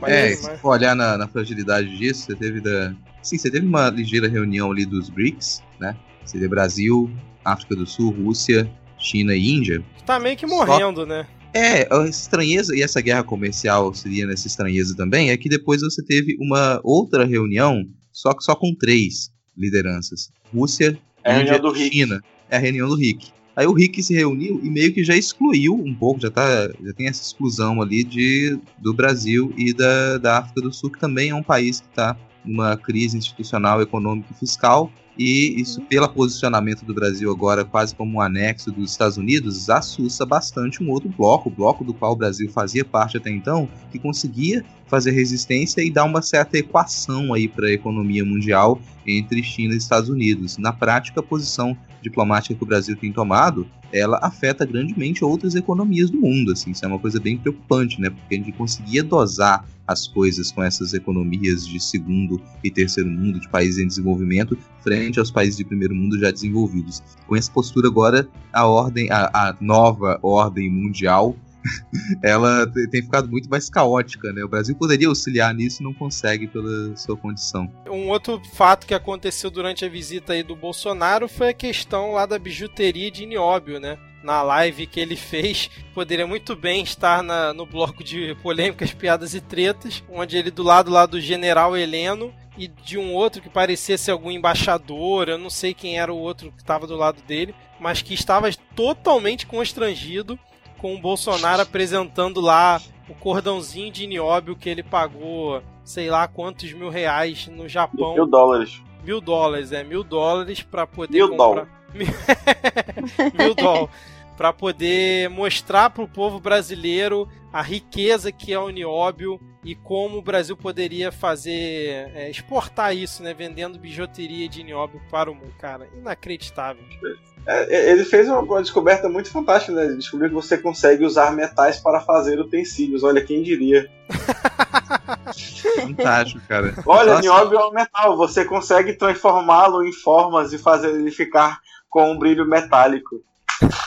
[0.03, 2.93] É, é se for olhar na, na, fragilidade disso, você teve da.
[3.21, 5.95] Sim, você teve uma ligeira reunião ali dos BRICS, né?
[6.25, 7.09] Seria Brasil,
[7.43, 9.83] África do Sul, Rússia, China e Índia.
[10.05, 11.05] Tá meio que morrendo, Só...
[11.05, 11.27] né?
[11.53, 16.03] É, a estranheza, e essa guerra comercial seria nessa estranheza também, é que depois você
[16.03, 20.31] teve uma outra reunião, só que só com três lideranças.
[20.51, 22.23] Rússia, é Índia e China.
[22.49, 23.31] É a reunião do RIC.
[23.55, 26.93] Aí o Rick se reuniu e meio que já excluiu um pouco, já, tá, já
[26.93, 31.29] tem essa exclusão ali de, do Brasil e da, da África do Sul, que também
[31.29, 36.83] é um país que está numa crise institucional, econômica e fiscal, e isso, pelo posicionamento
[36.83, 41.49] do Brasil agora quase como um anexo dos Estados Unidos, assusta bastante um outro bloco,
[41.49, 45.91] o bloco do qual o Brasil fazia parte até então, que conseguia fazer resistência e
[45.91, 50.57] dar uma certa equação aí para a economia mundial entre China e Estados Unidos.
[50.57, 56.09] Na prática, a posição diplomática que o Brasil tem tomado, ela afeta grandemente outras economias
[56.09, 58.09] do mundo, assim, isso é uma coisa bem preocupante, né?
[58.09, 63.39] Porque a gente conseguia dosar as coisas com essas economias de segundo e terceiro mundo,
[63.39, 67.03] de países em desenvolvimento, frente aos países de primeiro mundo já desenvolvidos.
[67.27, 71.35] Com essa postura agora, a ordem, a, a nova ordem mundial
[72.21, 74.43] ela tem ficado muito mais caótica, né?
[74.43, 77.71] O Brasil poderia auxiliar nisso não consegue pela sua condição.
[77.87, 82.25] Um outro fato que aconteceu durante a visita aí do Bolsonaro foi a questão lá
[82.25, 83.97] da bijuteria de Nióbio, né?
[84.23, 89.35] na live que ele fez, poderia muito bem estar na, no bloco de polêmicas, piadas
[89.35, 93.49] e tretas, onde ele do lado lá do general Heleno e de um outro que
[93.49, 97.21] parecia ser algum embaixador, eu não sei quem era o outro que estava do lado
[97.23, 100.39] dele, mas que estava totalmente constrangido
[100.83, 106.73] com o Bolsonaro apresentando lá o cordãozinho de nióbio que ele pagou, sei lá quantos
[106.73, 108.13] mil reais no Japão.
[108.15, 108.83] Mil dólares.
[109.01, 111.69] Mil dólares, é, mil dólares para poder Mil comprar.
[111.95, 113.89] mil dólares.
[114.35, 120.17] Para poder mostrar para o povo brasileiro a riqueza que é o nióbio e como
[120.17, 123.33] o Brasil poderia fazer, é, exportar isso, né?
[123.33, 125.53] Vendendo bijuteria de nióbio para o mundo.
[125.59, 126.83] Cara, inacreditável.
[127.05, 127.32] É,
[127.67, 129.85] ele fez uma descoberta muito fantástica, né?
[129.85, 133.03] Ele descobriu que você consegue usar metais para fazer utensílios.
[133.03, 133.89] Olha, quem diria.
[135.81, 136.73] Fantástico, cara.
[136.85, 138.15] Olha, nióbio é um metal.
[138.15, 143.21] Você consegue transformá-lo em formas e fazer ele ficar com um brilho metálico.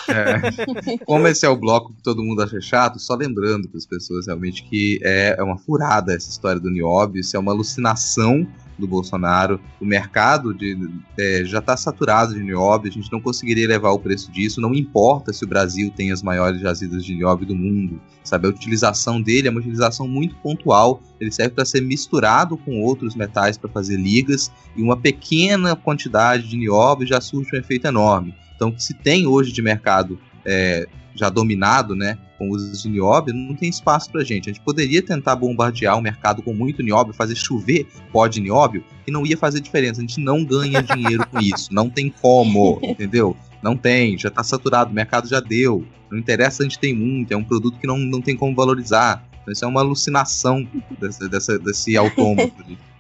[0.09, 0.99] É.
[1.05, 4.27] Como esse é o bloco que todo mundo acha chato, só lembrando para as pessoas
[4.27, 8.47] realmente que é, é uma furada essa história do nióbio, isso é uma alucinação
[8.79, 9.61] do Bolsonaro.
[9.81, 10.77] O mercado de,
[11.19, 14.61] é, já está saturado de nióbio, a gente não conseguiria levar o preço disso.
[14.61, 18.47] Não importa se o Brasil tem as maiores jazidas de nióbio do mundo, sabe?
[18.47, 21.01] A utilização dele é uma utilização muito pontual.
[21.21, 26.49] Ele serve para ser misturado com outros metais para fazer ligas e uma pequena quantidade
[26.49, 28.35] de nióbio já surte um efeito enorme.
[28.57, 32.83] Então, o que se tem hoje de mercado é, já dominado, né, com o uso
[32.83, 34.51] de nióbio, não tem espaço pra gente.
[34.51, 38.85] A gente poderia tentar bombardear o mercado com muito nióbio, fazer chover pó de nióbio,
[39.07, 40.01] e não ia fazer diferença.
[40.01, 41.73] A gente não ganha dinheiro com isso.
[41.73, 43.37] Não tem como, entendeu?
[43.63, 45.87] Não tem, já tá saturado, o mercado já deu.
[46.11, 49.27] Não interessa, a gente tem muito, é um produto que não, não tem como valorizar.
[49.43, 50.67] Então, isso é uma alucinação
[51.01, 52.53] dessa, dessa, desse autômato.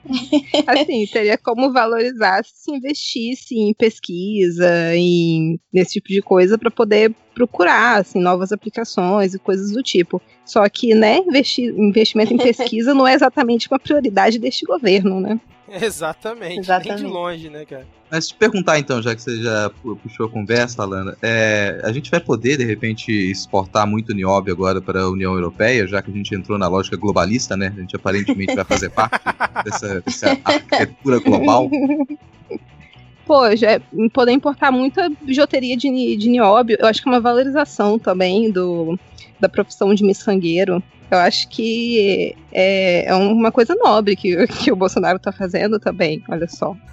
[0.66, 7.14] assim, teria como valorizar se investisse em pesquisa, em nesse tipo de coisa para poder
[7.34, 10.20] procurar assim, novas aplicações e coisas do tipo.
[10.44, 15.40] Só que, né, investir, investimento em pesquisa não é exatamente uma prioridade deste governo, né?
[15.68, 17.02] Exatamente, Exatamente.
[17.02, 17.86] nem de longe, né, cara?
[18.10, 19.70] Mas te perguntar então, já que você já
[20.02, 24.80] puxou a conversa, Alana, é, a gente vai poder, de repente, exportar muito nióbio agora
[24.80, 27.72] para a União Europeia, já que a gente entrou na lógica globalista, né?
[27.76, 29.20] A gente aparentemente vai fazer parte
[29.64, 31.68] dessa, dessa arquitetura global.
[33.26, 33.80] Pô, já é,
[34.12, 38.96] poder importar muita bijuteria de, de nióbio, eu acho que é uma valorização também do,
[39.40, 40.80] da profissão de miçangueiro.
[41.10, 46.22] Eu acho que é, é uma coisa nobre que, que o Bolsonaro está fazendo também,
[46.28, 46.76] olha só.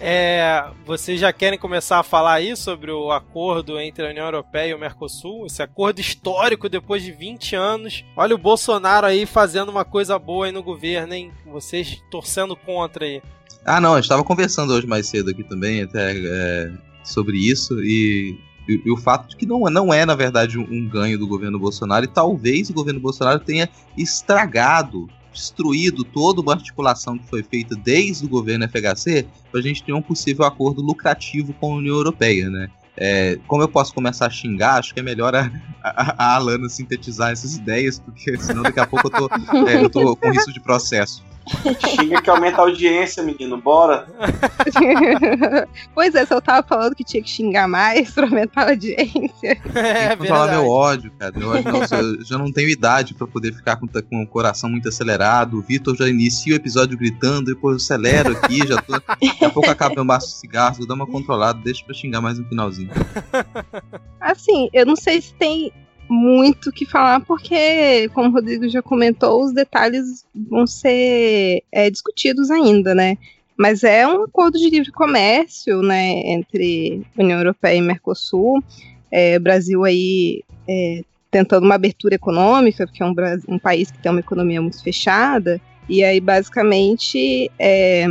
[0.00, 4.70] É, vocês já querem começar a falar aí sobre o acordo entre a União Europeia
[4.70, 5.44] e o Mercosul?
[5.44, 8.04] Esse acordo histórico depois de 20 anos.
[8.16, 11.32] Olha o Bolsonaro aí fazendo uma coisa boa aí no governo, hein?
[11.44, 13.20] Vocês torcendo contra aí.
[13.64, 16.72] Ah, não, a gente estava conversando hoje mais cedo aqui também até é,
[17.02, 20.62] sobre isso e e, e, o fato de que não, não é, na verdade, um,
[20.62, 26.52] um ganho do governo Bolsonaro, e talvez o governo Bolsonaro tenha estragado destruído toda uma
[26.52, 30.82] articulação que foi feita desde o governo FHC para a gente ter um possível acordo
[30.82, 32.68] lucrativo com a União Europeia, né?
[33.00, 35.48] É, como eu posso começar a xingar, acho que é melhor a,
[35.80, 39.88] a, a Alana sintetizar essas ideias, porque senão daqui a pouco eu tô, é, eu
[39.88, 41.24] tô com risco de processo.
[41.48, 44.06] Xinga que aumenta a audiência, menino, bora.
[45.94, 49.58] pois é, se eu tava falando que tinha que xingar mais pra aumentar a audiência.
[49.78, 51.32] É, pra falar meu ódio, cara.
[51.36, 54.68] Meu ódio, nossa, eu já não tenho idade pra poder ficar com, com o coração
[54.68, 55.58] muito acelerado.
[55.58, 58.92] O Vitor já inicia o episódio gritando, depois eu acelero aqui, já tô.
[58.92, 62.20] Daqui a pouco acaba meu maço de cigarro, vou dar uma controlada, deixa pra xingar
[62.20, 62.90] mais no finalzinho.
[64.20, 65.72] Assim, eu não sei se tem
[66.08, 72.50] muito que falar, porque, como o Rodrigo já comentou, os detalhes vão ser é, discutidos
[72.50, 73.16] ainda, né?
[73.56, 78.62] Mas é um acordo de livre comércio, né, entre União Europeia e Mercosul.
[79.10, 83.14] É, Brasil aí é, tentando uma abertura econômica, porque é um,
[83.48, 85.60] um, país que tem uma economia muito fechada.
[85.88, 88.06] E aí, basicamente, é,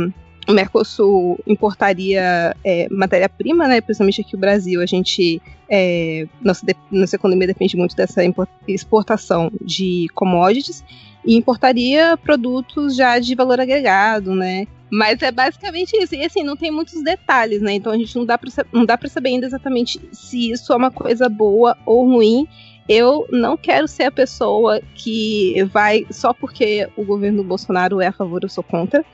[0.48, 3.82] o Mercosul importaria é, matéria-prima, né?
[3.82, 5.42] Principalmente aqui no Brasil, a gente.
[5.68, 8.22] É, nossa, nossa economia depende muito dessa
[8.66, 10.82] exportação de commodities
[11.22, 14.66] e importaria produtos já de valor agregado, né?
[14.90, 16.14] Mas é basicamente isso.
[16.14, 17.74] E assim, não tem muitos detalhes, né?
[17.74, 20.76] Então a gente não dá para não dá para saber ainda exatamente se isso é
[20.76, 22.48] uma coisa boa ou ruim.
[22.88, 28.12] Eu não quero ser a pessoa que vai só porque o governo Bolsonaro é a
[28.12, 29.04] favor, eu sou contra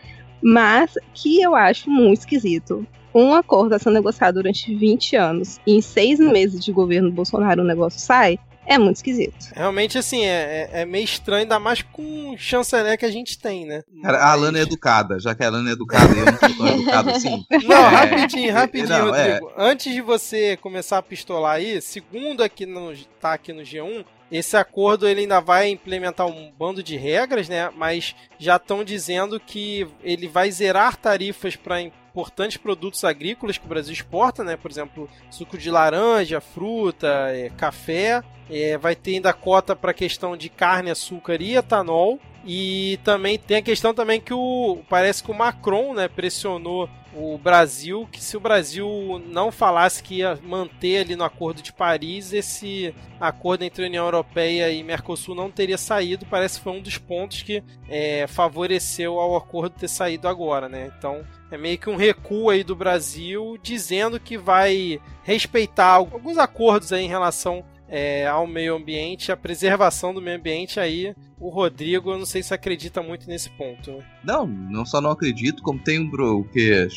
[0.44, 2.86] mas que eu acho muito esquisito.
[3.14, 7.62] Um acordo a ser negociado durante 20 anos e em seis meses de governo Bolsonaro
[7.62, 9.52] o negócio sai, é muito esquisito.
[9.54, 13.38] Realmente, assim, é, é, é meio estranho, ainda mais com o chanceler que a gente
[13.38, 13.82] tem, né?
[14.02, 16.66] Cara, a Alana é educada, já que a Alana é educada eu não sou tão
[16.68, 17.44] educado assim.
[17.64, 17.88] Não, é...
[17.88, 19.34] rapidinho, rapidinho, não, é.
[19.34, 19.52] Rodrigo.
[19.56, 19.70] É...
[19.70, 24.04] Antes de você começar a pistolar aí, segundo aqui no, tá aqui no G1,
[24.36, 27.70] esse acordo ele ainda vai implementar um bando de regras, né?
[27.76, 33.68] Mas já estão dizendo que ele vai zerar tarifas para importantes produtos agrícolas que o
[33.68, 34.56] Brasil exporta, né?
[34.56, 38.24] Por exemplo, suco de laranja, fruta, é, café.
[38.50, 42.18] É, vai ter ainda cota para questão de carne, açúcar e etanol.
[42.46, 47.38] E também tem a questão também que o parece que o Macron, né, pressionou o
[47.38, 52.32] Brasil que se o Brasil não falasse que ia manter ali no Acordo de Paris,
[52.32, 56.26] esse acordo entre a União Europeia e Mercosul não teria saído.
[56.26, 60.92] Parece que foi um dos pontos que é, favoreceu ao acordo ter saído agora, né?
[60.98, 66.92] Então é meio que um recuo aí do Brasil dizendo que vai respeitar alguns acordos
[66.92, 72.10] aí em relação é, ao meio ambiente, a preservação do meio ambiente, aí o Rodrigo,
[72.10, 73.92] eu não sei se acredita muito nesse ponto.
[73.92, 74.04] Né?
[74.24, 76.88] Não, não só não acredito, como tem um o que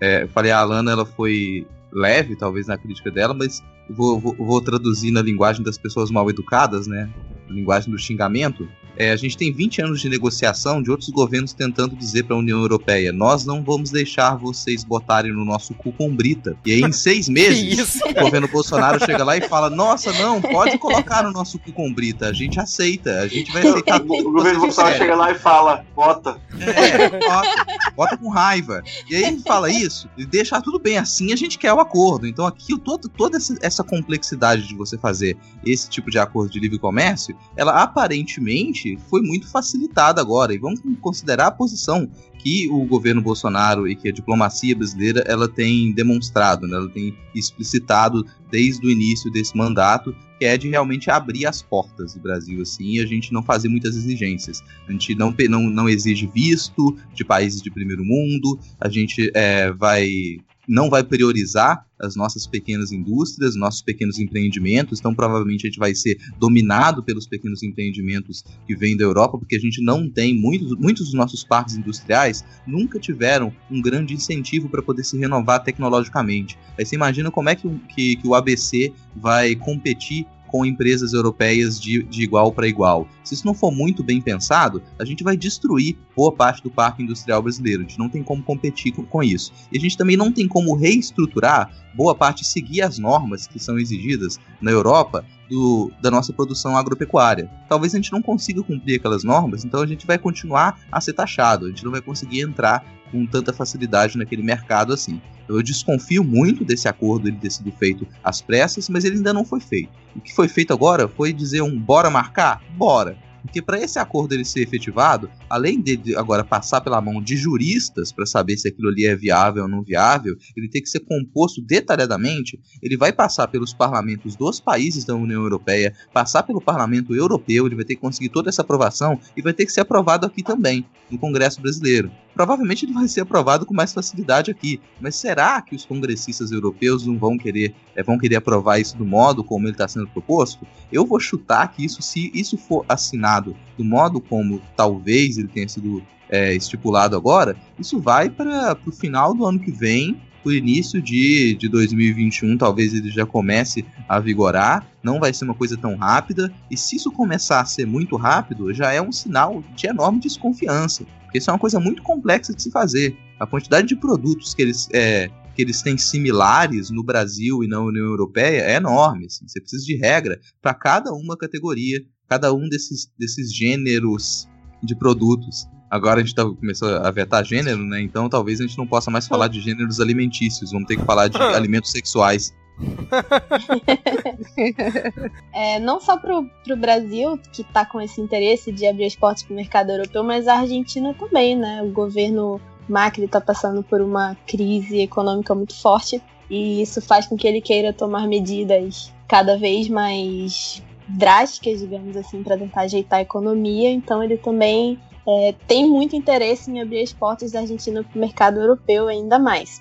[0.00, 4.60] é, falei, a Alana ela foi leve, talvez, na crítica dela, mas vou, vou, vou
[4.60, 7.08] traduzir na linguagem das pessoas mal educadas, né?
[7.48, 11.96] linguagem do xingamento, é, a gente tem 20 anos de negociação de outros governos tentando
[11.96, 16.14] dizer para a União Europeia: nós não vamos deixar vocês botarem no nosso cu com
[16.14, 16.56] brita.
[16.64, 20.78] E aí, em seis meses, o governo Bolsonaro chega lá e fala: nossa, não, pode
[20.78, 24.28] colocar no nosso cu com brita, a gente aceita, a gente vai aceitar tudo.
[24.28, 26.40] O governo Bolsonaro chega lá e fala: bota.
[26.60, 27.66] É, bota,
[27.96, 28.82] bota com raiva.
[29.08, 32.26] E aí ele fala isso, e deixa tudo bem assim, a gente quer o acordo.
[32.26, 36.78] Então, aqui, todo, toda essa complexidade de você fazer esse tipo de acordo de livre
[36.78, 40.54] comércio ela aparentemente foi muito facilitada agora.
[40.54, 45.48] E vamos considerar a posição que o governo Bolsonaro e que a diplomacia brasileira ela
[45.48, 46.76] tem demonstrado, né?
[46.76, 52.14] ela tem explicitado desde o início desse mandato, que é de realmente abrir as portas
[52.14, 54.62] do Brasil assim, e a gente não fazer muitas exigências.
[54.88, 59.70] A gente não, não, não exige visto de países de primeiro mundo, a gente é,
[59.72, 60.40] vai
[60.72, 65.94] não vai priorizar as nossas pequenas indústrias, nossos pequenos empreendimentos, então provavelmente a gente vai
[65.94, 70.74] ser dominado pelos pequenos empreendimentos que vêm da Europa, porque a gente não tem, muitos,
[70.78, 76.58] muitos dos nossos parques industriais nunca tiveram um grande incentivo para poder se renovar tecnologicamente.
[76.78, 81.80] Aí você imagina como é que, que, que o ABC vai competir com empresas europeias
[81.80, 83.08] de, de igual para igual.
[83.24, 87.02] Se isso não for muito bem pensado, a gente vai destruir boa parte do parque
[87.02, 87.80] industrial brasileiro.
[87.80, 89.50] A gente não tem como competir com, com isso.
[89.72, 93.78] E a gente também não tem como reestruturar boa parte, seguir as normas que são
[93.78, 97.50] exigidas na Europa do, da nossa produção agropecuária.
[97.66, 101.14] Talvez a gente não consiga cumprir aquelas normas, então a gente vai continuar a ser
[101.14, 105.20] taxado, a gente não vai conseguir entrar com tanta facilidade naquele mercado assim.
[105.56, 109.44] Eu desconfio muito desse acordo ele ter sido feito às pressas, mas ele ainda não
[109.44, 109.90] foi feito.
[110.14, 112.62] O que foi feito agora foi dizer um bora marcar?
[112.76, 113.16] Bora.
[113.42, 118.12] Porque para esse acordo ele ser efetivado, além de agora passar pela mão de juristas
[118.12, 121.60] para saber se aquilo ali é viável ou não viável, ele tem que ser composto
[121.60, 122.58] detalhadamente.
[122.82, 127.76] Ele vai passar pelos parlamentos dos países da União Europeia, passar pelo parlamento europeu, ele
[127.76, 130.86] vai ter que conseguir toda essa aprovação e vai ter que ser aprovado aqui também,
[131.10, 132.10] no Congresso brasileiro.
[132.34, 137.06] Provavelmente ele vai ser aprovado com mais facilidade aqui, mas será que os congressistas europeus
[137.06, 140.66] não vão querer, é, vão querer aprovar isso do modo como ele está sendo proposto?
[140.90, 145.68] Eu vou chutar que isso, se isso for assinado do modo como talvez ele tenha
[145.68, 151.00] sido é, estipulado agora, isso vai para o final do ano que vem o início
[151.00, 155.96] de, de 2021 talvez ele já comece a vigorar, não vai ser uma coisa tão
[155.96, 160.20] rápida, e se isso começar a ser muito rápido, já é um sinal de enorme
[160.20, 163.16] desconfiança, porque isso é uma coisa muito complexa de se fazer.
[163.38, 167.80] A quantidade de produtos que eles, é, que eles têm similares no Brasil e na
[167.80, 169.26] União Europeia é enorme.
[169.26, 169.46] Assim.
[169.46, 172.02] Você precisa de regra para cada uma categoria,
[172.32, 174.48] cada um desses, desses gêneros
[174.82, 175.68] de produtos.
[175.90, 178.00] Agora a gente tá, começou a vetar gênero, né?
[178.00, 180.72] Então talvez a gente não possa mais falar de gêneros alimentícios.
[180.72, 182.54] Vamos ter que falar de alimentos sexuais.
[185.52, 189.42] é, não só pro, pro Brasil, que tá com esse interesse de abrir as portas
[189.42, 191.82] pro mercado europeu, mas a Argentina também, né?
[191.82, 197.36] O governo Macri tá passando por uma crise econômica muito forte e isso faz com
[197.36, 203.22] que ele queira tomar medidas cada vez mais drásticas, digamos assim, para tentar ajeitar a
[203.22, 203.90] economia.
[203.90, 208.20] Então ele também é, tem muito interesse em abrir as portas da Argentina para o
[208.20, 209.80] mercado europeu ainda mais.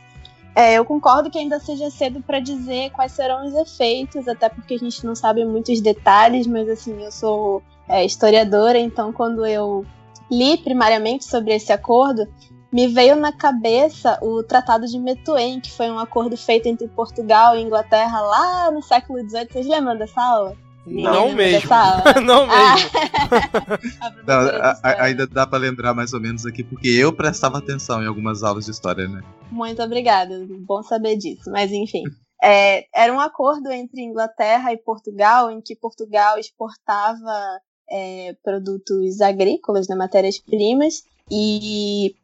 [0.54, 4.74] É, eu concordo que ainda seja cedo para dizer quais serão os efeitos, até porque
[4.74, 9.86] a gente não sabe muitos detalhes, mas assim, eu sou é, historiadora, então quando eu
[10.30, 12.28] li primariamente sobre esse acordo,
[12.72, 17.56] me veio na cabeça o Tratado de Methuen, que foi um acordo feito entre Portugal
[17.56, 19.48] e Inglaterra lá no século XVIII.
[19.52, 20.56] Vocês lembram dessa aula?
[20.86, 21.70] Não, não mesmo.
[22.26, 22.90] não mesmo.
[24.02, 24.12] Ah.
[24.28, 28.04] não, a, a, ainda dá para lembrar mais ou menos aqui, porque eu prestava atenção
[28.04, 29.22] em algumas aulas de história, né?
[29.50, 30.46] Muito obrigada.
[30.50, 31.50] Bom saber disso.
[31.52, 32.04] Mas enfim.
[32.44, 39.88] É, era um acordo entre Inglaterra e Portugal, em que Portugal exportava é, produtos agrícolas,
[39.88, 42.16] né, matérias-primas, e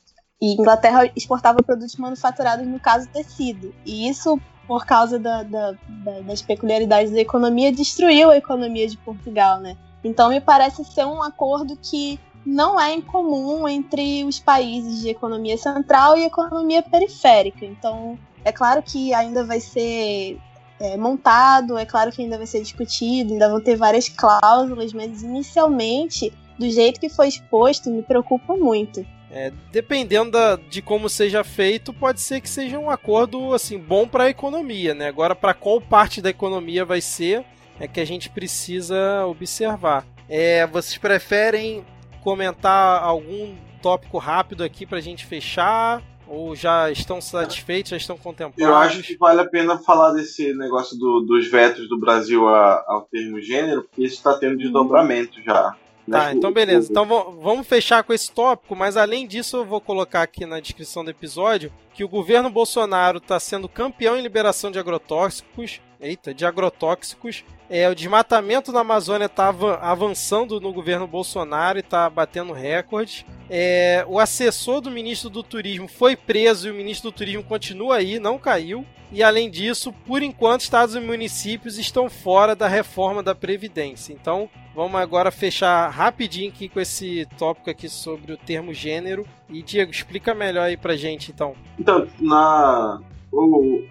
[0.41, 3.73] E Inglaterra exportava produtos manufaturados, no caso tecido.
[3.85, 8.97] E isso, por causa da, da, da, das peculiaridades da economia, destruiu a economia de
[8.97, 9.77] Portugal, né?
[10.03, 15.57] Então me parece ser um acordo que não é incomum entre os países de economia
[15.57, 17.65] central e economia periférica.
[17.65, 20.39] Então, é claro que ainda vai ser
[20.79, 25.23] é, montado, é claro que ainda vai ser discutido, ainda vão ter várias cláusulas, mas
[25.23, 29.05] inicialmente, do jeito que foi exposto, me preocupa muito.
[29.37, 34.07] É, dependendo da, de como seja feito, pode ser que seja um acordo assim bom
[34.07, 35.07] para a economia, né?
[35.07, 37.45] Agora, para qual parte da economia vai ser,
[37.79, 40.07] é que a gente precisa observar.
[40.27, 41.85] É, vocês preferem
[42.23, 46.01] comentar algum tópico rápido aqui para a gente fechar?
[46.27, 48.59] Ou já estão satisfeitos, já estão contemplados?
[48.59, 52.83] Eu acho que vale a pena falar desse negócio do, dos vetos do Brasil a,
[52.87, 55.75] ao termo gênero, porque isso está tendo desdobramento já.
[56.09, 56.89] Tá, então beleza.
[56.89, 61.03] Então vamos fechar com esse tópico, mas além disso eu vou colocar aqui na descrição
[61.03, 65.81] do episódio que o governo Bolsonaro está sendo campeão em liberação de agrotóxicos.
[65.99, 67.43] Eita, de agrotóxicos.
[67.69, 73.25] É, o desmatamento na Amazônia está avançando no governo Bolsonaro e está batendo recorde.
[73.49, 77.97] É, o assessor do ministro do Turismo foi preso e o ministro do Turismo continua
[77.97, 78.85] aí, não caiu.
[79.11, 84.13] E além disso, por enquanto, estados e municípios estão fora da reforma da Previdência.
[84.13, 89.25] Então, vamos agora fechar rapidinho aqui com esse tópico aqui sobre o termo gênero.
[89.49, 91.55] E Diego, explica melhor aí pra gente, então.
[91.79, 93.01] Então, na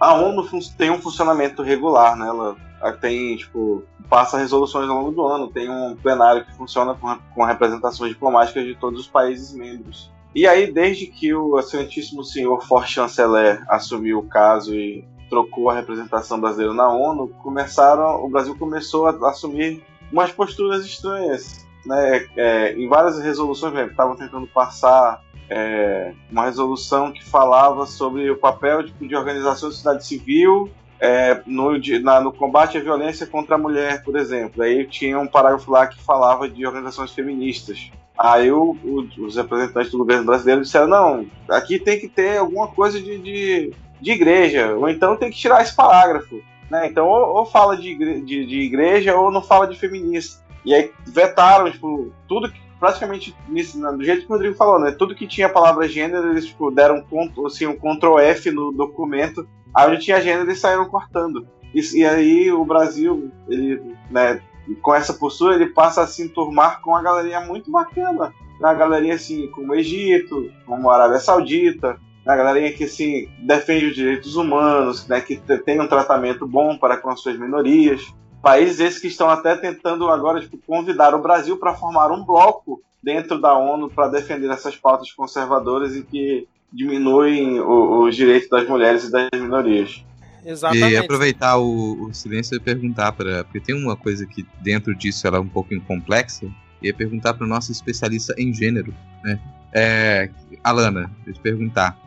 [0.01, 0.47] a ONU
[0.77, 2.27] tem um funcionamento regular, né?
[2.29, 2.57] Ela
[2.93, 6.95] tem, tipo, passa resoluções ao longo do ano, tem um plenário que funciona
[7.35, 10.11] com, representações diplomáticas de todos os países membros.
[10.35, 15.75] E aí, desde que o excelentíssimo senhor Forte Chanceler assumiu o caso e trocou a
[15.75, 19.83] representação brasileira na ONU, começaram, o Brasil começou a assumir
[20.13, 21.67] umas posturas estranhas.
[21.85, 22.27] Né?
[22.37, 28.83] É, em várias resoluções, estavam tentando passar é, uma resolução que falava sobre o papel
[28.83, 33.59] de, de organização da sociedade civil é, no, na, no combate à violência contra a
[33.59, 34.63] mulher, por exemplo.
[34.63, 37.91] Aí tinha um parágrafo lá que falava de organizações feministas.
[38.19, 42.69] Aí o, o, os representantes do governo brasileiro disseram: não, aqui tem que ter alguma
[42.69, 46.41] coisa de, de, de igreja, ou então tem que tirar esse parágrafo.
[46.71, 46.89] Né?
[46.89, 47.95] Então, ou, ou fala de,
[48.25, 50.45] de, de, igreja ou não fala de feminista.
[50.65, 54.93] E aí vetaram tipo, tudo que, praticamente do jeito que o Rodrigo falou, né?
[54.93, 58.73] Tudo que tinha a palavra gênero, eles tipo, deram um, assim, um Ctrl F no
[58.73, 61.47] documento, aí onde tinha gênero eles saíram cortando.
[61.75, 64.41] E, e aí o Brasil, ele, né,
[64.83, 68.33] com essa postura, ele passa a se enturmar com uma galeria muito bacana.
[68.59, 73.87] Uma galeria assim, como o Egito, como a Arábia Saudita, uma galerinha que assim, defende
[73.87, 78.03] os direitos humanos, né, que tem um tratamento bom para com as suas minorias.
[78.47, 82.81] Países esses que estão até tentando agora tipo, convidar o Brasil para formar um bloco
[83.03, 89.03] dentro da ONU para defender essas pautas conservadoras e que diminuem os direitos das mulheres
[89.03, 90.05] e das minorias.
[90.45, 90.93] Exatamente.
[90.93, 93.43] E aproveitar o, o silêncio e perguntar para.
[93.43, 96.47] Porque tem uma coisa que dentro disso ela é um pouco complexa.
[96.81, 98.95] E é perguntar para o nosso especialista em gênero,
[99.25, 99.41] né?
[99.73, 100.31] É,
[100.63, 101.99] Alana, eu te perguntar.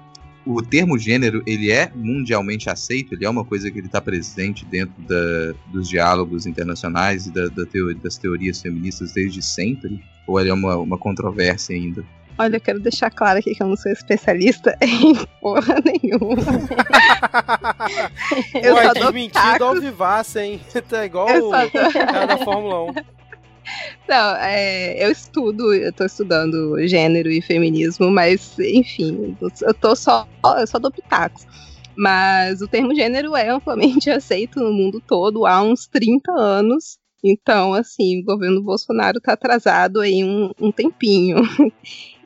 [0.51, 3.13] O termo gênero, ele é mundialmente aceito?
[3.13, 7.49] Ele é uma coisa que ele está presente dentro da, dos diálogos internacionais e da,
[7.49, 10.03] da teo, das teorias feministas desde sempre?
[10.25, 12.03] Ou ele é uma, uma controvérsia ainda?
[12.35, 16.41] Olha, eu quero deixar claro aqui que eu não sou especialista em porra nenhuma.
[18.55, 20.59] eu Ué, desmentido ao vivaço, hein?
[20.89, 23.18] Tá igual o cara da Fórmula 1.
[24.07, 30.27] Não, é, eu estudo, eu tô estudando gênero e feminismo, mas, enfim, eu tô só,
[30.57, 31.45] eu só dou pitacos.
[31.95, 36.98] Mas o termo gênero é amplamente aceito no mundo todo há uns 30 anos.
[37.23, 41.37] Então, assim, o governo Bolsonaro está atrasado aí um, um, tempinho.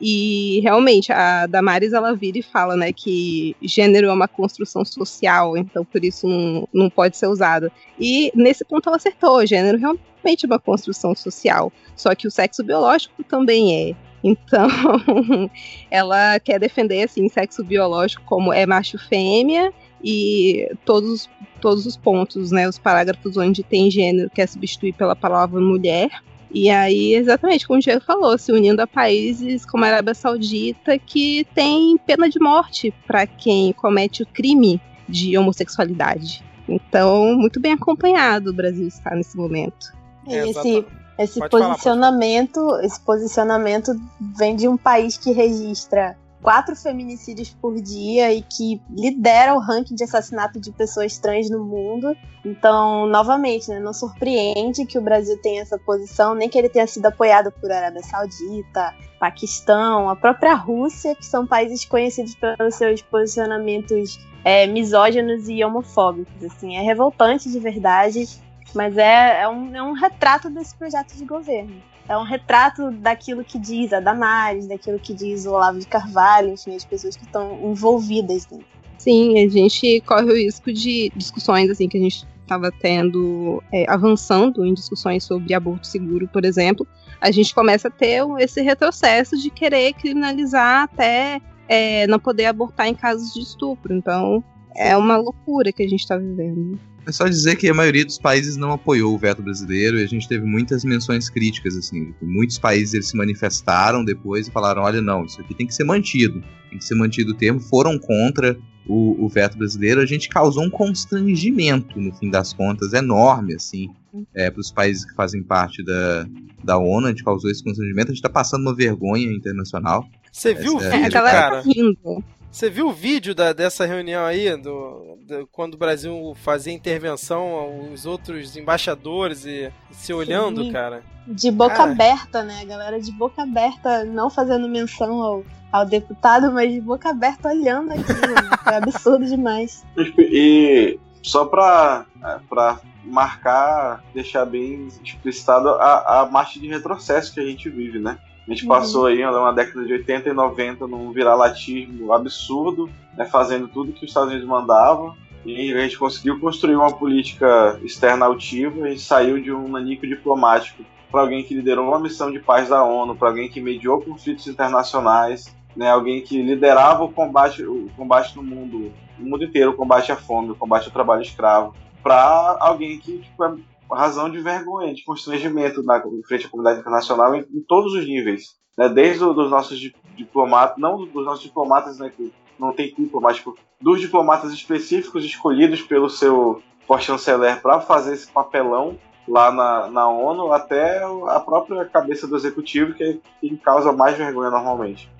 [0.06, 5.56] E realmente, a Damares ela vira e fala, né, que gênero é uma construção social,
[5.56, 7.72] então por isso não, não pode ser usado.
[7.98, 11.72] E nesse ponto ela acertou, gênero realmente é uma construção social.
[11.96, 13.96] Só que o sexo biológico também é.
[14.22, 14.68] Então,
[15.90, 19.72] ela quer defender assim sexo biológico como é macho fêmea
[20.02, 21.30] e todos
[21.64, 26.10] todos os pontos, né, os parágrafos onde tem gênero quer substituir pela palavra mulher.
[26.52, 30.98] E aí, exatamente como o Diego falou, se unindo a países como a Arábia Saudita
[30.98, 34.78] que tem pena de morte para quem comete o crime
[35.08, 36.44] de homossexualidade.
[36.68, 39.90] Então, muito bem acompanhado o Brasil está nesse momento.
[40.28, 40.84] É, esse,
[41.18, 43.98] esse posicionamento, falar, esse posicionamento
[44.36, 49.94] vem de um país que registra quatro feminicídios por dia e que lidera o ranking
[49.94, 52.14] de assassinato de pessoas trans no mundo.
[52.44, 56.86] Então, novamente, né, não surpreende que o Brasil tenha essa posição, nem que ele tenha
[56.86, 63.00] sido apoiado por Arábia Saudita, Paquistão, a própria Rússia, que são países conhecidos pelos seus
[63.00, 66.44] posicionamentos é, misóginos e homofóbicos.
[66.44, 68.28] Assim, é revoltante de verdade,
[68.74, 71.93] mas é, é, um, é um retrato desse projeto de governo.
[72.08, 76.50] É um retrato daquilo que diz a Damares, daquilo que diz o Olavo de Carvalho,
[76.50, 78.66] enfim, as pessoas que estão envolvidas dentro.
[78.98, 83.90] Sim, a gente corre o risco de discussões assim que a gente estava tendo, é,
[83.90, 86.86] avançando em discussões sobre aborto seguro, por exemplo,
[87.20, 92.86] a gente começa a ter esse retrocesso de querer criminalizar até é, não poder abortar
[92.86, 93.94] em casos de estupro.
[93.94, 94.44] Então,
[94.76, 96.78] é uma loucura que a gente está vivendo.
[97.06, 100.06] É só dizer que a maioria dos países não apoiou o veto brasileiro e a
[100.06, 102.06] gente teve muitas menções críticas, assim.
[102.06, 105.74] Tipo, muitos países eles se manifestaram depois e falaram: olha, não, isso aqui tem que
[105.74, 106.42] ser mantido.
[106.70, 108.56] Tem que ser mantido o termo, foram contra
[108.86, 110.00] o, o veto brasileiro.
[110.00, 113.90] A gente causou um constrangimento, no fim das contas, enorme, assim,
[114.34, 116.26] é, para os países que fazem parte da,
[116.64, 117.06] da ONU.
[117.06, 118.08] A gente causou esse constrangimento.
[118.08, 120.06] A gente está passando uma vergonha internacional.
[120.32, 121.62] Você viu o É, vídeo, a galera cara?
[121.62, 122.24] tá rindo.
[122.54, 127.90] Você viu o vídeo da, dessa reunião aí, do, do- quando o Brasil fazia intervenção,
[127.92, 130.70] os outros embaixadores e, se olhando, Sim.
[130.70, 131.02] cara?
[131.26, 131.90] De boca Cara.
[131.90, 132.60] aberta, né?
[132.62, 137.48] A galera de boca aberta, não fazendo menção ao, ao deputado, mas de boca aberta
[137.48, 138.20] olhando aquilo.
[138.20, 138.50] né?
[138.62, 139.84] Foi absurdo demais.
[140.16, 142.06] E só pra,
[142.48, 148.16] pra marcar, deixar bem explicitado a, a marcha de retrocesso que a gente vive, né?
[148.46, 148.68] A gente Uhum.
[148.68, 154.04] passou aí uma década de 80 e 90 num viralatismo absurdo, né, fazendo tudo que
[154.04, 155.14] os Estados Unidos mandavam,
[155.44, 160.82] e a gente conseguiu construir uma política externa altiva e saiu de um nanico diplomático
[161.10, 164.46] para alguém que liderou uma missão de paz da ONU, para alguém que mediou conflitos
[164.46, 169.74] internacionais, né, alguém que liderava o combate, o combate no mundo, no mundo inteiro, o
[169.74, 173.54] combate à fome, o combate ao trabalho escravo, para alguém que tipo, é
[173.90, 178.56] razão de vergonha, de constrangimento na frente à comunidade internacional em, em todos os níveis,
[178.76, 183.20] né, desde os nossos di- diplomatas, não dos nossos diplomatas, né, que não tem culpa,
[183.20, 186.62] mas tipo, dos diplomatas específicos escolhidos pelo seu
[187.00, 188.96] chanceler para fazer esse papelão
[189.26, 194.16] lá na, na ONU, até a própria cabeça do executivo, que é quem causa mais
[194.16, 195.10] vergonha normalmente.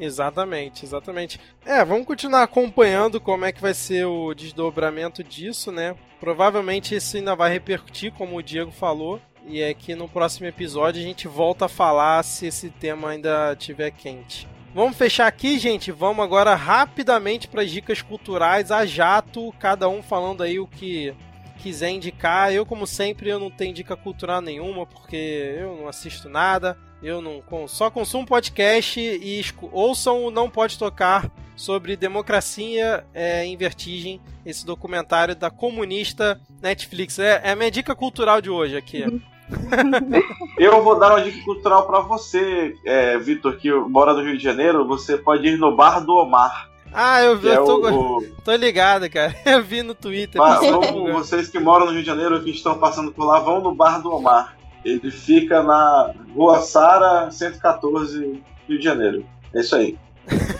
[0.00, 1.38] Exatamente, exatamente.
[1.64, 5.94] É, vamos continuar acompanhando como é que vai ser o desdobramento disso, né?
[6.18, 9.20] Provavelmente isso ainda vai repercutir, como o Diego falou.
[9.46, 13.52] E é que no próximo episódio a gente volta a falar se esse tema ainda
[13.52, 14.48] estiver quente.
[14.74, 15.90] Vamos fechar aqui, gente.
[15.90, 21.14] Vamos agora rapidamente para as dicas culturais a jato, cada um falando aí o que
[21.58, 22.52] quiser indicar.
[22.52, 26.78] Eu, como sempre, eu não tenho dica cultural nenhuma, porque eu não assisto nada.
[27.02, 33.56] Eu não só consumo podcast e ouçam o Não Pode Tocar sobre democracia é, em
[33.56, 37.18] vertigem, esse documentário da comunista Netflix.
[37.18, 39.04] É, é a minha dica cultural de hoje aqui.
[40.58, 44.44] Eu vou dar uma dica cultural para você, é, Vitor, que mora no Rio de
[44.44, 44.86] Janeiro.
[44.86, 46.68] Você pode ir no Bar do Omar.
[46.92, 49.32] Ah, eu, vi, Que é eu tô, o, tô ligado, cara.
[49.46, 50.42] Eu vi no Twitter.
[50.60, 51.12] Divulgando.
[51.12, 54.02] vocês que moram no Rio de Janeiro, que estão passando por lá, vão no Bar
[54.02, 54.56] do Omar.
[54.84, 59.24] Ele fica na Rua Sara 114, Rio de Janeiro.
[59.54, 59.98] É isso aí.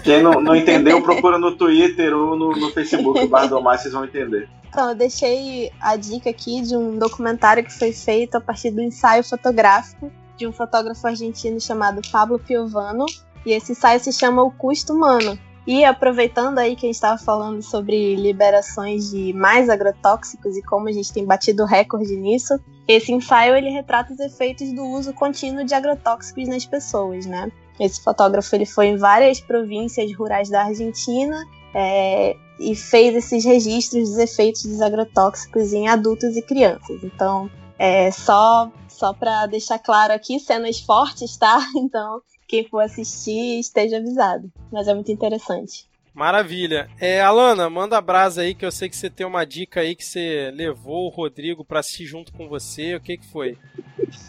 [0.02, 3.94] Quem não, não entendeu, procura no Twitter ou no, no Facebook, Bar do Omar, vocês
[3.94, 4.48] vão entender.
[4.68, 8.80] Então, eu deixei a dica aqui de um documentário que foi feito a partir do
[8.80, 13.04] ensaio fotográfico de um fotógrafo argentino chamado Pablo Piovano.
[13.44, 15.38] E esse ensaio se chama O Custo Humano.
[15.70, 20.88] E aproveitando aí que a gente estava falando sobre liberações de mais agrotóxicos e como
[20.88, 25.64] a gente tem batido recorde nisso, esse ensaio ele retrata os efeitos do uso contínuo
[25.64, 27.52] de agrotóxicos nas pessoas, né?
[27.78, 31.40] Esse fotógrafo ele foi em várias províncias rurais da Argentina
[31.72, 37.00] é, e fez esses registros dos efeitos dos agrotóxicos em adultos e crianças.
[37.04, 37.48] Então,
[37.78, 41.64] é só só para deixar claro aqui, cenas fortes, tá?
[41.76, 42.20] Então,
[42.50, 44.50] quem for assistir esteja avisado.
[44.72, 45.88] Mas é muito interessante.
[46.12, 46.88] Maravilha.
[47.00, 49.94] É, Alana, manda a brasa aí que eu sei que você tem uma dica aí
[49.94, 52.96] que você levou o Rodrigo pra assistir junto com você.
[52.96, 53.56] O que que foi?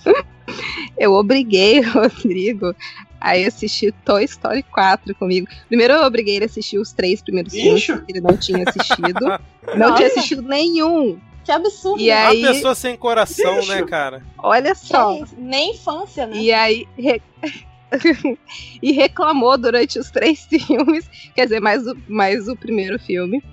[0.98, 2.76] Eu obriguei o Rodrigo
[3.20, 5.48] a ir assistir Toy Story 4 comigo.
[5.68, 9.20] Primeiro eu obriguei ele a assistir os três primeiros filmes, que ele não tinha assistido.
[9.76, 9.96] não Olha.
[9.96, 11.20] tinha assistido nenhum.
[11.44, 12.02] Que absurdo!
[12.02, 13.72] E aí- Uma pessoa sem coração, Bicho.
[13.72, 14.24] né, cara?
[14.38, 15.16] Olha só.
[15.24, 15.36] isso?
[15.38, 16.38] Nem infância, né?
[16.38, 16.88] E aí.
[18.82, 23.44] e reclamou durante os três filmes, quer dizer, mais o, mais o primeiro filme.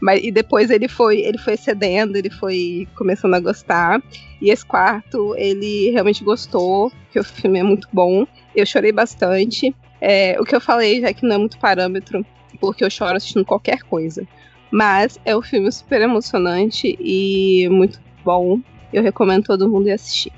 [0.00, 4.02] Mas, e depois ele foi, ele foi cedendo, ele foi começando a gostar.
[4.40, 8.26] E esse quarto, ele realmente gostou, que o filme é muito bom.
[8.54, 9.72] Eu chorei bastante.
[10.00, 12.26] É, o que eu falei já que não é muito parâmetro,
[12.58, 14.26] porque eu choro assistindo qualquer coisa.
[14.72, 18.58] Mas é um filme super emocionante e muito bom.
[18.92, 20.32] Eu recomendo todo mundo ir assistir.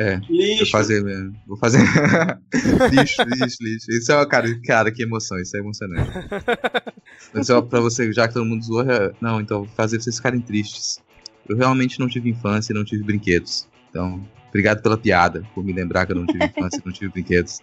[0.00, 0.58] É, Lixo.
[0.62, 1.34] vou fazer mesmo.
[1.46, 1.78] Vou fazer.
[2.92, 3.90] lixo, lixo, lixo.
[3.90, 6.08] Isso é uma cara, cara, que emoção, isso é emocionante.
[7.34, 10.16] Mas ó, pra você, já que todo mundo zoou, é- não, então vou fazer vocês
[10.16, 11.00] ficarem tristes.
[11.48, 13.66] Eu realmente não tive infância e não tive brinquedos.
[13.90, 17.60] Então, obrigado pela piada, por me lembrar que eu não tive infância não tive brinquedos.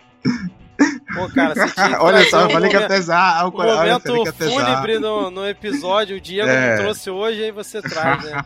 [1.14, 1.54] Pô, cara,
[2.02, 3.46] Olha só, eu falei que ia pesar.
[3.46, 4.52] um o olha, momento pesar.
[4.52, 6.76] fúnebre no, no episódio, o Diego É.
[6.76, 8.44] não trouxe hoje, aí você traz, né?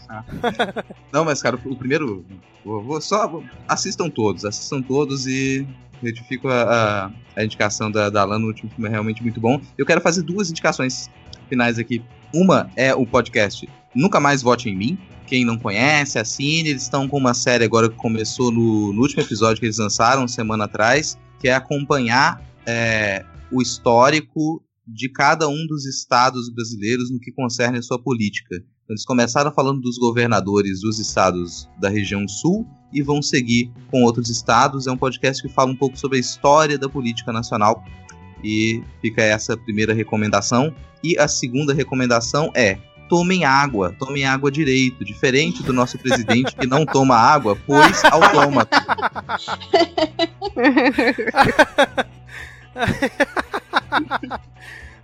[1.12, 2.24] Não, mas cara, o primeiro.
[2.64, 3.28] Vou, vou só.
[3.28, 5.68] vou- assistam todos, assistam todos e
[6.04, 9.60] retifico a, a, a indicação da, da Alan no último filme, é realmente muito bom.
[9.78, 11.10] Eu quero fazer duas indicações
[11.50, 12.04] finais aqui.
[12.34, 14.98] Uma é o podcast Nunca Mais Vote em Mim.
[15.28, 16.70] Quem não conhece, assine.
[16.70, 20.28] Eles estão com uma série agora que começou no, no último episódio que eles lançaram,
[20.28, 27.20] semana atrás, que é acompanhar é, o histórico de cada um dos estados brasileiros no
[27.20, 28.56] que concerne a sua política.
[28.90, 34.30] Eles começaram falando dos governadores dos estados da região sul e vão seguir com outros
[34.30, 34.88] estados.
[34.88, 37.84] É um podcast que fala um pouco sobre a história da política nacional.
[38.44, 40.74] E fica essa primeira recomendação.
[41.04, 42.80] E a segunda recomendação é:
[43.10, 48.78] tomem água, tomem água direito, diferente do nosso presidente que não toma água, pois autômato.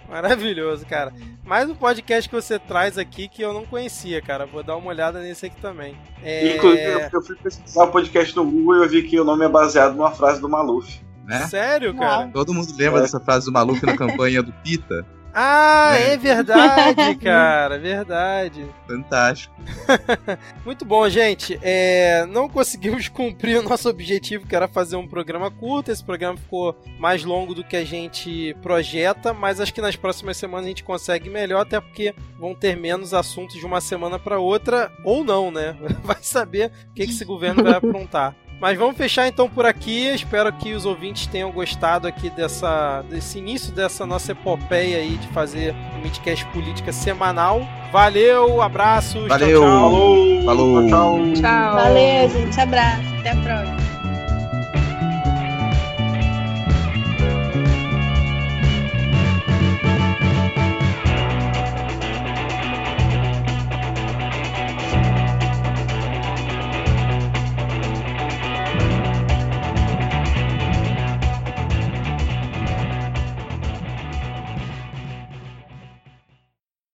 [0.07, 1.11] Maravilhoso, cara.
[1.43, 4.45] Mais um podcast que você traz aqui que eu não conhecia, cara.
[4.45, 5.97] Vou dar uma olhada nesse aqui também.
[6.23, 6.55] É...
[6.55, 9.45] Inclusive, eu- eu fui pesquisar o podcast no Google e eu vi que o nome
[9.45, 11.03] é baseado numa frase do Maluf.
[11.25, 11.47] Né?
[11.47, 12.29] Sério, cara?
[12.31, 13.01] Todo mundo lembra É.
[13.01, 15.03] dessa frase do maluco na campanha do Pita?
[15.37, 16.13] Ah, É.
[16.13, 17.77] é verdade, cara.
[17.77, 18.65] Verdade.
[18.87, 19.53] Fantástico.
[20.63, 21.59] Muito bom, gente.
[21.61, 25.91] É, não conseguimos cumprir o nosso objetivo, que era fazer um programa curto.
[25.91, 30.37] Esse programa ficou mais longo do que a gente projeta, mas acho que nas próximas
[30.37, 34.39] semanas a gente consegue melhor, até porque vão ter menos assuntos de uma semana para
[34.39, 35.75] outra, ou não, né?
[36.03, 38.33] Vai saber o que que esse governo vai aprontar.
[38.59, 40.07] Mas vamos fechar então por aqui.
[40.07, 45.27] Espero que os ouvintes tenham gostado aqui dessa, desse início dessa nossa epopeia aí de
[45.29, 47.67] fazer um Midcast Política semanal.
[47.91, 49.61] Valeu, abraços, Valeu.
[49.61, 49.91] tchau, tchau.
[49.91, 50.45] Falou!
[50.45, 50.87] Falou.
[50.87, 51.33] Tchau!
[51.41, 51.75] Tchau.
[51.75, 52.59] Valeu, gente.
[52.59, 53.15] Abraço.
[53.19, 53.94] Até a próxima.